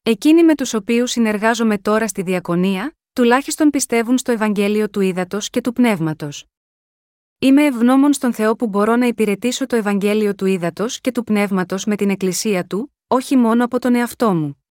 Εκείνοι 0.03 0.45
με 0.45 0.55
τους 0.55 0.74
οποίους 0.74 1.11
συνεργάζομαι 1.11 1.78
τώρα 1.78 2.09
στη 2.09 2.22
διακονία, 2.22 2.97
τουλάχιστον 3.12 3.70
πιστεύουν 3.70 4.18
στο 4.18 4.33
Ευαγγέλιο 4.33 4.91
του 4.91 5.01
Ήδατος 5.01 5.51
και 5.51 5.61
του 5.61 5.72
Πνεύματος. 5.72 6.47
Είμαι 7.39 7.64
ευγνώμων 7.64 8.12
στον 8.12 8.33
Θεό 8.33 8.57
που 8.57 8.66
μπορώ 8.66 8.97
να 8.97 9.07
υπηρετήσω 9.07 9.66
το 9.66 9.76
Ευαγγέλιο 9.76 10.35
του 10.35 10.47
Ήδατος 10.47 11.01
και 11.01 11.12
του 11.12 11.24
Πνεύματος 11.24 11.85
με 11.85 11.97
την 11.97 12.11
Εκκλησία 12.11 12.66
του, 12.66 12.95
όχι 13.07 13.37
μόνο 13.37 13.64
από 13.64 13.78
τον 13.78 13.95
εαυτό 13.95 14.35
μου. 14.35 14.64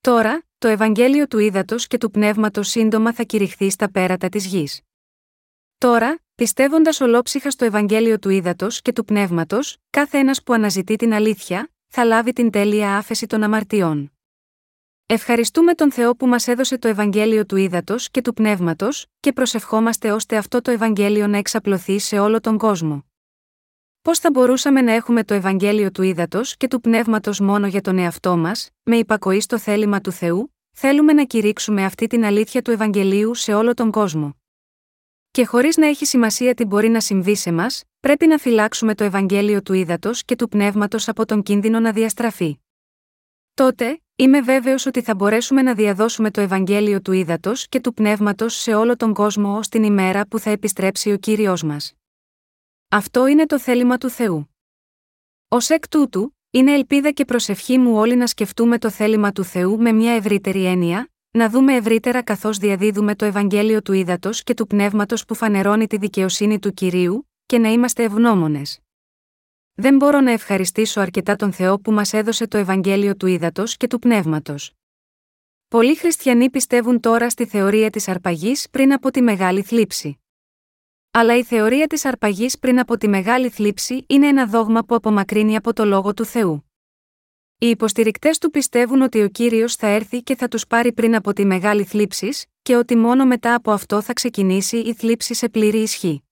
Τώρα, 0.00 0.46
το 0.58 0.68
Ευαγγέλιο 0.68 1.26
του 1.26 1.38
Ήδατος 1.38 1.86
και 1.86 1.98
του 1.98 2.10
Πνεύματος 2.10 2.68
σύντομα 2.68 3.12
θα 3.12 3.22
κηρυχθεί 3.22 3.70
στα 3.70 3.90
πέρατα 3.90 4.28
της 4.28 4.46
γης. 4.46 4.80
Τώρα, 5.78 6.23
Πιστεύοντας 6.36 7.00
ολόψυχα 7.00 7.50
στο 7.50 7.64
Ευαγγέλιο 7.64 8.18
του 8.18 8.28
Ήδατος 8.28 8.82
και 8.82 8.92
του 8.92 9.04
Πνεύματος, 9.04 9.76
κάθε 9.90 10.18
ένας 10.18 10.42
που 10.42 10.52
αναζητεί 10.52 10.96
την 10.96 11.12
αλήθεια, 11.12 11.70
θα 11.88 12.04
λάβει 12.04 12.32
την 12.32 12.50
τέλεια 12.50 12.96
άφεση 12.96 13.26
των 13.26 13.42
αμαρτιών. 13.42 14.12
Ευχαριστούμε 15.06 15.74
τον 15.74 15.92
Θεό 15.92 16.16
που 16.16 16.26
μας 16.26 16.48
έδωσε 16.48 16.78
το 16.78 16.88
Ευαγγέλιο 16.88 17.46
του 17.46 17.56
Ήδατος 17.56 18.10
και 18.10 18.20
του 18.20 18.34
Πνεύματος, 18.34 19.06
και 19.20 19.32
προσευχόμαστε 19.32 20.12
ώστε 20.12 20.36
αυτό 20.36 20.60
το 20.60 20.70
Ευαγγέλιο 20.70 21.26
να 21.26 21.36
εξαπλωθεί 21.36 21.98
σε 21.98 22.18
όλο 22.18 22.40
τον 22.40 22.58
κόσμο. 22.58 23.04
Πώς 24.02 24.18
θα 24.18 24.30
μπορούσαμε 24.30 24.80
να 24.80 24.92
έχουμε 24.92 25.24
το 25.24 25.34
Ευαγγέλιο 25.34 25.90
του 25.90 26.02
Ήδατος 26.02 26.56
και 26.56 26.68
του 26.68 26.80
Πνεύματος 26.80 27.40
μόνο 27.40 27.66
για 27.66 27.80
τον 27.80 27.98
εαυτό 27.98 28.36
μας, 28.36 28.70
με 28.82 28.96
υπακοή 28.96 29.40
στο 29.40 29.58
θέλημα 29.58 30.00
του 30.00 30.12
Θεού, 30.12 30.54
θέλουμε 30.72 31.12
να 31.12 31.24
κηρύξουμε 31.24 31.84
αυτή 31.84 32.06
την 32.06 32.24
αλήθεια 32.24 32.62
του 32.62 32.70
Ευαγγελίου 32.70 33.34
σε 33.34 33.54
όλο 33.54 33.74
τον 33.74 33.90
κόσμο. 33.90 34.36
Και 35.34 35.46
χωρίς 35.46 35.76
να 35.76 35.86
έχει 35.86 36.04
σημασία 36.04 36.54
τι 36.54 36.64
μπορεί 36.64 36.88
να 36.88 37.00
συμβεί 37.00 37.36
σε 37.36 37.52
μας, 37.52 37.82
πρέπει 38.00 38.26
να 38.26 38.38
φυλάξουμε 38.38 38.94
το 38.94 39.04
Ευαγγέλιο 39.04 39.62
του 39.62 39.72
ύδατο 39.72 40.10
και 40.24 40.36
του 40.36 40.48
πνεύματος 40.48 41.08
από 41.08 41.24
τον 41.26 41.42
κίνδυνο 41.42 41.80
να 41.80 41.92
διαστραφεί. 41.92 42.58
Τότε, 43.54 44.00
είμαι 44.16 44.40
βέβαιος 44.40 44.86
ότι 44.86 45.02
θα 45.02 45.14
μπορέσουμε 45.14 45.62
να 45.62 45.74
διαδώσουμε 45.74 46.30
το 46.30 46.40
Ευαγγέλιο 46.40 47.00
του 47.00 47.12
ύδατο 47.12 47.52
και 47.68 47.80
του 47.80 47.94
πνεύματος 47.94 48.54
σε 48.54 48.74
όλο 48.74 48.96
τον 48.96 49.14
κόσμο 49.14 49.56
ως 49.56 49.68
την 49.68 49.82
ημέρα 49.82 50.26
που 50.26 50.38
θα 50.38 50.50
επιστρέψει 50.50 51.12
ο 51.12 51.16
κύριος 51.16 51.62
μας. 51.62 51.92
Αυτό 52.88 53.26
είναι 53.26 53.46
το 53.46 53.58
θέλημα 53.58 53.98
του 53.98 54.08
Θεού. 54.08 54.54
Ω 55.48 55.56
εκ 55.68 55.88
τούτου, 55.88 56.36
είναι 56.50 56.72
ελπίδα 56.72 57.10
και 57.10 57.24
προσευχή 57.24 57.78
μου 57.78 57.96
όλοι 57.96 58.16
να 58.16 58.26
σκεφτούμε 58.26 58.78
το 58.78 58.90
θέλημα 58.90 59.32
του 59.32 59.44
Θεού 59.44 59.80
με 59.80 59.92
μια 59.92 60.12
ευρύτερη 60.12 60.64
έννοια, 60.64 61.08
να 61.36 61.48
δούμε 61.48 61.74
ευρύτερα 61.74 62.22
καθώς 62.22 62.58
διαδίδουμε 62.58 63.14
το 63.14 63.24
Ευαγγέλιο 63.24 63.82
του 63.82 63.92
Ήδατος 63.92 64.42
και 64.42 64.54
του 64.54 64.66
Πνεύματος 64.66 65.24
που 65.24 65.34
φανερώνει 65.34 65.86
τη 65.86 65.96
δικαιοσύνη 65.96 66.58
του 66.58 66.72
κυρίου, 66.72 67.30
και 67.46 67.58
να 67.58 67.68
είμαστε 67.68 68.02
ευγνώμονες. 68.02 68.80
Δεν 69.74 69.96
μπορώ 69.96 70.20
να 70.20 70.30
ευχαριστήσω 70.30 71.00
αρκετά 71.00 71.36
τον 71.36 71.52
Θεό 71.52 71.80
που 71.80 71.92
μας 71.92 72.12
έδωσε 72.12 72.46
το 72.46 72.58
Ευαγγέλιο 72.58 73.16
του 73.16 73.26
Ήδατος 73.26 73.76
και 73.76 73.86
του 73.86 73.98
Πνεύματος. 73.98 74.72
Πολλοί 75.68 75.96
χριστιανοί 75.96 76.50
πιστεύουν 76.50 77.00
τώρα 77.00 77.30
στη 77.30 77.46
θεωρία 77.46 77.90
της 77.90 78.08
αρπαγής 78.08 78.70
πριν 78.70 78.92
από 78.92 79.10
τη 79.10 79.22
μεγάλη 79.22 79.62
θλίψη. 79.62 80.18
Αλλά 81.10 81.36
η 81.36 81.44
θεωρία 81.44 81.86
της 81.86 82.04
αρπαγής 82.04 82.58
πριν 82.58 82.78
από 82.78 82.96
τη 82.96 83.08
μεγάλη 83.08 83.48
θλίψη 83.48 84.04
είναι 84.06 84.26
ένα 84.26 84.46
δόγμα 84.46 84.84
που 84.84 84.94
απομακρύνει 84.94 85.56
από 85.56 85.72
το 85.72 85.84
λόγο 85.84 86.14
του 86.14 86.24
Θεού. 86.24 86.64
Οι 87.58 87.68
υποστηρικτές 87.68 88.38
του 88.38 88.50
πιστεύουν 88.50 89.02
ότι 89.02 89.22
ο 89.22 89.28
κύριος 89.28 89.76
θα 89.76 89.86
έρθει 89.86 90.22
και 90.22 90.36
θα 90.36 90.48
τους 90.48 90.66
πάρει 90.66 90.92
πριν 90.92 91.14
από 91.14 91.32
τη 91.32 91.44
μεγάλη 91.44 91.84
θλίψης, 91.84 92.44
και 92.62 92.76
ότι 92.76 92.96
μόνο 92.96 93.26
μετά 93.26 93.54
από 93.54 93.70
αυτό 93.70 94.00
θα 94.00 94.12
ξεκινήσει 94.12 94.76
η 94.76 94.94
θλίψη 94.94 95.34
σε 95.34 95.48
πλήρη 95.48 95.78
ισχύ. 95.78 96.22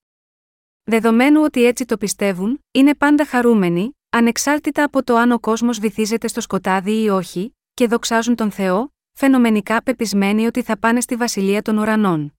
Δεδομένου 0.85 1.43
ότι 1.43 1.65
έτσι 1.65 1.85
το 1.85 1.97
πιστεύουν, 1.97 2.65
είναι 2.71 2.95
πάντα 2.95 3.27
χαρούμενοι, 3.27 3.97
ανεξάρτητα 4.11 4.85
από 4.85 5.05
το 5.05 5.17
αν 5.17 5.33
ο 5.33 5.39
κόσμος 5.39 5.79
βυθίζεται 5.79 6.29
στο 6.29 6.41
σκοτάδι 6.41 7.03
ή 7.03 7.09
όχι, 7.09 7.57
και 7.75 7.87
δοξάζουν 7.87 8.35
τον 8.35 8.51
Θεό, 8.51 8.93
φαινομενικά 9.13 9.83
πεπισμένοι 9.83 10.47
ότι 10.47 10.63
θα 10.63 10.79
πάνε 10.79 11.01
στη 11.01 11.17
βασιλεία 11.17 11.63
των 11.63 11.79
ουρανών. 11.79 12.35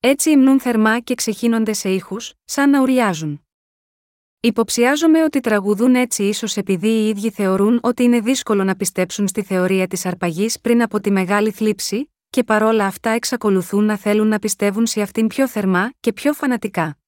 Έτσι 0.00 0.30
υμνούν 0.30 0.60
θερμά 0.60 1.00
και 1.00 1.14
ξεχύνονται 1.14 1.72
σε 1.72 1.90
ήχους, 1.90 2.32
σαν 2.44 2.70
να 2.70 2.80
ουριάζουν. 2.80 3.43
Υποψιάζομαι 4.44 5.22
ότι 5.22 5.40
τραγουδούν 5.40 5.94
έτσι 5.94 6.22
ίσως 6.22 6.56
επειδή 6.56 6.88
οι 6.88 7.08
ίδιοι 7.08 7.30
θεωρούν 7.30 7.78
ότι 7.82 8.02
είναι 8.02 8.20
δύσκολο 8.20 8.64
να 8.64 8.76
πιστέψουν 8.76 9.28
στη 9.28 9.42
θεωρία 9.42 9.86
της 9.86 10.06
αρπαγής 10.06 10.60
πριν 10.60 10.82
από 10.82 11.00
τη 11.00 11.10
μεγάλη 11.10 11.50
θλίψη, 11.50 12.12
και 12.30 12.44
παρόλα 12.44 12.86
αυτά 12.86 13.10
εξακολουθούν 13.10 13.84
να 13.84 13.96
θέλουν 13.96 14.28
να 14.28 14.38
πιστεύουν 14.38 14.86
σε 14.86 15.00
αυτήν 15.00 15.26
πιο 15.26 15.48
θερμά 15.48 15.92
και 16.00 16.12
πιο 16.12 16.32
φανατικά. 16.32 16.98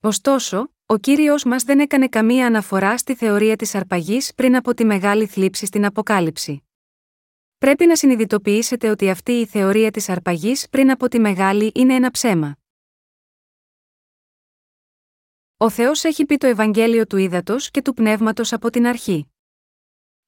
Ωστόσο, 0.00 0.72
ο 0.86 0.96
κύριος 0.96 1.44
μας 1.44 1.62
δεν 1.62 1.80
έκανε 1.80 2.08
καμία 2.08 2.46
αναφορά 2.46 2.98
στη 2.98 3.14
θεωρία 3.14 3.56
της 3.56 3.74
αρπαγής 3.74 4.34
πριν 4.34 4.56
από 4.56 4.74
τη 4.74 4.84
μεγάλη 4.84 5.26
θλίψη 5.26 5.66
στην 5.66 5.84
Αποκάλυψη. 5.84 6.64
Πρέπει 7.58 7.86
να 7.86 7.96
συνειδητοποιήσετε 7.96 8.90
ότι 8.90 9.10
αυτή 9.10 9.32
η 9.32 9.46
θεωρία 9.46 9.90
της 9.90 10.08
αρπαγής 10.08 10.68
πριν 10.70 10.90
από 10.90 11.08
τη 11.08 11.18
μεγάλη 11.18 11.72
είναι 11.74 11.94
ένα 11.94 12.10
ψέμα. 12.10 12.56
Ο 15.64 15.70
Θεός 15.70 16.04
έχει 16.04 16.24
πει 16.24 16.36
το 16.36 16.46
Ευαγγέλιο 16.46 17.06
του 17.06 17.16
ύδατο 17.16 17.56
και 17.58 17.82
του 17.82 17.94
πνεύματος 17.94 18.52
από 18.52 18.70
την 18.70 18.86
αρχή. 18.86 19.32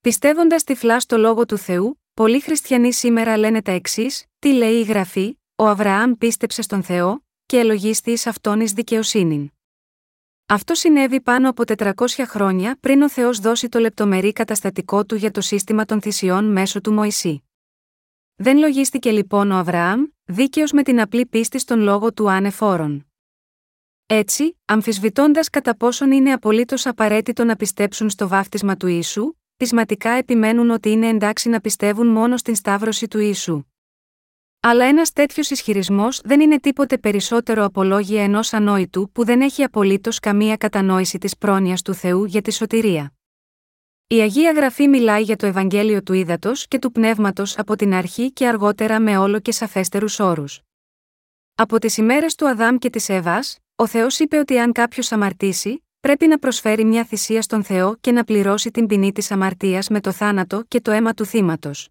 Πιστεύοντας 0.01 0.64
τυφλά 0.64 1.01
στο 1.01 1.18
λόγο 1.18 1.47
του 1.47 1.59
Θεού, 1.59 2.03
πολλοί 2.14 2.41
χριστιανοί 2.41 2.93
σήμερα 2.93 3.37
λένε 3.37 3.62
τα 3.62 3.72
εξής: 3.72 4.24
Τι 4.39 4.53
λέει 4.53 4.74
η 4.74 4.82
γραφή, 4.82 5.39
Ο 5.57 5.66
Αβραάμ 5.66 6.12
πίστεψε 6.12 6.62
στον 6.62 6.82
Θεό, 6.82 7.24
και 7.47 7.59
ελογίστη 7.59 8.11
εις 8.11 8.26
αυτόν 8.26 8.61
εις 8.61 8.72
δικαιοσύνη. 8.72 9.53
Αυτό 10.47 10.74
συνέβη 10.74 11.20
πάνω 11.20 11.49
από 11.49 11.62
400 11.76 11.93
χρόνια 12.26 12.76
πριν 12.80 13.03
ο 13.03 13.11
Θεός 13.11 13.39
δώσει 13.39 13.68
το 13.68 13.78
λεπτομερή 13.78 14.32
καταστατικό 14.32 15.05
του 15.05 15.14
για 15.14 15.30
το 15.30 15.41
σύστημα 15.41 15.84
των 15.84 16.01
θυσιών 16.01 16.53
μέσω 16.53 16.80
του 16.80 16.93
Μωυσή. 16.93 17.43
Δεν 18.37 18.59
λογίστηκε 18.59 19.11
λοιπόν 19.11 19.51
ο 19.51 19.57
Αβραάμ, 19.57 20.05
δίκαιος 20.24 20.72
με 20.72 20.82
την 20.82 21.01
απλή 21.01 21.26
πίστη 21.26 21.59
στον 21.59 21.80
λόγο 21.80 22.12
του 22.12 22.30
άνεφόρων. 22.30 23.07
Έτσι, 24.09 24.59
αμφισβητώντας 24.64 25.50
κατά 25.50 25.76
πόσον 25.76 26.11
είναι 26.12 26.32
απολύτως 26.32 26.86
απαραίτητο 26.86 27.44
να 27.44 27.57
πιστέψουν 27.57 28.11
στο 28.11 28.28
βάφτισμα 28.28 28.76
του 28.76 28.86
Ιησού, 28.86 29.32
πεισματικά 29.57 30.11
επιμένουν 30.11 30.70
ότι 30.70 30.90
είναι 30.90 31.09
εντάξει 31.09 31.48
να 31.48 31.61
πιστεύουν 31.61 32.07
μόνο 32.07 32.36
στην 32.36 32.54
σταύρωση 32.54 33.09
του 33.09 33.18
Ιησού. 33.18 33.62
Αλλά 34.61 34.84
ένας 34.84 35.12
τέτοιος 35.12 35.50
ισχυρισμός 35.50 36.20
δεν 36.24 36.40
είναι 36.40 36.61
τίποτε 36.61 36.98
περισσότερο 36.98 37.64
απολόγια 37.64 38.22
ενός 38.22 38.52
ανόητου 38.52 39.11
που 39.12 39.24
δεν 39.24 39.40
έχει 39.40 39.62
απολύτως 39.62 40.18
καμία 40.18 40.57
κατανόηση 40.57 41.18
της 41.18 41.36
πρόνοιας 41.36 41.82
του 41.82 41.94
Θεού 41.94 42.24
για 42.24 42.42
τη 42.42 42.52
σωτηρία. 42.52 43.12
Η 44.07 44.20
Αγία 44.20 44.52
Γραφή 44.52 44.88
μιλάει 44.88 45.22
για 45.22 45.36
το 45.36 45.46
Ευαγγέλιο 45.46 46.02
του 46.02 46.12
Ήδατος 46.12 46.68
και 46.68 46.78
του 46.78 46.92
Πνεύματος 46.92 47.59
από 47.59 47.76
την 47.76 47.94
αρχή 47.94 48.32
και 48.32 48.48
αργότερα 48.48 49.00
με 49.00 49.16
όλο 49.18 49.40
και 49.40 49.52
σαφέστερους 49.52 50.18
όρους. 50.18 50.61
Από 51.54 51.78
τις 51.78 51.96
ημέρες 51.96 52.34
του 52.34 52.48
Αδάμ 52.48 52.76
και 52.76 52.90
της 52.90 53.09
Εύας, 53.09 53.59
ο 53.78 53.86
Θεός 53.86 54.18
είπε 54.18 54.38
ότι 54.38 54.58
αν 54.58 54.72
κάποιος 54.72 55.12
αμαρτήσει, 55.12 55.84
πρέπει 56.00 56.26
να 56.26 56.38
προσφέρει 56.38 56.84
μια 56.84 57.04
θυσία 57.04 57.42
στον 57.42 57.64
Θεό 57.64 57.96
και 57.96 58.12
να 58.12 58.24
πληρώσει 58.24 58.70
την 58.70 58.86
ποινή 58.86 59.12
της 59.12 59.30
αμαρτίας 59.30 59.88
με 59.88 60.00
το 60.00 60.12
θάνατο 60.12 60.64
και 60.68 60.80
το 60.80 60.90
αίμα 60.90 61.14
του 61.14 61.24
θύματος. 61.24 61.88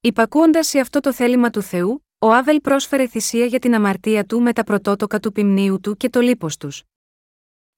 Υπακούοντας 0.00 0.66
σε 0.66 0.78
αυτό 0.78 1.00
το 1.00 1.12
θέλημα 1.12 1.50
του 1.50 1.62
Θεού, 1.62 2.06
ο 2.18 2.32
Άβελ 2.32 2.60
πρόσφερε 2.60 3.06
θυσία 3.06 3.44
για 3.44 3.58
την 3.58 3.74
αμαρτία 3.74 4.24
του 4.24 4.40
με 4.40 4.52
τα 4.52 4.64
πρωτότοκα 4.64 5.20
του 5.20 5.32
ποιμνίου 5.32 5.80
του 5.80 5.96
και 5.96 6.08
το 6.08 6.20
λίπος 6.20 6.56
τους. 6.56 6.82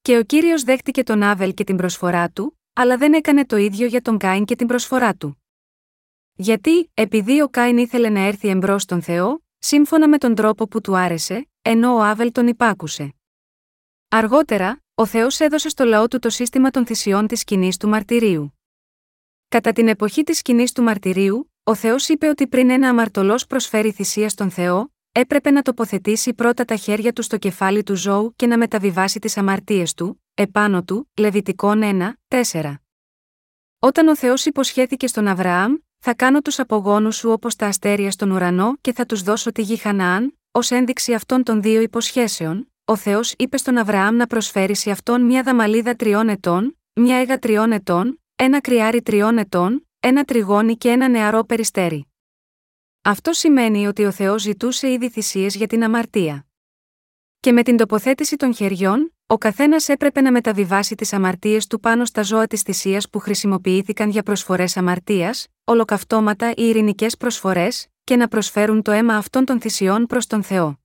Και 0.01 0.17
ο 0.17 0.23
κύριος 0.23 0.63
δέχτηκε 0.63 1.03
τον 1.03 1.23
Άβελ 1.23 1.53
και 1.53 1.63
την 1.63 1.77
προσφορά 1.77 2.29
του, 2.29 2.59
αλλά 2.73 2.97
δεν 2.97 3.13
έκανε 3.13 3.45
το 3.45 3.55
ίδιο 3.57 3.87
για 3.87 4.01
τον 4.01 4.17
Κάιν 4.17 4.45
και 4.45 4.55
την 4.55 4.67
προσφορά 4.67 5.15
του. 5.15 5.43
Γιατί, 6.33 6.91
επειδή 6.93 7.41
ο 7.41 7.49
Κάιν 7.49 7.77
ήθελε 7.77 8.09
να 8.09 8.19
έρθει 8.19 8.47
εμπρός 8.47 8.81
στον 8.81 9.01
Θεό, 9.01 9.43
σύμφωνα 9.59 10.07
με 10.07 10.17
τον 10.17 10.35
τρόπο 10.35 10.67
που 10.67 10.81
του 10.81 10.97
άρεσε, 10.97 11.47
ενώ 11.69 11.95
ο 11.95 12.01
Άβελ 12.01 12.31
τον 12.31 12.47
υπάκουσε. 12.47 13.15
Αργότερα, 14.07 14.83
ο 14.95 15.05
Θεός 15.05 15.39
έδωσε 15.39 15.69
στο 15.69 15.83
λαό 15.85 16.07
του 16.07 16.19
το 16.19 16.29
σύστημα 16.29 16.69
των 16.69 16.85
θυσιών 16.85 17.27
της 17.27 17.39
σκηνής 17.39 17.77
του 17.77 17.87
μαρτυρίου. 17.87 18.59
Κατά 19.47 19.71
την 19.71 19.87
εποχή 19.87 20.23
της 20.23 20.37
σκηνής 20.37 20.71
του 20.71 20.83
μαρτυρίου, 20.83 21.51
ο 21.63 21.75
Θεός 21.75 22.07
είπε 22.07 22.27
ότι 22.27 22.47
πριν 22.47 22.69
ένα 22.69 22.89
αμαρτωλός 22.89 23.45
προσφέρει 23.47 23.91
θυσία 23.91 24.29
στον 24.29 24.49
Θεό, 24.49 24.93
έπρεπε 25.11 25.51
να 25.51 25.61
τοποθετήσει 25.61 26.33
πρώτα 26.33 26.65
τα 26.65 26.75
χέρια 26.75 27.13
του 27.13 27.21
στο 27.21 27.37
κεφάλι 27.37 27.83
του 27.83 27.95
ζώου 27.95 28.33
και 28.35 28.47
να 28.47 28.57
μεταβιβάσει 28.57 29.19
τις 29.19 29.37
αμαρτίες 29.37 29.93
του, 29.93 30.23
επάνω 30.33 30.83
του, 30.83 31.11
Λεβιτικών 31.17 31.81
1, 31.83 32.41
4. 32.51 32.73
Όταν 33.79 34.07
ο 34.07 34.15
Θεός 34.15 34.45
υποσχέθηκε 34.45 35.07
στον 35.07 35.27
Αβραάμ, 35.27 35.75
θα 35.97 36.13
κάνω 36.13 36.41
τους 36.41 36.59
απογόνους 36.59 37.15
σου 37.15 37.29
όπως 37.29 37.55
τα 37.55 37.67
αστέρια 37.67 38.11
στον 38.11 38.31
ουρανό 38.31 38.77
και 38.81 38.93
θα 38.93 39.05
τους 39.05 39.21
δώσω 39.21 39.51
τη 39.51 39.61
γη 39.61 39.75
Χαναάν, 39.75 40.36
ως 40.57 40.71
ένδειξη 40.71 41.13
αυτών 41.13 41.43
των 41.43 41.61
δύο 41.61 41.81
υποσχέσεων, 41.81 42.71
ο 42.85 42.95
Θεός 42.95 43.33
είπε 43.37 43.57
στον 43.57 43.77
Αβραάμ 43.77 44.15
να 44.15 44.27
προσφέρει 44.27 44.75
σε 44.75 44.91
αυτόν 44.91 45.21
μια 45.21 45.43
δαμαλίδα 45.43 45.95
τριών 45.95 46.29
ετών, 46.29 46.77
μια 46.93 47.17
έγα 47.17 47.39
τριών 47.39 47.71
ετών, 47.71 48.21
ένα 48.35 48.61
κρυάρι 48.61 49.01
τριών 49.01 49.37
ετών, 49.37 49.87
ένα 49.99 50.23
τριγώνι 50.23 50.77
και 50.77 50.89
ένα 50.89 51.07
νεαρό 51.07 51.43
περιστέρι. 51.43 52.07
Αυτό 53.01 53.33
σημαίνει 53.33 53.87
ότι 53.87 54.05
ο 54.05 54.11
Θεός 54.11 54.41
ζητούσε 54.41 54.91
ήδη 54.91 55.09
θυσίες 55.09 55.55
για 55.55 55.67
την 55.67 55.83
αμαρτία. 55.83 56.45
Και 57.39 57.51
με 57.51 57.63
την 57.63 57.77
τοποθέτηση 57.77 58.35
των 58.35 58.55
χεριών, 58.55 59.15
ο 59.27 59.37
καθένας 59.37 59.89
έπρεπε 59.89 60.21
να 60.21 60.31
μεταβιβάσει 60.31 60.95
τις 60.95 61.13
αμαρτίες 61.13 61.67
του 61.67 61.79
πάνω 61.79 62.05
στα 62.05 62.21
ζώα 62.21 62.47
της 62.47 62.61
θυσίας 62.61 63.09
που 63.09 63.19
χρησιμοποιήθηκαν 63.19 64.09
για 64.09 64.23
προσφορές 64.23 64.77
αμαρτίας, 64.77 65.47
ολοκαυτώματα 65.63 66.49
ή 66.49 66.67
ειρηνικές 66.67 67.17
προσφορές, 67.17 67.87
και 68.07 68.15
να 68.15 68.27
προσφέρουν 68.27 68.81
το 68.81 68.91
αίμα 68.91 69.15
αυτών 69.15 69.45
των 69.45 69.59
θυσιών 69.59 70.05
προς 70.05 70.27
τον 70.27 70.43
Θεό. 70.43 70.79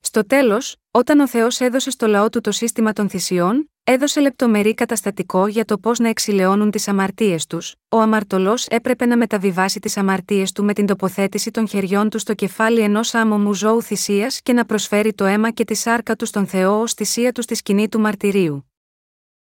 Στο 0.00 0.26
τέλος, 0.26 0.76
όταν 0.90 1.20
ο 1.20 1.28
Θεός 1.28 1.60
έδωσε 1.60 1.90
στο 1.90 2.06
λαό 2.06 2.28
του 2.28 2.40
το 2.40 2.52
σύστημα 2.52 2.92
των 2.92 3.08
θυσιών, 3.08 3.70
έδωσε 3.84 4.20
λεπτομερή 4.20 4.74
καταστατικό 4.74 5.46
για 5.46 5.64
το 5.64 5.78
πώς 5.78 5.98
να 5.98 6.08
εξηλαιώνουν 6.08 6.70
τις 6.70 6.88
αμαρτίες 6.88 7.46
τους, 7.46 7.74
ο 7.88 8.00
αμαρτωλός 8.00 8.66
έπρεπε 8.66 9.06
να 9.06 9.16
μεταβιβάσει 9.16 9.80
τις 9.80 9.96
αμαρτίες 9.96 10.52
του 10.52 10.64
με 10.64 10.72
την 10.72 10.86
τοποθέτηση 10.86 11.50
των 11.50 11.68
χεριών 11.68 12.10
του 12.10 12.18
στο 12.18 12.34
κεφάλι 12.34 12.80
ενός 12.80 13.14
άμομου 13.14 13.54
ζώου 13.54 13.82
θυσίας 13.82 14.40
και 14.42 14.52
να 14.52 14.64
προσφέρει 14.64 15.14
το 15.14 15.24
αίμα 15.24 15.50
και 15.50 15.64
τη 15.64 15.74
σάρκα 15.74 16.16
του 16.16 16.26
στον 16.26 16.46
Θεό 16.46 16.80
ως 16.80 16.92
θυσία 16.92 17.32
του 17.32 17.42
στη 17.42 17.54
σκηνή 17.54 17.88
του 17.88 18.00
μαρτυρίου. 18.00 18.70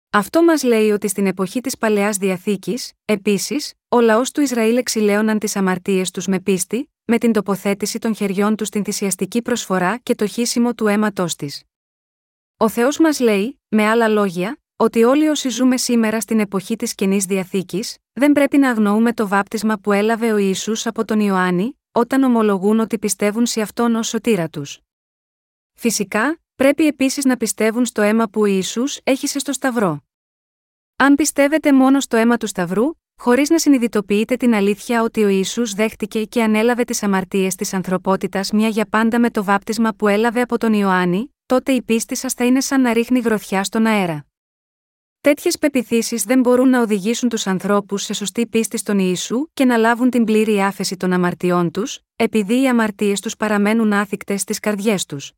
Αυτό 0.09 0.43
μας 0.43 0.63
λέει 0.63 0.91
ότι 0.91 1.07
στην 1.07 1.25
εποχή 1.25 1.61
της 1.61 1.77
παλαιάς 1.77 2.17
διαθήκης, 2.17 2.91
επίσης, 3.05 3.73
ο 3.91 4.01
λαός 4.01 4.31
του 4.31 4.41
Ισραήλ 4.41 4.77
εξηλαίωναν 4.77 5.39
τις 5.39 5.55
αμαρτίες 5.55 6.11
τους 6.11 6.27
με 6.27 6.39
πίστη, 6.39 6.91
με 7.05 7.17
την 7.17 7.31
τοποθέτηση 7.31 7.99
των 7.99 8.15
χεριών 8.15 8.55
τους 8.55 8.67
στην 8.67 8.83
θυσιαστική 8.83 9.41
προσφορά 9.41 9.97
και 9.97 10.15
το 10.15 10.27
χύσιμο 10.27 10.73
του 10.73 10.87
αίματός 10.87 11.35
της. 11.35 11.63
Ο 12.57 12.69
Θεός 12.69 12.99
μας 12.99 13.19
λέει, 13.19 13.61
με 13.67 13.87
άλλα 13.87 14.07
λόγια, 14.07 14.59
ότι 14.75 15.03
όλοι 15.03 15.27
όσοι 15.27 15.49
ζούμε 15.49 15.77
σήμερα 15.77 16.21
στην 16.21 16.39
εποχή 16.39 16.75
της 16.75 16.95
καινής 16.95 17.25
διαθήκης, 17.25 17.97
δεν 18.13 18.31
πρέπει 18.31 18.57
να 18.57 18.69
αγνοούμε 18.69 19.13
το 19.13 19.27
βάπτισμα 19.27 19.77
που 19.77 19.91
έλαβε 19.91 20.31
ο 20.31 20.37
Ισού 20.37 20.89
από 20.89 21.05
τον 21.05 21.19
Ιωάννη, 21.19 21.79
όταν 21.91 22.23
ομολογούν 22.23 22.79
ότι 22.79 22.99
πιστεύουν 22.99 23.45
σε 23.45 23.61
αυτόν 23.61 23.95
ως 23.95 24.07
σωτήρα 24.07 24.49
τους. 24.49 24.79
Φυσικά, 25.73 26.39
πρέπει 26.55 26.87
επίσης 26.87 27.25
να 27.25 27.37
πιστεύουν 27.37 27.85
στο 27.85 28.01
αίμα 28.01 28.29
που 28.29 28.41
ο 28.41 28.45
Ιησούς 28.45 28.99
έχησε 29.03 29.39
στο 29.39 29.53
Σταυρό. 29.53 30.03
Αν 30.95 31.15
πιστεύετε 31.15 31.73
μόνο 31.73 31.99
στο 31.99 32.17
αίμα 32.17 32.37
του 32.37 32.47
Σταυρού, 32.47 32.91
χωρίς 33.21 33.49
να 33.49 33.59
συνειδητοποιείτε 33.59 34.35
την 34.35 34.53
αλήθεια 34.53 35.03
ότι 35.03 35.23
ο 35.23 35.27
Ισού 35.27 35.75
δέχτηκε 35.75 36.23
και 36.23 36.43
ανέλαβε 36.43 36.83
τις 36.83 37.03
αμαρτίες 37.03 37.55
της 37.55 37.73
ανθρωπότητας 37.73 38.51
μια 38.51 38.67
για 38.67 38.85
πάντα 38.85 39.19
με 39.19 39.29
το 39.29 39.43
βάπτισμα 39.43 39.93
που 39.93 40.07
έλαβε 40.07 40.41
από 40.41 40.57
τον 40.57 40.73
Ιωάννη, 40.73 41.35
τότε 41.45 41.71
η 41.71 41.81
πίστη 41.81 42.15
σας 42.15 42.33
θα 42.33 42.45
είναι 42.45 42.61
σαν 42.61 42.81
να 42.81 42.93
ρίχνει 42.93 43.19
γροθιά 43.19 43.63
στον 43.63 43.85
αέρα. 43.85 44.25
Τέτοιες 45.21 45.57
πεπιθήσεις 45.57 46.23
δεν 46.23 46.39
μπορούν 46.39 46.69
να 46.69 46.81
οδηγήσουν 46.81 47.29
τους 47.29 47.47
ανθρώπους 47.47 48.03
σε 48.03 48.13
σωστή 48.13 48.47
πίστη 48.47 48.77
στον 48.77 48.99
Ιησού 48.99 49.47
και 49.53 49.65
να 49.65 49.77
λάβουν 49.77 50.09
την 50.09 50.23
πλήρη 50.23 50.61
άφεση 50.61 50.97
των 50.97 51.13
αμαρτιών 51.13 51.71
τους, 51.71 51.99
επειδή 52.15 52.61
οι 52.61 52.67
αμαρτίες 52.67 53.19
τους 53.19 53.35
παραμένουν 53.35 53.93
άθικτες 53.93 54.41
στις 54.41 54.59
καρδιές 54.59 55.05
τους. 55.05 55.31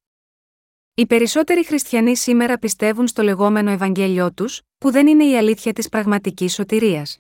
Οι 0.94 1.06
περισσότεροι 1.06 1.66
χριστιανοί 1.66 2.18
σήμερα 2.18 2.58
πιστεύουν 2.58 3.08
στο 3.08 3.24
λεγόμενο 3.24 3.72
Ευαγγέλιο 3.72 4.34
τους, 4.34 4.62
που 4.78 4.92
δεν 4.92 5.08
είναι 5.08 5.26
η 5.26 5.38
αλήθεια 5.38 5.74
της 5.74 5.90
πραγματικής 5.90 6.54
σωτηρίας. 6.54 7.20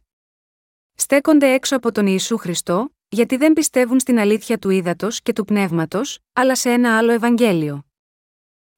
Στέκονται 1.01 1.53
έξω 1.53 1.75
από 1.75 1.91
τον 1.91 2.07
Ιησού 2.07 2.37
Χριστό, 2.37 2.95
γιατί 3.09 3.35
δεν 3.37 3.53
πιστεύουν 3.53 3.99
στην 3.99 4.19
αλήθεια 4.19 4.57
του 4.57 4.69
ύδατος 4.69 5.21
και 5.21 5.33
του 5.33 5.45
πνεύματος, 5.45 6.19
αλλά 6.33 6.55
σε 6.55 6.69
ένα 6.71 6.97
άλλο 6.97 7.11
Ευαγγέλιο. 7.11 7.85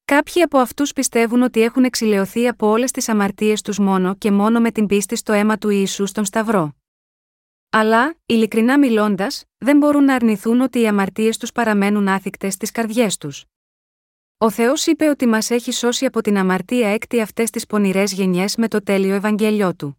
Κάποιοι 0.04 0.42
από 0.42 0.58
αυτούς 0.58 0.92
πιστεύουν 0.92 1.42
ότι 1.42 1.60
έχουν 1.60 1.84
εξηλαιωθεί 1.84 2.48
από 2.48 2.66
όλες 2.66 2.90
τις 2.90 3.08
αμαρτίες 3.08 3.62
τους 3.62 3.78
μόνο 3.78 4.14
και 4.14 4.30
μόνο 4.30 4.60
με 4.60 4.70
την 4.70 4.86
πίστη 4.86 5.16
στο 5.16 5.32
αίμα 5.32 5.58
του 5.58 5.68
Ιησού 5.68 6.06
στον 6.06 6.24
Σταυρό. 6.24 6.76
Αλλά, 7.70 8.14
ειλικρινά 8.26 8.78
μιλώντας, 8.78 9.44
δεν 9.58 9.76
μπορούν 9.76 10.04
να 10.04 10.14
αρνηθούν 10.14 10.60
ότι 10.60 10.80
οι 10.80 10.86
αμαρτίες 10.86 11.38
τους 11.38 11.52
παραμένουν 11.52 12.08
άθικτες 12.08 12.54
στις 12.54 12.70
καρδιές 12.70 13.16
τους. 13.16 13.44
Ο 14.38 14.50
Θεός 14.50 14.86
είπε 14.86 15.08
ότι 15.08 15.26
μας 15.26 15.50
έχει 15.50 15.72
σώσει 15.72 16.04
από 16.04 16.20
την 16.20 16.36
αμαρτία 16.36 16.88
έκτη 16.88 17.20
αυτές 17.20 17.50
τις 17.50 17.66
πονηρές 17.66 18.12
γενιές 18.12 18.56
με 18.56 18.68
το 18.68 18.82
τέλειο 18.82 19.14
Ευαγγέλιο 19.14 19.74
του. 19.74 19.98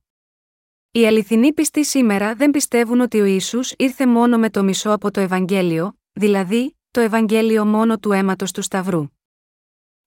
Οι 0.95 1.07
αληθινοί 1.07 1.53
πιστοί 1.53 1.85
σήμερα 1.85 2.35
δεν 2.35 2.51
πιστεύουν 2.51 2.99
ότι 2.99 3.21
ο 3.21 3.25
Ιησούς 3.25 3.73
ήρθε 3.77 4.07
μόνο 4.07 4.37
με 4.37 4.49
το 4.49 4.63
μισό 4.63 4.91
από 4.91 5.11
το 5.11 5.19
Ευαγγέλιο, 5.19 5.99
δηλαδή, 6.11 6.77
το 6.91 6.99
Ευαγγέλιο 6.99 7.65
μόνο 7.65 7.99
του 7.99 8.11
αίματος 8.11 8.51
του 8.51 8.61
Σταυρού. 8.61 9.07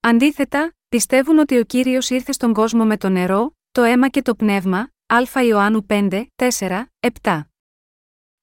Αντίθετα, 0.01 0.77
πιστεύουν 0.89 1.39
ότι 1.39 1.59
ο 1.59 1.65
Κύριος 1.65 2.11
ήρθε 2.11 2.33
στον 2.33 2.53
κόσμο 2.53 2.85
με 2.85 2.97
το 2.97 3.09
νερό, 3.09 3.57
το 3.71 3.83
αίμα 3.83 4.09
και 4.09 4.23
το 4.23 4.35
πνεύμα, 4.35 4.91
Α 5.07 5.43
Ιωάννου 5.45 5.87
5, 5.89 6.25
4, 6.37 6.85
7. 7.23 7.41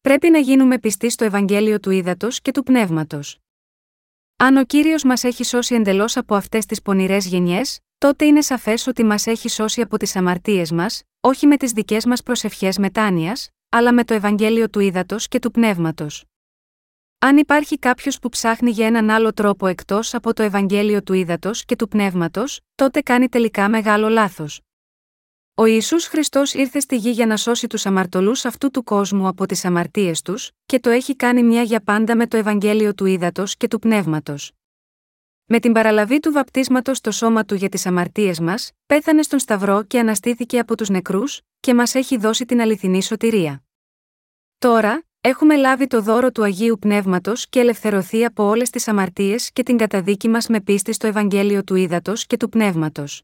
Πρέπει 0.01 0.29
να 0.29 0.39
γίνουμε 0.39 0.79
πιστοί 0.79 1.09
στο 1.09 1.25
Ευαγγέλιο 1.25 1.79
του 1.79 1.89
Ήδατος 1.89 2.41
και 2.41 2.51
του 2.51 2.63
Πνεύματος. 2.63 3.39
Αν 4.35 4.57
ο 4.57 4.65
κύριος 4.65 5.03
μας 5.03 5.23
έχει 5.23 5.43
σώσει 5.43 5.75
εντελώς 5.75 6.17
από 6.17 6.35
αυτές 6.35 6.65
τις 6.65 6.81
πονηρές 6.81 7.25
γενιές, 7.27 7.79
τότε 7.97 8.25
είναι 8.25 8.41
σαφές 8.41 8.87
ότι 8.87 9.03
μας 9.03 9.27
έχει 9.27 9.49
σώσει 9.49 9.81
από 9.81 9.97
τις 9.97 10.15
αμαρτίες 10.15 10.71
μας, 10.71 11.03
όχι 11.19 11.47
με 11.47 11.57
τις 11.57 11.71
δικές 11.71 12.05
μας 12.05 12.23
προσευχές 12.23 12.77
μετάνοιας, 12.77 13.49
αλλά 13.69 13.93
με 13.93 14.03
το 14.03 14.13
Ευαγγέλιο 14.13 14.69
του 14.69 14.79
Ήδατος 14.79 15.27
και 15.27 15.39
του 15.39 15.51
Πνεύματος. 15.51 16.25
Αν 17.19 17.37
υπάρχει 17.37 17.79
κάποιος 17.79 18.19
που 18.19 18.29
ψάχνει 18.29 18.71
για 18.71 18.85
έναν 18.85 19.09
άλλο 19.09 19.33
τρόπο 19.33 19.67
εκτός 19.67 20.13
από 20.13 20.33
το 20.33 20.43
Ευαγγέλιο 20.43 21.03
του 21.03 21.13
Ήδατος 21.13 21.65
και 21.65 21.75
του 21.75 21.87
Πνεύματος, 21.87 22.59
τότε 22.75 23.01
κάνει 23.01 23.29
τελικά 23.29 23.69
μεγάλο 23.69 24.09
λάθος. 24.09 24.61
Ο 25.55 25.65
Ισού 25.65 26.01
Χριστός 26.01 26.53
ήρθε 26.53 26.79
στη 26.79 26.95
γη 26.95 27.09
για 27.09 27.25
να 27.25 27.37
σώσει 27.37 27.67
τους 27.67 27.85
αμαρτωλούς 27.85 28.45
αυτού 28.45 28.71
του 28.71 28.83
κόσμου 28.83 29.27
από 29.27 29.45
τις 29.45 29.65
αμαρτίες 29.65 30.21
τους, 30.21 30.51
και 30.65 30.79
το 30.79 30.89
έχει 30.89 31.15
κάνει 31.15 31.43
μια 31.43 31.61
για 31.61 31.81
πάντα 31.81 32.15
με 32.15 32.27
το 32.27 32.37
Ευαγγέλιο 32.37 32.93
του 32.93 33.05
Ήδατος 33.05 33.57
και 33.57 33.67
του 33.67 33.79
Πνεύματος. 33.79 34.51
Με 35.47 35.59
την 35.59 35.71
παραλαβή 35.71 36.19
του 36.19 36.31
βαπτίσματος 36.31 36.97
στο 36.97 37.11
σώμα 37.11 37.45
του 37.45 37.55
για 37.55 37.69
τις 37.69 37.85
αμαρτίες 37.85 38.39
μας, 38.39 38.71
πέθανε 38.85 39.21
στον 39.21 39.39
Σταυρό 39.39 39.83
και 39.83 39.99
αναστήθηκε 39.99 40.59
από 40.59 40.77
τους 40.77 40.89
νεκρούς, 40.89 41.41
και 41.59 41.73
μας 41.73 41.95
έχει 41.95 42.17
δώσει 42.17 42.45
την 42.45 42.61
αληθινή 42.61 43.03
σωτηρία. 43.03 43.63
Τώρα, 44.57 45.03
έχουμε 45.21 45.55
λάβει 45.55 45.87
το 45.87 46.01
δώρο 46.01 46.31
του 46.31 46.43
Αγίου 46.43 46.77
Πνεύματος 46.79 47.47
και 47.49 47.59
ελευθερωθεί 47.59 48.25
από 48.25 48.43
όλες 48.43 48.69
τις 48.69 48.87
αμαρτίες 48.87 49.51
και 49.51 49.63
την 49.63 49.77
καταδίκη 49.77 50.27
μας 50.27 50.47
με 50.47 50.61
πίστη 50.61 50.93
στο 50.93 51.07
Ευαγγέλιο 51.07 51.63
του 51.63 51.75
Ήδατος 51.75 52.25
και 52.25 52.37
του 52.37 52.49
Πνεύματος. 52.49 53.23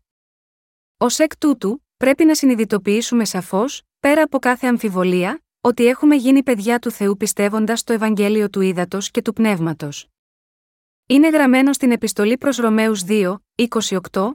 Ω 0.97 1.05
εκ 1.17 1.38
τούτου, 1.38 1.86
πρέπει 1.97 2.26
να 2.26 2.36
συνειδητοποιήσουμε 2.36 3.26
σαφώς, 3.26 3.82
πέρα 3.99 4.24
από 4.24 4.39
κάθε 4.39 4.67
αμφιβολία, 4.67 5.43
ότι 5.61 5.86
έχουμε 5.86 6.15
γίνει 6.15 6.43
παιδιά 6.43 6.80
του 6.80 6.91
Θεού 6.91 7.17
πιστεύοντας 7.17 7.80
στο 7.80 7.93
Ευαγγέλιο 7.93 8.49
του 8.49 8.61
Ήδατος 8.61 9.11
και 9.11 9.22
του 9.22 9.34
Πνεύματος. 9.34 10.05
Είναι 11.12 11.30
γραμμένο 11.30 11.74
στην 11.74 11.91
επιστολή 11.91 12.38
προς 12.38 12.57
Ρωμαίους 12.57 13.03
2, 13.07 13.36
28, 13.55 14.32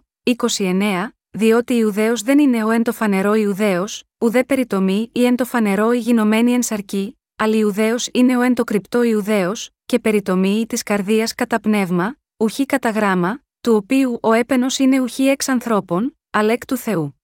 29, 0.57 1.09
διότι 1.31 1.74
Ιουδαίος 1.74 2.22
δεν 2.22 2.39
είναι 2.39 2.64
ο 2.64 2.70
εν 2.70 2.83
το 2.83 2.93
φανερό 2.93 3.35
Ιουδαίος, 3.35 4.05
ουδέ 4.18 4.45
περιτομή 4.45 5.11
ή 5.14 5.24
εν 5.24 5.37
το 5.37 5.45
φανερό 5.45 5.93
η 5.93 5.99
γινωμένη 5.99 6.53
εν 6.53 6.62
σαρκή, 6.62 7.18
αλλά 7.37 7.57
Ιουδαίος 7.57 8.09
είναι 8.12 8.37
ο 8.37 8.41
εν 8.41 8.55
το 8.55 8.64
κρυπτό 8.64 9.03
Ιουδαίος, 9.03 9.70
και 9.87 9.99
περιτομή 9.99 10.61
ή 10.61 10.66
της 10.66 10.83
καρδίας 10.83 11.35
κατά 11.35 11.61
πνεύμα, 11.61 12.16
ουχή 12.37 12.66
κατά 12.66 12.91
γράμμα, 12.91 13.43
του 13.61 13.74
οποίου 13.74 14.18
ο 14.22 14.33
έπαινος 14.33 14.79
είναι 14.79 15.01
ουχή 15.01 15.24
εξ 15.24 15.49
ανθρώπων, 15.49 16.18
αλλά 16.31 16.53
εκ 16.53 16.66
του 16.66 16.77
Θεού. 16.77 17.20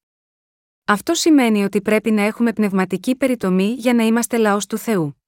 Αυτό 0.85 1.15
σημαίνει 1.15 1.65
ότι 1.65 1.83
πρέπει 1.83 2.11
να 2.11 2.23
έχουμε 2.23 2.53
πνευματική 2.53 3.17
περιτομή 3.17 3.75
για 3.79 3.95
να 3.95 4.03
είμαστε 4.03 4.37
λαός 4.37 4.67
του 4.67 4.79
Θεού. 4.79 5.23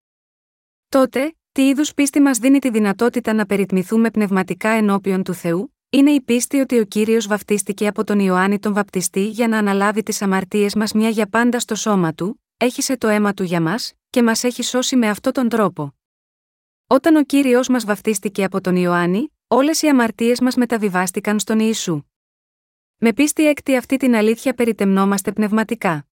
Τότε, 0.89 1.37
τι 1.55 1.69
είδους 1.69 1.95
πίστη 1.95 2.21
μας 2.21 2.39
δίνει 2.39 2.59
τη 2.59 2.71
δυνατότητα 2.71 3.33
να 3.33 3.47
περιτμηθούμε 3.47 4.11
πνευματικά 4.11 4.69
ενώπιον 4.69 5.23
του 5.23 5.35
Θεού, 5.35 5.75
είναι 5.91 6.11
η 6.11 6.21
πίστη 6.21 6.61
ότι 6.61 6.79
ο 6.79 6.85
κύριος 6.85 7.27
βαφτίστηκε 7.27 7.87
από 7.87 8.05
τον 8.05 8.19
Ιωάννη 8.19 8.59
τον 8.59 8.75
Βαπτιστή 8.75 9.29
για 9.29 9.49
να 9.49 9.59
αναλάβει 9.59 10.03
τις 10.03 10.23
αμαρτίες 10.23 10.75
μας 10.75 10.93
μια 10.93 11.09
για 11.09 11.27
πάντα 11.27 11.61
στο 11.61 11.75
σώμα 11.75 12.15
του, 12.15 12.43
έχισε 12.57 12.97
το 12.97 13.09
αίμα 13.09 13.35
του 13.35 13.43
για 13.43 13.61
μας, 13.61 13.93
και 14.11 14.23
μας 14.23 14.45
έχει 14.45 14.63
σώσει 14.63 14.97
με 14.97 15.09
αυτόν 15.09 15.33
τον 15.33 15.49
τρόπο. 15.49 15.95
Όταν 16.87 17.17
ο 17.17 17.23
κύριος 17.25 17.69
μας 17.69 17.85
βαφτίστηκε 17.85 18.45
από 18.45 18.61
τον 18.61 18.77
Ιωάννη, 18.77 19.33
όλες 19.47 19.83
οι 19.83 19.89
αμαρτίες 19.89 20.41
μας 20.41 20.55
μεταβιβάστηκαν 20.55 21.39
στον 21.39 21.59
Ιησού. 21.59 22.03
Με 22.97 23.13
πίστη 23.13 23.47
έκτη 23.47 23.77
αυτή 23.77 23.97
την 23.97 24.15
αλήθεια 24.15 24.55
περιτεμνόμαστε 24.55 25.33
πνευματικά. 25.33 26.07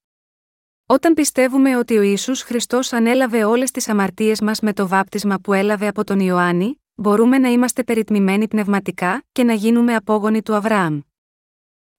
Όταν 0.93 1.14
πιστεύουμε 1.14 1.76
ότι 1.76 1.99
ο 1.99 2.03
Ιησούς 2.03 2.43
Χριστός 2.43 2.93
ανέλαβε 2.93 3.45
όλες 3.45 3.70
τις 3.70 3.88
αμαρτίες 3.88 4.40
μας 4.40 4.61
με 4.61 4.72
το 4.72 4.88
βάπτισμα 4.88 5.38
που 5.38 5.53
έλαβε 5.53 5.86
από 5.86 6.05
τον 6.05 6.20
Ιωάννη, 6.20 6.80
μπορούμε 6.95 7.38
να 7.38 7.49
είμαστε 7.49 7.84
περιτμημένοι 7.84 8.49
πνευματικά 8.49 9.24
και 9.32 9.45
να 9.45 9.53
γίνουμε 9.53 9.95
απόγονοι 9.95 10.43
του 10.43 10.55
Αβραάμ. 10.55 11.01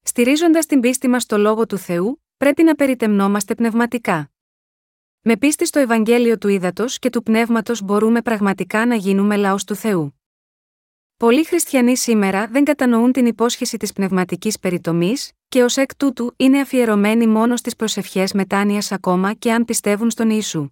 Στηρίζοντας 0.02 0.66
την 0.66 0.80
πίστη 0.80 1.08
μας 1.08 1.24
στο 1.24 1.38
λόγο 1.38 1.66
του 1.66 1.78
Θεού, 1.78 2.24
πρέπει 2.38 2.64
να 2.64 2.76
περιτεμνόμαστε 2.76 3.56
πνευματικά. 3.56 4.32
Με 5.22 5.38
πίστη 5.38 5.66
στο 5.66 5.80
Ευαγγέλιο 5.80 6.38
του 6.38 6.48
Ήδατος 6.48 7.00
και 7.00 7.10
του 7.10 7.24
Πνεύματος 7.24 7.82
μπορούμε 7.82 8.22
πραγματικά 8.22 8.86
να 8.86 8.96
γίνουμε 8.96 9.36
λαός 9.36 9.64
του 9.64 9.76
Θεού. 9.76 10.22
Πολλοί 11.24 11.46
χριστιανοί 11.46 11.98
σήμερα 11.98 12.48
δεν 12.48 12.64
κατανοούν 12.64 13.12
την 13.12 13.26
υπόσχεση 13.26 13.78
της 13.78 13.94
πνευματικής 13.94 14.60
περιτομής, 14.60 15.32
και 15.50 15.64
ως 15.64 15.78
εκ 15.78 15.96
τούτου 15.96 16.34
είναι 16.38 16.60
αφιερωμένοι 16.60 17.28
μόνο 17.28 17.56
στις 17.56 17.76
προσευχές 17.76 18.34
μετάνοιας 18.34 18.92
ακόμα 18.92 19.34
και 19.34 19.52
αν 19.52 19.66
πιστεύουν 19.66 20.10
στον 20.10 20.30
Ιησού. 20.30 20.70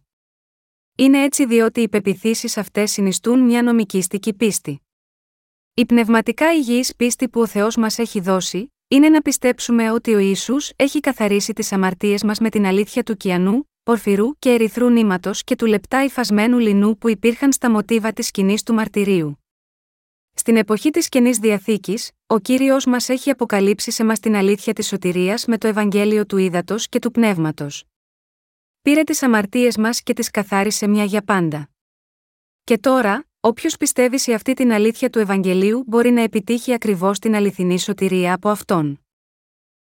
Είναι 0.97 1.23
έτσι 1.23 1.45
διότι 1.45 1.81
οι 1.81 1.89
πεπιθήσεις 1.89 2.57
αυτές 2.57 2.91
συνιστούν 2.91 3.39
μια 3.39 3.63
νομικήστικη 3.63 4.33
πίστη. 4.33 4.81
Η 5.73 5.85
πνευματικά 5.85 6.53
υγιής 6.53 6.95
πίστη 6.95 7.29
που 7.29 7.41
ο 7.41 7.47
Θεός 7.47 7.75
μας 7.75 7.99
έχει 7.99 8.19
δώσει, 8.19 8.73
είναι 8.87 9.09
να 9.09 9.21
πιστέψουμε 9.21 9.91
ότι 9.91 10.13
ο 10.13 10.19
Ισού 10.19 10.55
έχει 10.75 10.99
καθαρίσει 10.99 11.53
τις 11.53 11.71
αμαρτίες 11.71 12.23
μας 12.23 12.39
με 12.39 12.49
την 12.49 12.65
αλήθεια 12.65 13.03
του 13.03 13.17
κιανού, 13.17 13.69
πορφυρού 13.83 14.37
και 14.39 14.49
ερυθρού 14.49 14.89
νήματος 14.89 15.43
και 15.43 15.55
του 15.55 15.65
λεπτά 15.65 16.03
υφασμένου 16.03 16.57
λινού 16.57 16.97
που 16.97 17.09
υπήρχαν 17.09 17.51
στα 17.51 17.69
μοτίβα 17.69 18.13
της 18.13 18.27
σκηνής 18.27 18.63
του 18.63 18.73
μαρτυρίου. 18.73 19.40
Στην 20.41 20.57
εποχή 20.57 20.89
της 20.89 21.09
καινής 21.09 21.37
διαθήκης, 21.37 22.11
ο 22.27 22.39
κύριος 22.39 22.85
μας 22.85 23.09
έχει 23.09 23.29
αποκαλύψει 23.29 23.91
σε 23.91 24.03
μας 24.03 24.19
την 24.19 24.35
αλήθεια 24.35 24.73
της 24.73 24.87
σωτηρίας 24.87 25.45
με 25.45 25.57
το 25.57 25.67
Ευαγγέλιο 25.67 26.25
του 26.25 26.37
Ήδατος 26.37 26.89
και 26.89 26.99
του 26.99 27.11
Πνεύματος. 27.11 27.83
Πήρε 28.81 29.03
τις 29.03 29.23
αμαρτίες 29.23 29.77
μας 29.77 30.01
και 30.03 30.13
τις 30.13 30.31
καθάρισε 30.31 30.87
μια 30.87 31.03
για 31.03 31.21
πάντα. 31.21 31.69
Και 32.63 32.77
τώρα, 32.77 33.25
όποιος 33.39 33.77
πιστεύει 33.77 34.19
σε 34.19 34.33
αυτή 34.33 34.53
την 34.53 34.71
αλήθεια 34.71 35.09
του 35.09 35.19
Ευαγγελίου 35.19 35.83
μπορεί 35.87 36.11
να 36.11 36.21
επιτύχει 36.21 36.73
ακριβώς 36.73 37.19
την 37.19 37.35
αληθινή 37.35 37.79
σωτηρία 37.79 38.33
από 38.33 38.49
αυτόν. 38.49 39.05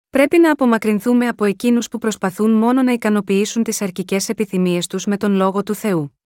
Πρέπει 0.09 0.39
να 0.39 0.51
απομακρυνθούμε 0.51 1.27
από 1.27 1.45
εκείνους 1.45 1.87
που 1.87 1.97
προσπαθούν 1.97 2.51
μόνο 2.51 2.83
να 2.83 2.91
ικανοποιήσουν 2.91 3.63
τις 3.63 3.81
αρκικέ 3.81 4.17
επιθυμίες 4.27 4.87
τους 4.87 5.05
με 5.05 5.17
τον 5.17 5.33
λόγο 5.33 5.63
του 5.63 5.75
Θεού. 5.75 6.18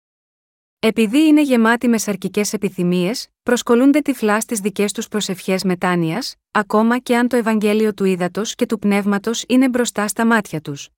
Επειδή 0.85 1.27
είναι 1.27 1.43
γεμάτοι 1.43 1.89
με 1.89 1.99
σαρκικές 1.99 2.53
επιθυμίες, 2.53 3.29
προσκολούνται 3.43 4.01
τυφλά 4.01 4.41
στις 4.41 4.61
δικές 4.61 4.93
τους 4.93 5.09
προσευχές 5.09 5.65
μετάνοιας, 5.65 6.37
ακόμα 6.51 6.99
και 6.99 7.17
αν 7.17 7.29
το 7.29 7.37
Ευαγγέλιο 7.37 7.95
του 7.95 8.05
ύδατο 8.05 8.43
και 8.45 8.67
του 8.67 8.79
πνεύματος 8.79 9.45
είναι 9.49 9.69
μπροστά 9.69 10.09
στα 10.09 10.27
μάτια 10.27 10.61
τους. 10.61 10.89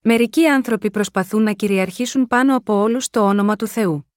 Μερικοί 0.00 0.46
άνθρωποι 0.46 0.90
προσπαθούν 0.90 1.42
να 1.42 1.52
κυριαρχήσουν 1.52 2.26
πάνω 2.26 2.56
από 2.56 2.74
όλους 2.74 3.10
το 3.10 3.20
όνομα 3.20 3.56
του 3.56 3.66
Θεού. 3.66 4.12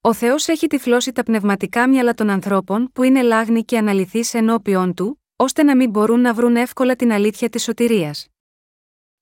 Ο 0.00 0.12
Θεός 0.12 0.48
έχει 0.48 0.66
τυφλώσει 0.66 1.12
τα 1.12 1.22
πνευματικά 1.22 1.88
μυαλά 1.88 2.14
των 2.14 2.30
ανθρώπων 2.30 2.92
που 2.92 3.02
είναι 3.02 3.22
λάγνοι 3.22 3.64
και 3.64 3.78
αναλυθείς 3.78 4.34
ενώπιον 4.34 4.94
του, 4.94 5.22
ώστε 5.36 5.62
να 5.62 5.76
μην 5.76 5.90
μπορούν 5.90 6.20
να 6.20 6.34
βρουν 6.34 6.56
εύκολα 6.56 6.96
την 6.96 7.12
αλήθεια 7.12 7.48
της 7.48 7.62
σωτηρίας. 7.62 8.26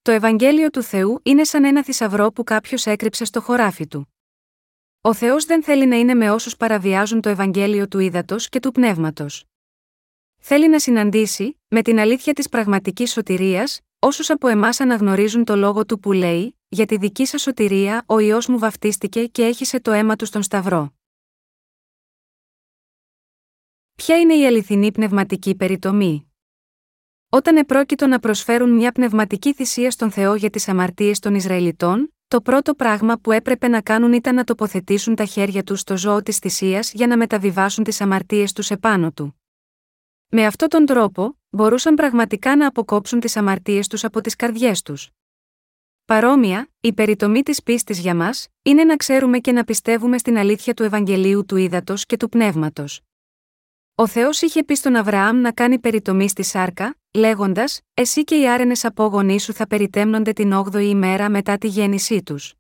Το 0.03 0.11
Ευαγγέλιο 0.11 0.71
του 0.71 0.83
Θεού 0.83 1.21
είναι 1.23 1.45
σαν 1.45 1.65
ένα 1.65 1.85
θησαυρό 1.85 2.33
που 2.33 2.45
κάποιος 2.45 2.87
έκρυψε 2.87 3.25
στο 3.25 3.41
χωράφι 3.41 3.87
του. 3.87 4.10
Ο 5.03 5.15
Θεός 5.15 5.45
δεν 5.45 5.63
θέλει 5.63 5.87
να 5.87 5.97
είναι 5.97 6.15
με 6.15 6.31
όσους 6.31 6.57
παραβιάζουν 6.57 7.21
το 7.21 7.29
Ευαγγέλιο 7.29 7.89
του 7.89 7.99
ύδατο 7.99 8.37
και 8.37 8.61
του 8.61 8.73
πνεύματος. 8.73 9.45
Θέλει 10.39 10.69
να 10.69 10.79
συναντήσει, 10.81 11.61
με 11.69 11.83
την 11.83 11.99
αλήθεια 11.99 12.33
της 12.33 12.49
πραγματικής 12.49 13.13
σωτηρίας, 13.13 13.81
όσους 13.99 14.31
από 14.31 14.49
εμάς 14.49 14.81
αναγνωρίζουν 14.81 15.45
το 15.45 15.57
λόγο 15.57 15.87
του 15.87 16.01
που 16.01 16.13
λέει: 16.13 16.59
Για 16.69 16.87
τη 16.87 16.97
δική 16.97 17.27
σας 17.27 17.43
σωτηρία 17.43 18.05
ο 18.07 18.19
ιό 18.19 18.39
μου 18.49 18.59
βαφτίστηκε 18.59 19.27
και 19.27 19.45
έχισε 19.45 19.81
το 19.81 19.91
αίμα 19.91 20.17
του 20.17 20.25
στον 20.25 20.43
Σταυρό. 20.43 20.95
Ποια 23.95 24.21
είναι 24.21 24.35
η 24.35 24.47
αληθινή 24.47 24.93
πνευματική 24.93 25.55
περιτομή; 25.55 26.33
Όταν 27.29 27.57
επρόκειτο 27.57 28.07
να 28.07 28.19
προσφέρουν 28.19 28.71
μια 28.71 28.93
πνευματική 28.93 29.55
θυσία 29.55 29.91
στον 29.91 30.11
Θεό 30.11 30.35
για 30.35 30.51
τις 30.51 30.69
αμαρτίες 30.69 31.19
των 31.19 31.35
Ισραηλιτών, 31.35 32.15
το 32.31 32.41
πρώτο 32.41 32.75
πράγμα 32.75 33.19
που 33.19 33.33
έπρεπε 33.33 33.69
να 33.69 33.81
κάνουν 33.81 34.13
ήταν 34.13 34.35
να 34.35 34.45
τοποθετήσουν 34.45 35.15
τα 35.15 35.25
χέρια 35.25 35.63
τους 35.63 35.81
στο 35.81 35.97
ζώο 35.97 36.23
της 36.23 36.39
θυσίας 36.39 36.93
για 36.93 37.07
να 37.07 37.17
μεταβιβάσουν 37.17 37.85
τις 37.85 38.01
αμαρτίες 38.01 38.53
τους 38.53 38.71
επάνω 38.71 39.13
του. 39.13 39.41
Με 40.29 40.47
αυτόν 40.47 40.69
τον 40.69 40.87
τρόπο, 40.87 41.39
μπορούσαν 41.51 41.95
πραγματικά 41.95 42.57
να 42.57 42.67
αποκόψουν 42.67 43.21
τις 43.21 43.37
αμαρτίες 43.37 43.87
τους 43.87 44.05
από 44.05 44.21
τις 44.21 44.37
καρδιές 44.37 44.83
τους. 44.83 45.11
Παρόμοια, 46.05 46.69
η 46.81 46.93
περιτομή 46.93 47.43
της 47.43 47.63
πίστης 47.63 47.99
για 47.99 48.15
μας, 48.15 48.49
είναι 48.63 48.85
να 48.85 48.97
ξέρουμε 48.97 49.39
και 49.39 49.53
να 49.53 49.65
πιστεύουμε 49.65 50.19
στην 50.19 50.39
αλήθεια 50.39 50.75
του 50.75 50.83
Ευαγγελίου 50.83 51.45
του 51.45 51.57
Ήδατος 51.57 52.07
και 52.07 52.17
του 52.17 52.29
Πνεύματος. 52.29 53.01
Ο 54.01 54.07
Θεός 54.07 54.43
είχε 54.43 54.65
πει 54.65 54.75
στον 54.75 54.97
Αβραάμ 54.97 55.41
να 55.41 55.53
κάνει 55.53 55.79
περιτομή 55.79 56.29
στη 56.29 56.43
σάρκα, 56.43 56.97
λέγοντας: 57.15 57.81
Εσύ 57.95 58.25
και 58.25 58.41
οι 58.41 58.49
άρενες 58.49 58.85
απόγονοί 58.85 59.41
σου 59.41 59.53
θα 59.53 59.67
περιτέμνονται 59.67 60.33
την 60.33 60.53
8η 60.53 60.83
ημέρα 60.83 61.31
μετά 61.31 61.59
τη 61.59 61.69
γέννησή 61.69 62.23
τους. 62.23 62.55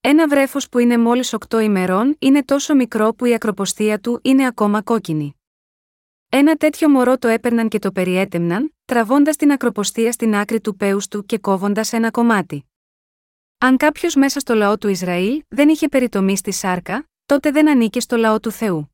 Ένα 0.00 0.28
βρέφος 0.28 0.68
που 0.68 0.78
είναι 0.78 0.98
μόλις 0.98 1.34
8 1.48 1.60
ημερών 1.62 2.16
είναι 2.18 2.44
τόσο 2.44 2.74
μικρό 2.74 3.14
που 3.14 3.24
η 3.24 3.34
ακροποστία 3.34 3.98
του 3.98 4.20
είναι 4.22 4.46
ακόμα 4.46 4.82
κόκκινη. 4.82 5.36
Ένα 6.28 6.54
τέτοιο 6.54 6.90
μωρό 6.90 7.18
το 7.18 7.28
έπαιρναν 7.28 7.68
και 7.68 7.78
το 7.78 7.92
περιέτεμναν, 7.92 8.74
τραβώντας 8.84 9.36
την 9.36 9.52
ακροποστία 9.52 10.12
στην 10.12 10.34
άκρη 10.34 10.60
του 10.60 10.76
πέους 10.76 11.08
του 11.08 11.24
και 11.24 11.38
κόβοντας 11.38 11.92
ένα 11.92 12.10
κομμάτι. 12.10 12.64
Αν 13.58 13.76
κάποιος 13.76 14.14
μέσα 14.14 14.40
στο 14.40 14.54
λαό 14.54 14.78
του 14.78 14.88
Ισραήλ 14.88 15.42
δεν 15.48 15.68
είχε 15.68 15.88
περιτομή 15.88 16.36
στη 16.36 16.52
σάρκα, 16.52 17.08
τότε 17.26 17.50
δεν 17.50 17.68
ανήκε 17.68 18.00
στο 18.00 18.16
λαό 18.16 18.40
του 18.40 18.50
Θεού. 18.50 18.91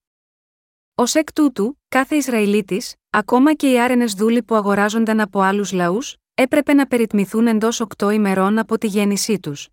Ω 1.00 1.04
εκ 1.12 1.32
τούτου, 1.32 1.78
κάθε 1.88 2.16
Ισραηλίτης, 2.16 2.94
ακόμα 3.10 3.54
και 3.54 3.70
οι 3.70 3.80
άρενες 3.80 4.12
δούλοι 4.12 4.42
που 4.42 4.54
αγοράζονταν 4.54 5.20
από 5.20 5.40
άλλους 5.40 5.72
λαούς, 5.72 6.16
έπρεπε 6.34 6.72
να 6.72 6.86
περιτμηθούν 6.86 7.46
εντός 7.46 7.80
οκτώ 7.80 8.10
ημερών 8.10 8.58
από 8.58 8.78
τη 8.78 8.86
γέννησή 8.86 9.40
τους. 9.40 9.68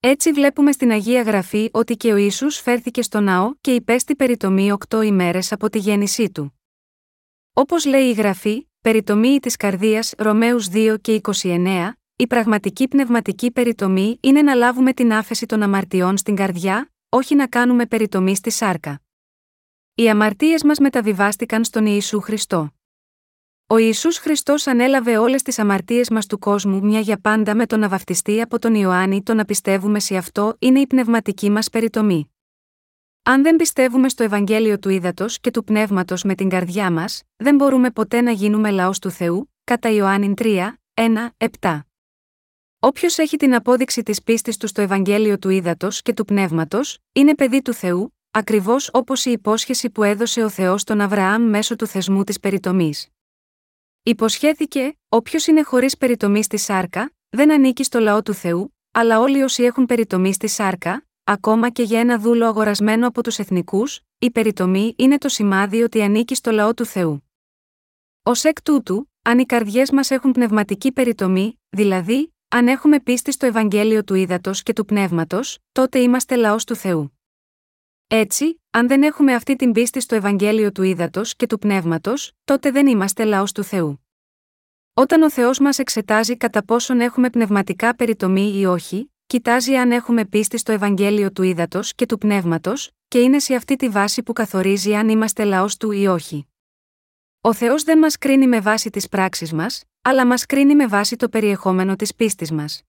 Έτσι 0.00 0.32
βλέπουμε 0.32 0.72
στην 0.72 0.90
Αγία 0.90 1.22
Γραφή 1.22 1.68
ότι 1.72 1.96
και 1.96 2.12
ο 2.12 2.16
Ισού 2.16 2.50
φέρθηκε 2.50 3.02
στο 3.02 3.20
ναό 3.20 3.52
και 3.60 3.74
υπέστη 3.74 4.16
περιτομή 4.16 4.72
οκτώ 4.72 5.02
ημέρες 5.02 5.52
από 5.52 5.70
τη 5.70 5.78
γέννησή 5.78 6.30
του. 6.30 6.60
Όπως 7.52 7.84
λέει 7.84 8.08
η 8.08 8.12
Γραφή, 8.12 8.68
περιτομή 8.80 9.38
της 9.38 9.56
καρδίας 9.56 10.14
Ρωμαίους 10.18 10.68
2 10.72 10.96
και 11.00 11.20
29, 11.42 11.92
η 12.16 12.26
πραγματική 12.26 12.88
πνευματική 12.88 13.50
περιτομή 13.50 14.18
είναι 14.20 14.42
να 14.42 14.54
λάβουμε 14.54 14.92
την 14.92 15.12
άφεση 15.12 15.46
των 15.46 15.62
αμαρτιών 15.62 16.16
στην 16.16 16.36
καρδιά, 16.36 16.92
όχι 17.08 17.34
να 17.34 17.46
κάνουμε 17.46 17.86
περιτομή 17.86 18.36
στη 18.36 18.50
σάρκα. 18.50 19.03
Οι 19.96 20.08
αμαρτίες 20.08 20.64
μας 20.64 20.78
μεταβιβάστηκαν 20.78 21.64
στον 21.64 21.86
Ιησού 21.86 22.20
Χριστό. 22.20 22.74
Ο 23.66 23.76
Ισού 23.76 24.12
Χριστός 24.12 24.66
ανέλαβε 24.66 25.16
όλες 25.16 25.42
τις 25.42 25.58
αμαρτίες 25.58 26.10
μας 26.10 26.26
του 26.26 26.38
κόσμου 26.38 26.80
μια 26.80 27.00
για 27.00 27.20
πάντα 27.20 27.54
με 27.54 27.66
τον 27.66 27.80
να 27.80 27.88
βαφτιστεί 27.88 28.40
από 28.40 28.58
τον 28.58 28.74
Ιωάννη. 28.74 29.22
Το 29.22 29.34
να 29.34 29.44
πιστεύουμε 29.44 30.00
σε 30.00 30.16
αυτό 30.16 30.56
είναι 30.58 30.80
η 30.80 30.86
πνευματική 30.86 31.50
μας 31.50 31.70
περιτομή. 31.70 32.34
Αν 33.22 33.42
δεν 33.42 33.56
πιστεύουμε 33.56 34.08
στο 34.08 34.22
Ευαγγέλιο 34.22 34.78
του 34.78 34.88
Ήδατος 34.88 35.40
και 35.40 35.50
του 35.50 35.64
Πνεύματος 35.64 36.22
με 36.22 36.34
την 36.34 36.48
καρδιά 36.48 36.90
μας, 36.90 37.22
δεν 37.36 37.54
μπορούμε 37.54 37.90
ποτέ 37.90 38.20
να 38.20 38.30
γίνουμε 38.30 38.70
λαός 38.70 38.98
του 38.98 39.10
Θεού, 39.10 39.52
κατά 39.64 39.88
Ιωάννη 39.88 40.34
3, 40.36 40.78
1, 40.94 41.34
7. 41.60 41.80
Όποιος 42.78 43.18
έχει 43.18 43.36
την 43.36 43.54
απόδειξη 43.54 44.02
της 44.02 44.22
πίστης 44.22 44.56
του 44.56 44.66
στο 44.66 44.80
Ευαγγέλιο 44.82 45.38
του 45.38 45.48
Ήδατος 45.48 46.02
και 46.02 46.12
του 46.12 46.24
Πνεύματος, 46.24 46.98
είναι 47.12 47.34
παιδί 47.34 47.62
του 47.62 47.72
Θεού, 47.72 48.13
ακριβώς 48.36 48.90
όπως 48.92 49.24
η 49.24 49.30
υπόσχεση 49.30 49.90
που 49.90 50.02
έδωσε 50.02 50.44
ο 50.44 50.48
Θεός 50.48 50.80
στον 50.80 51.00
Αβραάμ 51.00 51.42
μέσω 51.42 51.76
του 51.76 51.86
θεσμού 51.86 52.24
της 52.24 52.40
περιτομής. 52.40 53.08
Υποσχέθηκε, 54.02 54.98
όποιος 55.08 55.46
είναι 55.46 55.62
χωρίς 55.62 55.96
περιτομή 55.96 56.42
στη 56.42 56.56
σάρκα, 56.56 57.12
δεν 57.28 57.52
ανήκει 57.52 57.84
στο 57.84 57.98
λαό 57.98 58.22
του 58.22 58.34
Θεού, 58.34 58.76
αλλά 58.90 59.20
όλοι 59.20 59.42
όσοι 59.42 59.62
έχουν 59.62 59.86
περιτομή 59.86 60.32
στη 60.32 60.48
σάρκα, 60.48 61.06
ακόμα 61.24 61.70
και 61.70 61.82
για 61.82 62.00
ένα 62.00 62.18
δούλο 62.18 62.46
αγορασμένο 62.46 63.06
από 63.06 63.22
τους 63.22 63.38
εθνικούς, 63.38 64.00
η 64.18 64.30
περιτομή 64.30 64.94
είναι 64.98 65.18
το 65.18 65.28
σημάδι 65.28 65.82
ότι 65.82 66.02
ανήκει 66.02 66.34
στο 66.34 66.50
λαό 66.50 66.74
του 66.74 66.84
Θεού. 66.84 67.30
Ω 68.22 68.30
εκ 68.42 68.62
τούτου, 68.62 69.10
αν 69.22 69.38
οι 69.38 69.46
καρδιές 69.46 69.90
μας 69.90 70.10
έχουν 70.10 70.32
πνευματική 70.32 70.92
περιτομή, 70.92 71.60
δηλαδή, 71.68 72.34
αν 72.48 72.68
έχουμε 72.68 73.00
πίστη 73.00 73.32
στο 73.32 73.46
Ευαγγέλιο 73.46 74.04
του 74.04 74.14
Ήδατος 74.14 74.62
και 74.62 74.72
του 74.72 74.84
Πνεύματος, 74.84 75.58
τότε 75.72 75.98
είμαστε 75.98 76.36
λαός 76.36 76.64
του 76.64 76.74
Θεού. 76.76 77.18
Έτσι, 78.06 78.62
αν 78.70 78.88
δεν 78.88 79.02
έχουμε 79.02 79.34
αυτή 79.34 79.56
την 79.56 79.72
πίστη 79.72 80.00
στο 80.00 80.14
Ευαγγέλιο 80.14 80.72
του 80.72 80.82
Ήδατος 80.82 81.36
και 81.36 81.46
του 81.46 81.58
Πνεύματος, 81.58 82.32
τότε 82.44 82.70
δεν 82.70 82.86
είμαστε 82.86 83.24
λαός 83.24 83.52
του 83.52 83.64
Θεού. 83.64 84.06
Όταν 84.94 85.22
ο 85.22 85.30
Θεός 85.30 85.58
μας 85.58 85.78
εξετάζει 85.78 86.36
κατά 86.36 86.64
πόσον 86.64 87.00
έχουμε 87.00 87.30
πνευματικά 87.30 87.96
περιτομή 87.96 88.58
ή 88.58 88.64
όχι, 88.64 89.12
κοιτάζει 89.26 89.74
αν 89.74 89.92
έχουμε 89.92 90.24
πίστη 90.24 90.58
στο 90.58 90.72
Ευαγγέλιο 90.72 91.32
του 91.32 91.42
Ήδατος 91.42 91.94
και 91.94 92.06
του 92.06 92.18
Πνεύματος, 92.18 92.90
και 93.08 93.20
είναι 93.20 93.38
σε 93.38 93.54
αυτή 93.54 93.76
τη 93.76 93.88
βάση 93.88 94.22
που 94.22 94.32
καθορίζει 94.32 94.94
αν 94.94 95.08
είμαστε 95.08 95.44
λαός 95.44 95.76
του 95.76 95.90
ή 95.90 96.06
όχι. 96.06 96.46
Ο 97.40 97.52
Θεός 97.52 97.82
δεν 97.82 97.98
μας 97.98 98.18
κρίνει 98.18 98.46
με 98.46 98.60
βάση 98.60 98.90
τις 98.90 99.08
πράξεις 99.08 99.52
μας, 99.52 99.84
αλλά 100.02 100.26
μας 100.26 100.46
κρίνει 100.46 100.74
με 100.74 100.86
βάση 100.86 101.16
το 101.16 101.28
περιεχόμενο 101.28 101.96
της 101.96 102.14
πίστης 102.14 102.50
μας. 102.50 102.82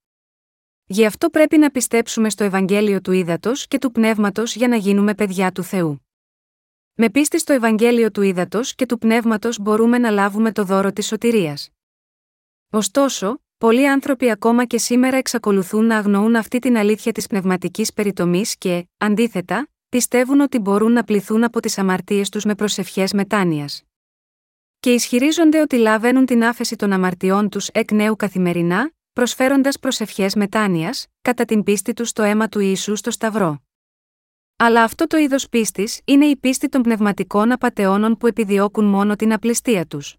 Γι' 0.87 1.05
αυτό 1.05 1.29
πρέπει 1.29 1.57
να 1.57 1.69
πιστέψουμε 1.69 2.29
στο 2.29 2.43
Ευαγγέλιο 2.43 3.01
του 3.01 3.11
Ήδατος 3.11 3.67
και 3.67 3.77
του 3.77 3.91
Πνεύματος 3.91 4.55
για 4.55 4.67
να 4.67 4.75
γίνουμε 4.75 5.15
παιδιά 5.15 5.51
του 5.51 5.63
Θεού. 5.63 6.05
Με 6.93 7.09
πίστη 7.09 7.39
στο 7.39 7.53
Ευαγγέλιο 7.53 8.11
του 8.11 8.21
Ήδατος 8.21 8.75
και 8.75 8.85
του 8.85 8.97
Πνεύματος 8.97 9.59
μπορούμε 9.59 9.97
να 9.97 10.09
λάβουμε 10.09 10.51
το 10.51 10.63
δώρο 10.63 10.91
της 10.91 11.07
σωτηρίας. 11.07 11.69
Ωστόσο, 12.69 13.41
πολλοί 13.57 13.89
άνθρωποι 13.89 14.29
ακόμα 14.31 14.65
και 14.65 14.77
σήμερα 14.77 15.17
εξακολουθούν 15.17 15.85
να 15.85 15.97
αγνοούν 15.97 16.35
αυτή 16.35 16.59
την 16.59 16.77
αλήθεια 16.77 17.11
της 17.11 17.27
πνευματικής 17.27 17.93
περιτομής 17.93 18.57
και, 18.57 18.87
αντίθετα, 18.97 19.67
πιστεύουν 19.89 20.39
ότι 20.39 20.59
μπορούν 20.59 20.91
να 20.91 21.03
πληθούν 21.03 21.43
από 21.43 21.59
τις 21.59 21.77
αμαρτίες 21.77 22.29
τους 22.29 22.43
με 22.43 22.55
προσευχές 22.55 23.13
μετάνοιας. 23.13 23.83
Και 24.79 24.93
ισχυρίζονται 24.93 25.61
ότι 25.61 25.77
λαβαίνουν 25.77 26.25
την 26.25 26.43
άφεση 26.43 26.75
των 26.75 26.91
αμαρτιών 26.91 27.49
τους 27.49 27.67
εκ 27.67 27.91
νέου 27.91 28.15
καθημερινά, 28.15 28.91
προσφέροντας 29.15 29.79
προσευχές 29.79 30.35
μετάνοιας, 30.35 31.07
κατά 31.21 31.45
την 31.45 31.63
πίστη 31.63 31.93
του 31.93 32.05
στο 32.05 32.23
αίμα 32.23 32.47
του 32.47 32.59
Ιησού 32.59 32.95
στο 32.95 33.11
Σταυρό. 33.11 33.63
Αλλά 34.55 34.83
αυτό 34.83 35.07
το 35.07 35.17
είδος 35.17 35.49
πίστης 35.49 36.01
είναι 36.05 36.25
η 36.25 36.35
πίστη 36.35 36.69
των 36.69 36.81
πνευματικών 36.81 37.51
απαταιώνων 37.51 38.17
που 38.17 38.27
επιδιώκουν 38.27 38.85
μόνο 38.85 39.15
την 39.15 39.33
απληστία 39.33 39.85
τους. 39.85 40.15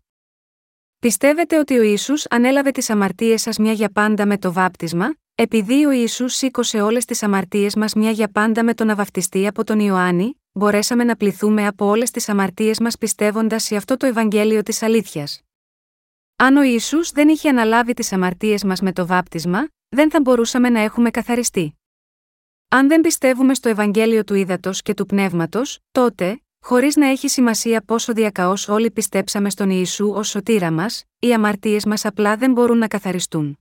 Πιστεύετε 0.99 1.59
ότι 1.59 1.78
ο 1.78 1.82
Ιησούς 1.82 2.26
ανέλαβε 2.30 2.70
τις 2.70 2.90
αμαρτίες 2.90 3.42
σας 3.42 3.59
μια 3.59 3.72
για 3.72 3.90
πάντα 3.90 4.26
με 4.26 4.38
το 4.38 4.53
βάπτισμα, 4.53 5.14
επειδή 5.34 5.84
ο 5.84 5.90
Ιησούς 5.90 6.34
σήκωσε 6.34 6.80
όλες 6.80 7.05
τις 7.05 7.22
αμαρτίες 7.22 7.74
μας 7.74 7.94
μια 7.94 8.11
για 8.11 8.28
πάντα 8.28 8.64
με 8.64 8.74
τον 8.74 8.90
αβαυτιστή 8.90 9.47
από 9.47 9.64
τον 9.64 9.80
Ιωάννη, 9.80 10.40
μπορέσαμε 10.53 11.05
να 11.05 11.16
πληθούμε 11.16 11.66
από 11.66 11.86
όλες 11.86 12.11
τις 12.11 12.28
αμαρτίες 12.28 12.80
μας 12.80 12.99
πιστεύοντας 12.99 13.62
σε 13.62 13.76
αυτό 13.76 13.97
το 13.97 14.07
Ευαγγέλιο 14.07 14.62
της 14.62 14.82
αλήθειας. 14.82 15.45
Αν 16.39 16.57
ο 16.57 16.62
Ισού 16.62 16.99
δεν 17.12 17.28
είχε 17.28 17.49
αναλάβει 17.49 17.95
τις 17.95 18.12
αμαρτίες 18.12 18.64
μας 18.64 18.80
με 18.80 18.93
το 18.93 19.07
βάπτισμα, 19.07 19.68
δεν 19.89 20.11
θα 20.11 20.20
μπορούσαμε 20.20 20.68
να 20.68 20.80
έχουμε 20.80 21.11
καθαριστεί. 21.11 21.78
Αν 22.68 22.89
δεν 22.89 23.01
πιστεύουμε 23.01 23.55
στο 23.55 23.68
Ευαγγέλιο 23.68 24.24
του 24.24 24.34
Ήδατος 24.34 24.82
και 24.82 24.95
του 24.95 25.07
Πνεύματος, 25.07 25.78
τότε, 25.93 26.43
χωρίς 26.61 26.97
να 26.97 27.07
έχει 27.07 27.28
σημασία 27.28 27.82
πόσο 27.82 28.12
διακαώς 28.12 28.68
όλοι 28.68 28.91
πιστέψαμε 28.91 29.51
στον 29.51 29.70
Ιησού 29.70 30.11
ως 30.11 30.28
σωτήρα 30.28 30.70
μας, 30.70 31.05
οι 31.18 31.32
αμαρτίες 31.32 31.84
μας 31.84 32.05
απλά 32.05 32.37
δεν 32.37 32.53
μπορούν 32.53 32.78
να 32.78 32.89
καθαριστούν. 32.89 33.59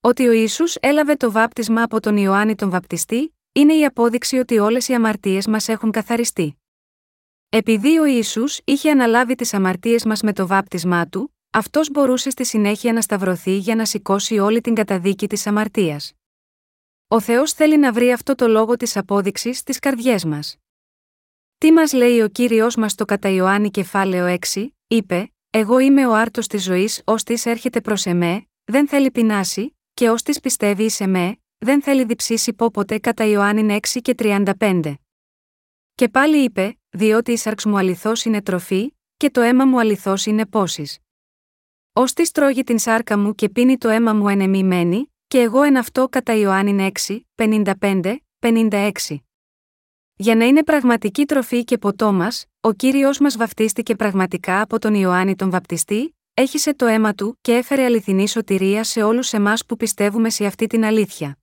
Ότι 0.00 0.26
ο 0.26 0.32
Ισού 0.32 0.64
έλαβε 0.80 1.14
το 1.14 1.30
βάπτισμα 1.30 1.82
από 1.82 2.00
τον 2.00 2.16
Ιωάννη 2.16 2.54
τον 2.54 2.70
Βαπτιστή, 2.70 3.34
είναι 3.52 3.74
η 3.74 3.84
απόδειξη 3.84 4.36
ότι 4.36 4.58
όλες 4.58 4.88
οι 4.88 4.94
αμαρτίες 4.94 5.46
μας 5.46 5.68
έχουν 5.68 5.90
καθαριστεί. 5.90 6.56
Επειδή 7.48 7.98
ο 7.98 8.04
Ισού 8.04 8.44
είχε 8.64 8.90
αναλάβει 8.90 9.34
τις 9.34 9.54
αμαρτίες 9.54 10.04
μας 10.04 10.22
με 10.22 10.32
το 10.32 10.46
βάπτισμά 10.46 11.06
του, 11.06 11.33
αυτός 11.54 11.90
μπορούσε 11.90 12.30
στη 12.30 12.44
συνέχεια 12.44 12.92
να 12.92 13.00
σταυρωθεί 13.00 13.56
για 13.56 13.74
να 13.74 13.84
σηκώσει 13.84 14.38
όλη 14.38 14.60
την 14.60 14.74
καταδίκη 14.74 15.26
της 15.26 15.46
αμαρτίας. 15.46 16.12
Ο 17.08 17.20
Θεός 17.20 17.52
θέλει 17.52 17.78
να 17.78 17.92
βρει 17.92 18.12
αυτό 18.12 18.34
το 18.34 18.48
λόγο 18.48 18.76
της 18.76 18.96
απόδειξης 18.96 19.58
στις 19.58 19.78
καρδιές 19.78 20.24
μας. 20.24 20.56
Τι 21.58 21.72
μας 21.72 21.92
λέει 21.92 22.20
ο 22.20 22.28
κύριος 22.28 22.76
μας 22.76 22.94
το 22.94 23.04
κατά 23.04 23.28
Ιωάννη 23.28 23.70
κεφάλαιο 23.70 24.38
6, 24.52 24.66
είπε: 24.86 25.32
Εγώ 25.50 25.78
είμαι 25.78 26.06
ο 26.06 26.14
άρτος 26.14 26.46
της 26.46 26.62
ζωής, 26.62 27.02
ως 27.04 27.22
της 27.22 27.46
έρχεται 27.46 27.80
προς 27.80 28.06
εμέ, 28.06 28.46
δεν 28.64 28.88
θέλει 28.88 29.10
πεινάσει, 29.10 29.76
και 29.94 30.10
ως 30.10 30.22
της 30.22 30.40
πιστεύει 30.40 30.90
σε 30.90 31.06
με, 31.06 31.36
δεν 31.58 31.82
θέλει 31.82 32.04
διψήσει 32.04 32.52
πόποτε 32.52 32.98
κατά 32.98 33.24
Ιωάννη 33.24 33.78
6 33.92 34.00
και 34.02 34.14
35. 34.18 34.94
Και 35.94 36.08
πάλι 36.08 36.44
είπε: 36.44 36.78
Διότι 36.90 37.32
η 37.32 37.36
σάρξ 37.36 37.64
μου 37.64 37.78
αληθώ 37.78 38.12
είναι 38.24 38.42
τροφή, 38.42 38.96
και 39.16 39.30
το 39.30 39.40
αίμα 39.40 39.64
μου 39.64 39.80
αληθώς 39.80 40.26
είναι 40.26 40.46
πόσει. 40.46 41.03
Ω 41.96 42.04
τη 42.04 42.30
τρώγει 42.32 42.64
την 42.64 42.78
σάρκα 42.78 43.18
μου 43.18 43.34
και 43.34 43.48
πίνει 43.48 43.78
το 43.78 43.88
αίμα 43.88 44.12
μου 44.12 44.28
ενεμιμένη, 44.28 45.12
και 45.26 45.40
εγώ 45.40 45.62
εν 45.62 45.76
αυτό 45.76 46.08
κατά 46.08 46.34
Ιωάννη 46.34 46.92
6, 47.06 47.20
55, 47.34 48.16
56. 48.38 48.90
Για 50.16 50.34
να 50.36 50.44
είναι 50.44 50.64
πραγματική 50.64 51.24
τροφή 51.24 51.64
και 51.64 51.78
ποτό 51.78 52.12
μας, 52.12 52.44
ο 52.60 52.72
κύριος 52.72 53.18
μας 53.18 53.36
βαφτίστηκε 53.36 53.94
πραγματικά 53.94 54.60
από 54.60 54.78
τον 54.78 54.94
Ιωάννη 54.94 55.36
τον 55.36 55.50
Βαπτιστή, 55.50 56.16
έχισε 56.34 56.74
το 56.74 56.86
αίμα 56.86 57.14
του 57.14 57.38
και 57.40 57.54
έφερε 57.54 57.84
αληθινή 57.84 58.28
σωτηρία 58.28 58.84
σε 58.84 59.02
όλους 59.02 59.32
εμάς 59.32 59.66
που 59.66 59.76
πιστεύουμε 59.76 60.30
σε 60.30 60.46
αυτή 60.46 60.66
την 60.66 60.84
αλήθεια. 60.84 61.38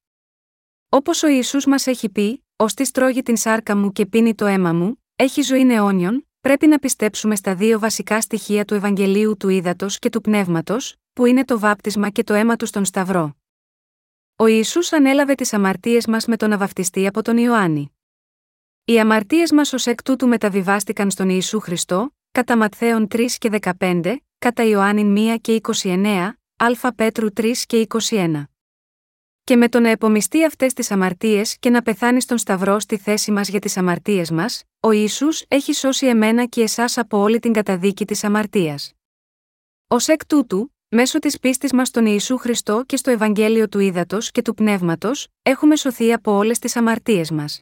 Όπως 0.90 1.24
ο 1.24 1.28
Ιησούς 1.28 1.66
μας 1.66 1.88
έχει 1.88 2.10
πει, 2.10 2.46
ως 2.56 2.74
τη 2.74 2.92
τρώγει 2.92 3.22
την 3.22 3.38
σάρκα 3.38 3.76
μου 3.76 3.92
και 3.92 4.06
πίνει 4.06 4.36
το 4.36 4.46
αίμα 4.46 4.74
μου, 4.74 5.04
έχει 5.16 5.42
ζωή 5.42 5.72
αιώνιον, 5.72 6.28
πρέπει 6.42 6.68
να 6.68 6.80
πιστέψουμε 6.80 7.36
στα 7.36 7.56
δύο 7.56 7.80
βασικά 7.80 8.22
στοιχεία 8.22 8.66
του 8.66 8.74
Ευαγγελίου 8.74 9.38
του 9.38 9.50
Ήδατος 9.50 10.00
και 10.00 10.10
του 10.10 10.22
Πνεύματος, 10.22 10.96
που 11.14 11.26
είναι 11.26 11.46
το 11.46 11.60
βάπτισμα 11.60 12.10
και 12.10 12.24
το 12.24 12.34
αίμα 12.34 12.56
τους 12.56 12.70
στον 12.70 12.86
Σταυρό. 12.86 13.36
Ο 14.36 14.46
Ιησούς 14.48 14.94
ανέλαβε 14.94 15.36
τις 15.36 15.54
αμαρτίες 15.54 16.08
μας 16.08 16.26
με 16.26 16.38
τον 16.38 16.52
αβαυτιστή 16.52 17.08
από 17.08 17.22
τον 17.22 17.38
Ιωάννη. 17.38 17.96
Οι 18.86 19.00
αμαρτίες 19.00 19.52
μας 19.52 19.74
ως 19.74 19.86
εκ 19.86 20.04
τούτου 20.04 20.28
μεταβιβάστηκαν 20.28 21.12
στον 21.12 21.30
Ιησού 21.30 21.60
Χριστό, 21.60 22.16
κατά 22.32 22.58
Ματθαίων 22.58 23.08
3 23.12 23.26
και 23.38 23.50
15, 23.80 24.16
κατά 24.38 24.64
Ιωάννη 24.64 25.34
1 25.36 25.38
και 25.42 25.62
29, 25.84 26.32
Α 26.84 26.94
Πέτρου 26.94 27.28
3 27.36 27.52
και 27.66 27.88
21. 28.10 28.44
Και 29.52 29.58
με 29.58 29.70
το 29.70 29.80
να 29.80 29.90
επομιστεί 29.90 30.46
αυτές 30.46 30.74
τις 30.74 30.92
αμαρτίες 30.92 31.58
και 31.60 31.70
να 31.70 31.82
πεθάνει 31.82 32.22
στον 32.22 32.38
Σταυρό 32.38 32.80
στη 32.80 32.98
θέση 32.98 33.32
μας 33.32 33.50
για 33.50 33.60
τις 33.60 33.78
αμαρτίες 33.78 34.32
μας, 34.32 34.64
ο 34.80 34.92
Ιησούς 34.92 35.44
έχει 35.48 35.74
σώσει 35.74 36.06
εμένα 36.06 36.46
και 36.46 36.62
εσάς 36.62 36.98
από 36.98 37.18
όλη 37.18 37.40
την 37.40 37.54
καταδίκη 37.54 38.06
της 38.06 38.24
αμαρτίας. 38.24 38.94
Ω 39.88 39.96
εκ 40.06 40.26
τούτου, 40.26 40.76
μέσω 40.90 41.20
της 41.20 41.40
πίστης 41.40 41.74
μας 41.74 41.88
στον 41.88 42.06
Ιησού 42.06 42.38
Χριστό 42.38 42.84
και 42.86 42.98
στο 42.98 43.12
Ευαγγέλιο 43.12 43.70
του 43.70 43.80
Ήδατος 43.80 44.32
και 44.32 44.42
του 44.42 44.54
Πνεύματος, 44.54 45.28
έχουμε 45.42 45.76
σωθεί 45.76 46.14
από 46.14 46.32
όλες 46.32 46.60
τις 46.60 46.76
αμαρτίες 46.76 47.32
μας. 47.32 47.62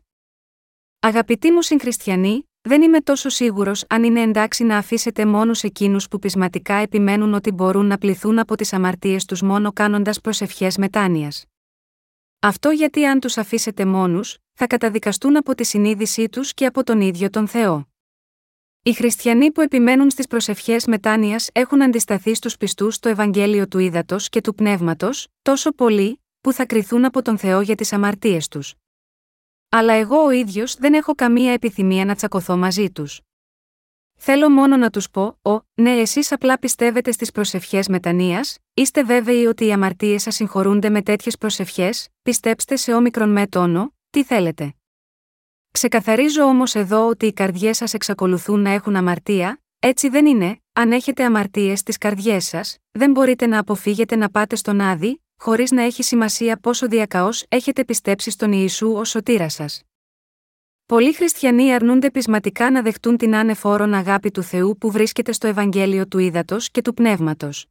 Αγαπητοί 1.00 1.52
μου 1.52 1.62
συγχριστιανοί, 1.62 2.50
δεν 2.62 2.82
είμαι 2.82 3.02
τόσο 3.02 3.30
σίγουρος 3.30 3.86
αν 3.90 4.04
είναι 4.04 4.22
εντάξει 4.22 4.64
να 4.64 4.78
αφήσετε 4.78 5.26
μόνο 5.26 5.52
εκείνους 5.62 6.08
που 6.08 6.20
πεισματικά 6.20 6.74
επιμένουν 6.74 7.34
ότι 7.34 7.52
μπορούν 7.52 7.86
να 7.86 7.98
πληθούν 7.98 8.40
από 8.40 8.56
τις 8.56 8.74
αμαρτίες 8.74 9.26
τους 9.26 9.42
μόνο 9.42 9.72
κάνοντας 9.74 10.22
προσευχές 10.22 10.78
μετάνοιας. 10.78 11.44
Αυτό 12.42 12.70
γιατί 12.70 13.06
αν 13.06 13.20
τους 13.20 13.38
αφήσετε 13.38 13.86
μόνους, 13.86 14.38
θα 14.54 14.68
καταδικαστούν 14.68 15.38
από 15.38 15.56
τη 15.56 15.64
συνείδησή 15.64 16.30
τους 16.30 16.54
και 16.54 16.66
από 16.66 16.84
τον 16.84 17.02
ίδιο 17.02 17.30
τον 17.30 17.48
Θεό. 17.48 17.88
Οι 18.84 18.94
χριστιανοί 18.94 19.52
που 19.52 19.62
επιμένουν 19.62 20.10
στις 20.10 20.28
προσευχές 20.28 20.86
μετάνοιας 20.86 21.50
έχουν 21.52 21.82
αντισταθεί 21.84 22.34
στους 22.34 22.58
πιστούς 22.58 22.96
στο 22.96 23.10
Ευαγγέλιο 23.10 23.68
του 23.68 23.80
Ήδατος 23.80 24.30
και 24.30 24.42
του 24.42 24.56
Πνεύματος, 24.56 25.28
τόσο 25.42 25.72
πολύ, 25.72 26.22
που 26.42 26.54
θα 26.54 26.66
κρυθούν 26.66 27.06
από 27.06 27.22
τον 27.22 27.38
Θεό 27.38 27.62
για 27.62 27.76
τις 27.76 27.94
αμαρτίες 27.94 28.48
τους. 28.48 28.74
Αλλά 29.70 29.94
εγώ 29.94 30.24
ο 30.24 30.30
ίδιος 30.30 30.76
δεν 30.76 30.94
έχω 30.94 31.16
καμία 31.16 31.54
επιθυμία 31.54 32.06
να 32.06 32.16
τσακωθώ 32.16 32.58
μαζί 32.58 32.92
τους. 32.92 33.22
Θέλω 34.22 34.49
μόνο 34.49 34.78
να 34.78 34.89
τους 34.89 35.09
πω: 35.09 35.39
Ω, 35.41 35.59
ναι, 35.74 35.91
εσείς 35.91 36.32
απλά 36.32 36.59
πιστεύετε 36.59 37.11
στις 37.11 37.32
προσευχές 37.32 37.88
μετανία, 37.88 38.41
είστε 38.74 39.03
βέβαιοι 39.03 39.45
ότι 39.45 39.65
οι 39.65 39.72
αμαρτίες 39.72 40.22
σας 40.22 40.36
συγχωρούνται 40.36 40.89
με 40.89 41.01
τέτοιες 41.01 41.38
προσευχές, 41.38 42.07
πιστέψτε 42.22 42.76
σε 42.76 42.93
όμικρον 42.93 43.30
με 43.30 43.47
τόνο, 43.47 43.93
τι 44.09 44.24
θέλετε. 44.24 44.74
Ξεκαθαρίζω 45.72 46.43
όμως 46.43 46.76
εδώ 46.76 47.07
ότι 47.07 47.26
οι 47.26 47.34
καρδιές 47.34 47.78
σας 47.78 47.93
εξακολουθούν 47.93 48.59
να 48.59 48.70
έχουν 48.70 48.95
αμαρτία, 48.95 49.61
έτσι 49.80 50.09
δεν 50.09 50.26
είναι, 50.26 50.61
αν 50.74 50.91
έχετε 50.91 51.24
αμαρτίες 51.24 51.80
στις 51.80 51.97
καρδιές 51.97 52.45
σας, 52.45 52.78
δεν 52.91 53.11
μπορείτε 53.11 53.47
να 53.47 53.59
αποφύγετε 53.59 54.15
να 54.15 54.30
πάτε 54.30 54.55
στον 54.55 54.82
Άδη, 54.82 55.24
χωρίς 55.38 55.72
να 55.72 55.82
έχει 55.82 56.03
σημασία 56.03 56.57
πόσο 56.57 56.88
διακαώς 56.88 57.45
έχετε 57.49 57.86
πιστέψει 57.86 58.32
στον 58.32 58.51
Ιησού 58.51 58.91
ως 58.91 59.09
σωτήρα 59.09 59.49
σας. 59.49 59.89
Πολλοί 60.90 61.14
χριστιανοί 61.14 61.74
αρνούνται 61.74 62.12
πεισματικά 62.12 62.72
να 62.72 62.82
δεχτούν 62.82 63.18
την 63.18 63.36
άνεφόρον 63.36 63.94
αγάπη 63.94 64.32
του 64.32 64.44
Θεού 64.44 64.78
που 64.78 64.92
βρίσκεται 64.92 65.32
στο 65.32 65.48
Ευαγγέλιο 65.48 66.08
του 66.08 66.20
Ήδατος 66.20 66.72
και 66.72 66.82
του 66.82 66.94
Πνεύματος. 66.94 67.66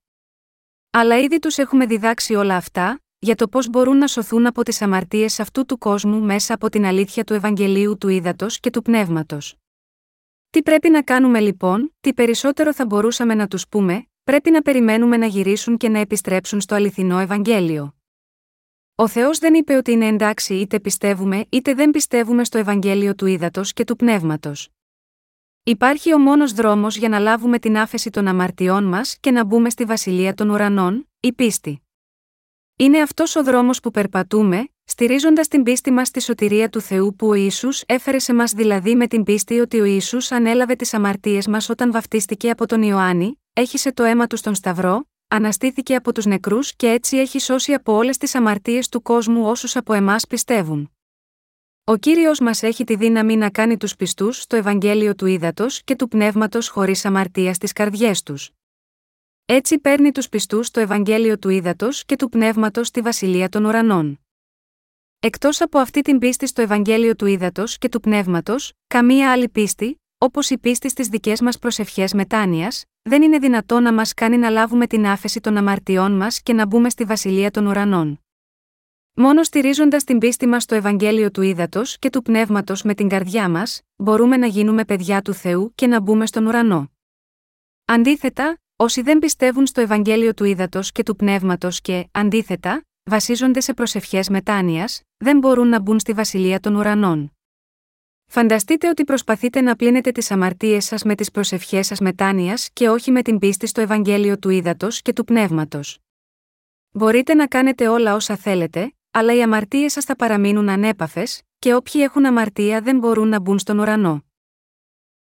Αλλά 0.91 1.19
ήδη 1.19 1.39
τους 1.39 1.59
έχουμε 1.59 1.87
διδάξει 1.87 2.35
όλα 2.35 2.57
αυτά, 2.57 3.01
για 3.19 3.35
το 3.35 3.49
πώς 3.49 3.69
μπορούν 3.69 3.97
να 3.97 4.07
σωθούν 4.07 4.47
από 4.47 4.63
τις 4.63 4.83
αμαρτίες 4.83 5.41
αυτού 5.41 5.65
του 5.67 5.79
κόσμου 5.79 6.21
μέσα 6.21 6.55
από 6.55 6.69
την 6.69 6.85
αλήθεια 6.85 7.25
του 7.25 7.35
Ευαγγελίου 7.35 7.99
του 7.99 8.09
Ήδατος 8.09 8.61
και 8.61 8.71
του 8.71 8.83
Πνεύματος. 8.83 9.55
Τι 10.51 10.63
πρέπει 10.63 10.91
να 10.91 11.03
κάνουμε 11.03 11.41
λοιπόν, 11.41 11.95
τι 12.01 12.15
περισσότερο 12.15 12.75
θα 12.75 12.87
μπορούσαμε 12.87 13.35
να 13.35 13.49
τους 13.49 13.69
πούμε, 13.69 14.07
πρέπει 14.25 14.51
να 14.51 14.63
περιμένουμε 14.63 15.17
να 15.17 15.27
γυρίσουν 15.27 15.77
και 15.77 15.89
να 15.89 15.99
επιστρέψουν 15.99 16.61
στο 16.61 16.75
αληθινό 16.75 17.19
Ευαγγέλιο. 17.19 17.98
Ο 19.01 19.09
Θεός 19.09 19.39
δεν 19.39 19.55
είπε 19.55 19.77
ότι 19.77 19.93
είναι 19.93 20.07
εντάξει 20.07 20.55
είτε 20.55 20.81
πιστεύουμε 20.81 21.45
είτε 21.49 21.75
δεν 21.75 21.91
πιστεύουμε 21.91 22.45
στο 22.45 22.59
Ευαγγέλιο 22.59 23.15
του 23.15 23.27
Ήδατος 23.27 23.73
και 23.73 23.85
του 23.85 23.97
Πνεύματος. 23.97 24.69
Υπάρχει 25.63 26.15
ο 26.15 26.19
μόνος 26.19 26.53
δρόμος 26.53 26.97
για 26.97 27.09
να 27.09 27.19
λάβουμε 27.19 27.59
την 27.59 27.79
άφεση 27.79 28.11
των 28.11 28.27
αμαρτιών 28.27 28.85
μας 28.85 29.19
και 29.21 29.31
να 29.31 29.45
μπούμε 29.45 29.71
στη 29.71 29.85
βασιλεία 29.85 30.35
των 30.35 30.51
ουρανών, 30.51 31.09
η 31.21 31.33
πίστη. 31.33 31.83
Είναι 32.77 33.01
αυτός 33.01 33.37
ο 33.37 33.45
δρόμος 33.45 33.81
που 33.81 33.91
περπατούμε, 33.91 34.69
στηρίζοντας 34.85 35.49
την 35.49 35.63
πίστη 35.63 35.91
μας 35.91 36.09
στη 36.09 36.21
σωτηρία 36.21 36.69
του 36.69 36.81
Θεού 36.81 37.15
που 37.15 37.29
ο 37.29 37.35
Ισού 37.35 37.69
έφερε 37.87 38.19
σε 38.19 38.35
μας 38.35 38.53
δηλαδή 38.53 38.95
με 38.95 39.07
την 39.07 39.23
πίστη 39.23 39.59
ότι 39.59 39.81
ο 39.81 39.85
Ισού 39.85 40.19
ανέλαβε 40.31 40.75
τις 40.75 40.95
αμαρτίες 40.95 41.47
μας 41.47 41.69
όταν 41.69 41.93
βαφτίστηκε 41.93 42.51
από 42.51 42.67
τον 42.67 42.83
Ιωάννη, 42.83 43.43
έχισε 43.53 43.93
το 43.93 44.03
αίμα 44.03 44.27
του 44.27 44.37
στον 44.37 44.55
Σταυρό, 44.55 45.07
αναστήθηκε 45.29 45.95
από 45.95 46.13
τους 46.13 46.25
νεκρούς 46.25 46.75
και 46.77 46.89
έτσι 46.91 47.17
έχει 47.17 47.39
σώσει 47.39 47.73
από 47.73 47.93
όλες 47.93 48.17
τις 48.17 48.35
αμαρτίες 48.35 48.89
του 48.89 49.03
κόσμου 49.03 49.49
όσους 49.49 49.77
από 49.77 49.93
εμάς 49.93 50.27
πιστεύουν. 50.27 50.93
Ο 51.85 51.97
κύριος 51.97 52.41
μας 52.41 52.63
έχει 52.63 52.85
τη 52.85 52.97
δύναμη 52.97 53.37
να 53.37 53.51
κάνει 53.51 53.77
τους 53.77 53.97
πιστούς 53.97 54.41
στο 54.41 54.57
Ευαγγέλιο 54.57 55.15
του 55.15 55.27
Ήδατος 55.27 55.83
και 55.85 55.97
του 55.97 56.09
Πνεύματος 56.09 56.69
χωρίς 56.69 57.05
αμαρτία 57.05 57.55
στις 57.55 57.73
καρδιές 57.73 58.23
τους. 58.23 58.51
Έτσι 59.45 59.79
παίρνει 59.79 60.13
τους 60.13 60.29
πιστούς 60.29 60.67
στο 60.67 60.81
Ευαγγέλιο 60.81 61.39
του 61.39 61.49
Ήδατος 61.49 62.05
και 62.05 62.17
του 62.17 62.29
Πνεύματος 62.29 62.87
στη 62.87 63.01
Βασιλεία 63.01 63.49
των 63.49 63.65
Ουρανών. 63.65 64.21
Εκτός 65.21 65.61
από 65.61 65.79
αυτή 65.79 66.01
την 66.01 66.19
πίστη 66.19 66.47
στο 66.47 66.63
Ευαγγέλιο 66.63 67.17
του 67.17 67.27
Ήδατος 67.27 67.79
και 67.79 67.89
του 67.89 68.01
Πνεύματος, 68.01 68.73
καμία 68.87 69.33
άλλη 69.33 69.49
πίστη, 69.49 70.01
όπως 70.19 70.51
η 70.51 70.59
πίστη 70.59 70.89
στις 70.89 71.09
δικές 71.09 71.41
μας 71.41 71.59
προσευχές 71.59 72.13
μετάνοιας, 72.13 72.85
δεν 73.03 73.23
είναι 73.23 73.39
δυνατό 73.39 73.81
να 73.81 73.93
μας 73.93 74.15
κάνει 74.15 74.37
να 74.37 74.51
λάβουμε 74.51 74.87
την 74.87 75.07
άφεση 75.07 75.41
των 75.41 75.57
αμαρτιών 75.57 76.17
μας 76.17 76.43
και 76.43 76.53
να 76.53 76.67
μπούμε 76.67 76.91
στη 76.91 77.05
Βασιλεία 77.05 77.51
των 77.51 77.67
Ουρανών. 77.67 78.21
Μόνο 79.15 79.43
στηρίζοντας 79.43 80.05
την 80.05 80.19
πίστη 80.19 80.47
μας 80.47 80.63
στο 80.63 80.75
Ευαγγέλιο 80.75 81.31
του 81.31 81.43
Ήδατος 81.43 81.99
και 81.99 82.11
του 82.11 82.23
Πνεύματος 82.23 82.83
με 82.83 82.95
την 82.95 83.09
καρδιά 83.09 83.49
μας, 83.49 83.81
μπορούμε 83.97 84.37
να 84.37 84.47
γίνουμε 84.47 84.85
παιδιά 84.85 85.23
του 85.23 85.33
Θεού 85.33 85.73
και 85.75 85.87
να 85.87 86.01
μπούμε 86.01 86.27
στον 86.27 86.47
ουρανό. 86.47 86.91
Αντίθετα, 87.85 88.59
όσοι 88.77 89.03
δεν 89.03 89.19
πιστεύουν 89.19 89.67
στο 89.67 89.81
Ευαγγέλιο 89.81 90.35
του 90.35 90.45
Ήδατος 90.45 90.93
και 90.93 91.03
του 91.03 91.17
Πνεύματος 91.17 91.81
και, 91.81 92.09
αντίθετα, 92.11 92.85
βασίζονται 93.05 93.61
σε 93.61 93.75
προσευχές 93.75 94.29
μετάνοιας, 94.29 95.03
δεν 95.17 95.39
μπορούν 95.39 95.69
να 95.69 95.81
μπουν 95.81 95.99
στη 95.99 96.13
Βασιλεία 96.13 96.61
των 96.61 96.75
Ουρανών. 96.75 97.38
Φανταστείτε 98.31 98.89
ότι 98.89 99.05
προσπαθείτε 99.05 99.61
να 99.61 99.77
πλύνετε 99.77 100.11
τις 100.11 100.31
αμαρτίες 100.31 100.85
σας 100.85 101.03
με 101.03 101.15
τις 101.15 101.31
προσευχές 101.31 101.87
σας 101.87 102.01
μετάνοιας 102.01 102.71
και 102.73 102.89
όχι 102.89 103.11
με 103.11 103.23
την 103.23 103.39
πίστη 103.39 103.67
στο 103.67 103.81
Ευαγγέλιο 103.81 104.39
του 104.39 104.49
Ήδατος 104.49 105.03
και 105.03 105.13
του 105.13 105.25
Πνεύματος. 105.25 105.99
Μπορείτε 106.91 107.35
να 107.35 107.47
κάνετε 107.47 107.89
όλα 107.89 108.15
όσα 108.15 108.37
θέλετε, 108.37 108.93
αλλά 109.11 109.35
οι 109.35 109.43
αμαρτίες 109.43 109.93
σας 109.93 110.05
θα 110.05 110.17
παραμείνουν 110.17 110.69
ανέπαφες, 110.69 111.43
και 111.59 111.75
όποιοι 111.75 112.01
έχουν 112.05 112.27
αμαρτία 112.27 112.81
δεν 112.81 112.99
μπορούν 112.99 113.29
να 113.29 113.41
μπουν 113.41 113.59
στον 113.59 113.79
ουρανό. 113.79 114.25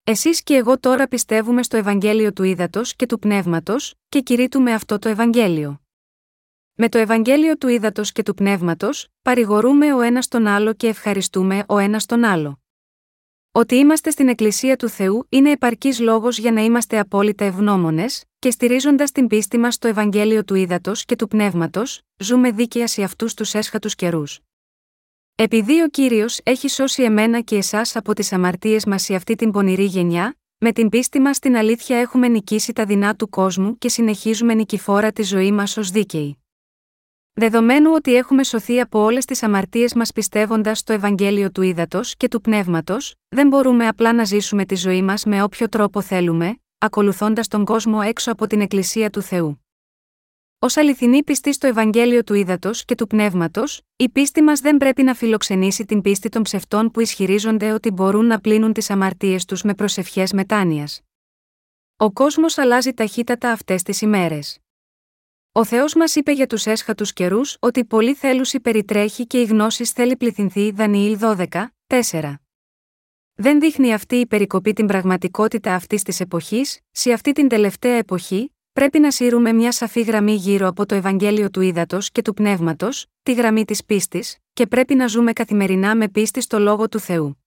Εσείς 0.05 0.43
και 0.43 0.55
εγώ 0.55 0.79
τώρα 0.79 1.09
πιστεύουμε 1.09 1.63
στο 1.63 1.77
Ευαγγέλιο 1.77 2.33
του 2.33 2.43
Ήδατος 2.43 2.97
και 2.97 3.07
του 3.07 3.19
Πνεύματος, 3.19 3.95
και 4.09 4.21
κηρύττουμε 4.21 4.73
αυτό 4.73 4.99
το 4.99 5.09
Ευαγγέλιο. 5.09 5.81
Με 6.75 6.89
το 6.89 6.99
Ευαγγέλιο 6.99 7.57
του 7.57 7.69
Ήδατος 7.69 8.13
και 8.13 8.23
του 8.23 8.35
Πνεύματος, 8.35 9.09
παρηγορούμε 9.23 9.95
ο 9.95 10.01
ένας 10.01 10.29
τον 10.29 10.47
άλλο 10.47 10.73
και 10.73 10.87
ευχαριστούμε 10.87 11.65
ο 11.69 11.79
ένας 11.79 12.07
τον 12.07 12.25
άλλο. 12.25 12.61
Ότι 13.59 13.75
είμαστε 13.75 14.11
στην 14.11 14.29
Εκκλησία 14.29 14.77
του 14.77 14.89
Θεού 14.89 15.27
είναι 15.29 15.51
επαρκής 15.51 16.01
λόγος 16.01 16.39
για 16.39 16.53
να 16.53 16.61
είμαστε 16.61 16.99
απόλυτα 16.99 17.45
ευγνώμονες, 17.45 18.25
και 18.39 18.51
στηρίζοντας 18.51 19.13
την 19.13 19.27
πίστη 19.27 19.59
μας 19.59 19.75
στο 19.75 19.89
Ευαγγέλιο 19.89 20.45
του 20.45 20.55
Ήδατος 20.55 21.05
και 21.05 21.17
του 21.17 21.29
Πνεύματος, 21.29 22.01
ζούμε 22.17 22.51
δίκαια 22.51 22.87
σε 22.87 23.03
αυτούς 23.03 23.35
τους 23.35 23.55
έσχατους 23.55 23.95
καιρούς. 23.95 24.41
Επειδή 25.35 25.83
ο 25.83 25.89
κύριος 25.89 26.41
έχει 26.43 26.69
σώσει 26.69 27.03
εμένα 27.03 27.41
και 27.41 27.57
εσάς 27.57 27.97
από 27.97 28.15
τις 28.15 28.33
αμαρτίες 28.33 28.85
μας 28.85 29.03
σε 29.03 29.15
αυτή 29.15 29.35
την 29.35 29.51
πονηρή 29.51 29.85
γενιά, 29.85 30.37
με 30.59 30.73
την 30.73 30.89
πίστη 30.89 31.21
μας 31.21 31.37
στην 31.37 31.57
αλήθεια 31.57 31.99
έχουμε 31.99 32.29
νικήσει 32.29 32.73
τα 32.73 32.85
δεινά 32.85 33.17
του 33.17 33.29
κόσμου 33.29 33.79
και 33.79 33.89
συνεχίζουμε 33.89 34.55
νικηφόρα 34.55 35.13
τη 35.13 35.23
ζωή 35.23 35.53
μας 35.53 35.77
ως 35.77 35.91
δίκαιοι. 35.91 36.39
Δεδομένου 37.39 37.91
ότι 37.95 38.15
έχουμε 38.15 38.45
σωθεί 38.45 38.81
από 38.81 38.99
όλες 39.01 39.25
τις 39.25 39.43
αμαρτίες 39.43 39.95
μας 39.95 40.13
πιστεύοντας 40.13 40.79
στο 40.79 40.93
Ευαγγέλιο 40.93 41.51
του 41.51 41.63
Ήδατος 41.63 42.17
και 42.17 42.29
του 42.29 42.41
Πνεύματος, 42.41 43.15
δεν 43.29 43.49
μπορούμε 43.49 43.87
απλά 43.87 44.13
να 44.13 44.25
ζήσουμε 44.25 44.65
τη 44.65 44.75
ζωή 44.75 45.03
μας 45.03 45.25
με 45.25 45.43
όποιο 45.43 45.69
τρόπο 45.69 46.01
θέλουμε, 46.01 46.57
ακολουθώντας 46.79 47.49
τον 47.49 47.65
κόσμο 47.65 48.01
έξω 48.05 48.33
από 48.33 48.47
την 48.47 48.61
Εκκλησία 48.61 49.11
του 49.11 49.23
Θεού. 49.23 49.65
Ω 50.59 50.67
αληθινή 50.75 51.25
πιστή 51.25 51.53
στο 51.53 51.67
Ευαγγέλιο 51.67 52.25
του 52.25 52.35
Ήδατος 52.35 52.85
και 52.85 52.95
του 52.95 53.07
Πνεύματος, 53.07 53.81
η 53.97 54.09
πίστη 54.09 54.43
μας 54.43 54.61
δεν 54.61 54.77
πρέπει 54.77 55.03
να 55.03 55.15
φιλοξενήσει 55.15 55.85
την 55.85 56.01
πίστη 56.01 56.29
των 56.29 56.43
ψευτών 56.43 56.91
που 56.91 57.01
ισχυρίζονται 57.01 57.73
ότι 57.73 57.91
μπορούν 57.91 58.27
να 58.27 58.41
πλύνουν 58.41 58.73
τις 58.73 58.91
αμαρτίες 58.91 59.45
τους 59.45 59.63
με 59.63 59.75
προσευχές 59.75 60.33
μετάνοιας. 60.33 61.01
Ο 61.97 62.13
κόσμος 62.13 62.59
αλλάζει 62.59 62.93
ταχύτατα 62.93 63.51
αυτές 63.51 63.83
τις 63.83 64.01
ημέρες. 64.01 64.59
Ο 65.57 65.65
Θεός 65.65 65.95
μας 65.95 66.15
είπε 66.15 66.33
για 66.33 66.47
τους 66.47 66.67
έσχατους 66.67 67.13
καιρούς 67.13 67.57
ότι 67.61 67.85
πολύ 67.85 68.15
θέλουση 68.15 68.61
περιτρέχει 68.61 69.27
και 69.27 69.41
η 69.41 69.45
γνώση 69.45 69.85
θέλει 69.85 70.17
πληθυνθεί 70.17 70.71
Δανιήλ 70.71 71.19
12, 71.21 71.47
4. 71.87 72.35
Δεν 73.35 73.61
δείχνει 73.61 73.93
αυτή 73.93 74.17
η 74.17 74.27
περικοπή 74.27 74.73
την 74.73 74.87
πραγματικότητα 74.87 75.75
αυτής 75.75 76.03
της 76.03 76.21
εποχής, 76.21 76.81
σε 76.91 77.13
αυτή 77.13 77.33
την 77.33 77.49
τελευταία 77.49 77.95
εποχή, 77.95 78.55
πρέπει 78.73 78.99
να 78.99 79.11
σύρουμε 79.11 79.53
μια 79.53 79.73
σαφή 79.73 80.01
γραμμή 80.01 80.35
γύρω 80.35 80.67
από 80.67 80.87
το 80.87 80.95
Ευαγγέλιο 80.95 81.51
του 81.51 81.61
Ήδατος 81.61 82.11
και 82.11 82.23
του 82.23 82.35
Πνεύματος, 82.35 83.07
τη 83.23 83.33
γραμμή 83.33 83.65
της 83.65 83.85
πίστης, 83.85 84.39
και 84.53 84.67
πρέπει 84.67 84.95
να 84.95 85.07
ζούμε 85.07 85.33
καθημερινά 85.33 85.97
με 85.97 86.09
πίστη 86.09 86.41
στο 86.41 86.59
λόγο 86.59 86.89
του 86.89 86.99
Θεού. 86.99 87.45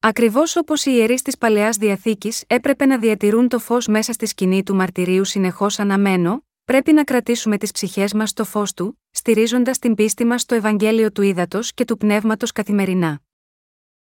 Ακριβώς 0.00 0.56
όπως 0.56 0.84
οι 0.84 0.90
ιερείς 0.94 1.22
της 1.22 1.38
παλαιάς 1.38 1.76
διαθήκης 1.76 2.44
έπρεπε 2.46 2.86
να 2.86 2.98
διατηρούν 2.98 3.48
το 3.48 3.58
φως 3.58 3.86
μέσα 3.86 4.12
στη 4.12 4.26
σκηνή 4.26 4.62
του 4.62 4.74
μαρτυρίου 4.74 5.24
συνεχώς 5.24 5.78
αναμένο, 5.78 6.44
πρέπει 6.64 6.92
να 6.92 7.04
κρατήσουμε 7.04 7.58
τις 7.58 7.70
ψυχές 7.70 8.12
μας 8.12 8.30
στο 8.30 8.44
φως 8.44 8.72
του, 8.72 9.00
στηρίζοντας 9.10 9.78
την 9.78 9.94
πίστη 9.94 10.24
μας 10.24 10.40
στο 10.40 10.54
Ευαγγέλιο 10.54 11.12
του 11.12 11.22
Ήδατος 11.22 11.74
και 11.74 11.84
του 11.84 11.96
Πνεύματος 11.96 12.52
καθημερινά. 12.52 13.20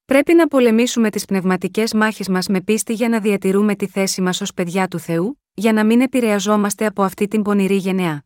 Πρέπει 0.06 0.34
να 0.34 0.48
πολεμήσουμε 0.48 1.10
τις 1.10 1.26
πνευματικές 1.26 1.94
μάχες 1.94 2.28
μας 2.28 2.48
με 2.48 2.62
πίστη 2.62 2.94
για 2.94 3.10
να 3.10 3.20
διατηρούμε 3.20 3.76
τη 3.76 3.88
θέση 3.88 4.22
μας 4.22 4.42
ως 4.42 4.54
παιδιά 4.54 4.88
του 4.88 5.00
Θεού, 5.00 5.42
για 5.54 5.74
να 5.74 5.86
μην 5.86 6.02
επηρεαζόμαστε 6.02 6.86
από 6.86 7.04
αυτή 7.04 7.28
την 7.28 7.42
πονηρή 7.42 7.76
γενεά. 7.76 8.26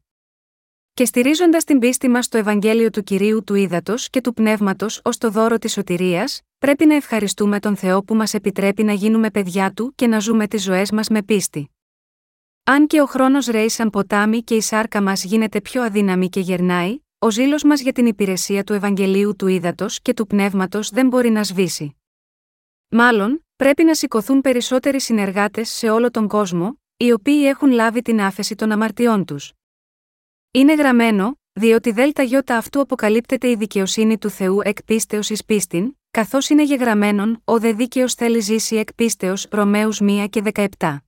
Και 0.93 1.05
στηρίζοντας 1.05 1.63
την 1.63 1.79
πίστη 1.79 2.09
μας 2.09 2.25
στο 2.25 2.37
Ευαγγέλιο 2.37 2.89
του 2.89 3.03
κυρίου 3.03 3.43
του 3.43 3.55
Ήδατος 3.55 4.09
και 4.09 4.21
του 4.21 4.33
Πνεύματος 4.33 5.01
ως 5.03 5.17
το 5.17 5.29
δώρο 5.29 5.57
της 5.57 5.71
σωτηρίας, 5.71 6.41
πρέπει 6.57 6.85
να 6.85 6.95
ευχαριστούμε 6.95 7.59
τον 7.59 7.75
Θεό 7.75 8.03
που 8.03 8.15
μας 8.15 8.33
επιτρέπει 8.33 8.83
να 8.83 8.93
γίνουμε 8.93 9.29
παιδιά 9.29 9.71
του 9.71 9.93
και 9.95 10.07
να 10.07 10.19
ζούμε 10.19 10.47
τις 10.47 10.63
ζωές 10.63 10.91
μας 10.91 11.07
με 11.09 11.23
πίστη. 11.23 11.71
Αν 12.63 12.87
και 12.87 13.01
ο 13.01 13.05
χρόνος 13.05 13.45
ρέει 13.45 13.69
σαν 13.69 13.89
ποτάμι 13.89 14.43
και 14.43 14.55
η 14.55 14.61
σάρκα 14.61 15.01
μας 15.01 15.23
γίνεται 15.23 15.61
πιο 15.61 15.81
αδύναμη 15.81 16.29
και 16.29 16.39
γερνάει, 16.39 16.99
ο 17.19 17.29
ζήλος 17.29 17.63
μας 17.63 17.81
για 17.81 17.91
την 17.91 18.05
υπηρεσία 18.05 18.63
του 18.63 18.73
Ευαγγελίου 18.73 19.35
του 19.35 19.47
Ήδατος 19.47 20.01
και 20.01 20.13
του 20.13 20.27
Πνεύματος 20.27 20.89
δεν 20.89 21.07
μπορεί 21.07 21.29
να 21.29 21.43
σβήσει. 21.43 21.95
Μάλλον, 22.89 23.45
πρέπει 23.55 23.83
να 23.83 23.95
σηκωθούν 23.95 24.41
περισσότεροι 24.41 25.01
συνεργάτες 25.01 25.69
σε 25.69 25.89
όλο 25.89 26.11
τον 26.11 26.27
κόσμο, 26.27 26.79
οι 26.97 27.11
οποίοι 27.11 27.43
έχουν 27.45 27.71
λάβει 27.71 28.01
την 28.01 28.21
άφεση 28.21 28.55
των 28.55 28.71
αμαρτιών 28.71 29.25
τους. 29.25 29.53
Είναι 30.51 30.73
γραμμένο, 30.73 31.39
διότι 31.51 31.91
ΔΙ 31.91 32.13
αυτού 32.47 32.79
αποκαλύπτεται 32.79 33.49
η 33.49 33.55
δικαιοσύνη 33.55 34.17
του 34.17 34.29
Θεού 34.29 34.59
εκ 34.63 34.83
πίστεως 34.83 35.29
εις 35.29 35.45
πίστην, 35.45 35.97
καθώς 36.11 36.49
είναι 36.49 36.63
γεγραμμένον, 36.63 37.41
ο 37.45 37.59
δε 37.59 37.73
δίκαιος 37.73 38.13
θέλει 38.13 38.39
ζήσει 38.39 38.75
εκ 38.75 38.93
πίστεως 38.93 39.47
Ρωμαίους 39.51 39.99
1 40.01 40.27
και 40.29 40.41
17. 40.53 41.01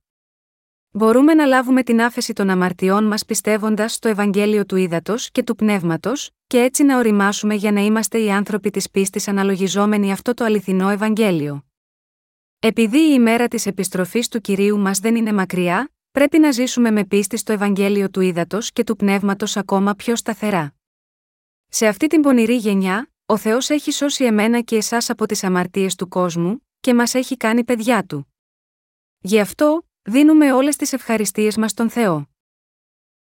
Μπορούμε 0.96 1.34
να 1.34 1.44
λάβουμε 1.44 1.82
την 1.82 2.00
άφεση 2.00 2.32
των 2.32 2.50
αμαρτιών 2.50 3.04
μας 3.04 3.24
πιστεύοντας 3.24 3.92
στο 3.94 4.08
Ευαγγέλιο 4.08 4.66
του 4.66 4.76
Ήδατος 4.76 5.30
και 5.30 5.42
του 5.42 5.54
Πνεύματος, 5.54 6.30
και 6.46 6.60
έτσι 6.60 6.82
να 6.84 6.98
οριμάσουμε 6.98 7.54
για 7.54 7.72
να 7.72 7.80
είμαστε 7.80 8.18
οι 8.18 8.30
άνθρωποι 8.30 8.70
της 8.70 8.90
πίστης 8.90 9.28
αναλογιζόμενοι 9.28 10.12
αυτό 10.12 10.34
το 10.34 10.44
αληθινό 10.44 10.88
Ευαγγέλιο. 10.88 11.64
Επειδή 12.58 12.98
η 12.98 13.10
ημέρα 13.12 13.48
της 13.48 13.66
επιστροφής 13.66 14.28
του 14.28 14.40
κυρίου 14.40 14.78
μας 14.78 14.98
δεν 14.98 15.16
είναι 15.16 15.32
μακριά, 15.32 15.92
πρέπει 16.10 16.38
να 16.38 16.50
ζήσουμε 16.50 16.90
με 16.90 17.04
πίστη 17.04 17.36
στο 17.36 17.52
Ευαγγέλιο 17.52 18.10
του 18.10 18.20
Ήδατος 18.20 18.72
και 18.72 18.84
του 18.84 18.96
Πνεύματος 18.96 19.56
ακόμα 19.56 19.94
πιο 19.94 20.16
σταθερά. 20.16 20.74
Σε 21.68 21.86
αυτή 21.86 22.06
την 22.06 22.20
πονηρή 22.20 22.56
γενιά, 22.56 23.10
ο 23.26 23.36
Θεός 23.36 23.70
έχει 23.70 23.90
σώσει 23.92 24.24
εμένα 24.24 24.60
και 24.60 24.76
εσάς 24.76 25.10
από 25.10 25.26
τις 25.26 25.44
αμαρτίες 25.44 25.94
του 25.94 26.08
κόσμου, 26.08 26.66
και 26.80 26.94
μας 26.94 27.14
έχει 27.14 27.36
κάνει 27.36 27.64
παιδιά 27.64 28.04
του. 28.04 28.34
Γι' 29.18 29.40
αυτό, 29.40 29.86
δίνουμε 30.04 30.52
όλες 30.52 30.76
τις 30.76 30.92
ευχαριστίες 30.92 31.56
μας 31.56 31.70
στον 31.70 31.90
Θεό. 31.90 32.28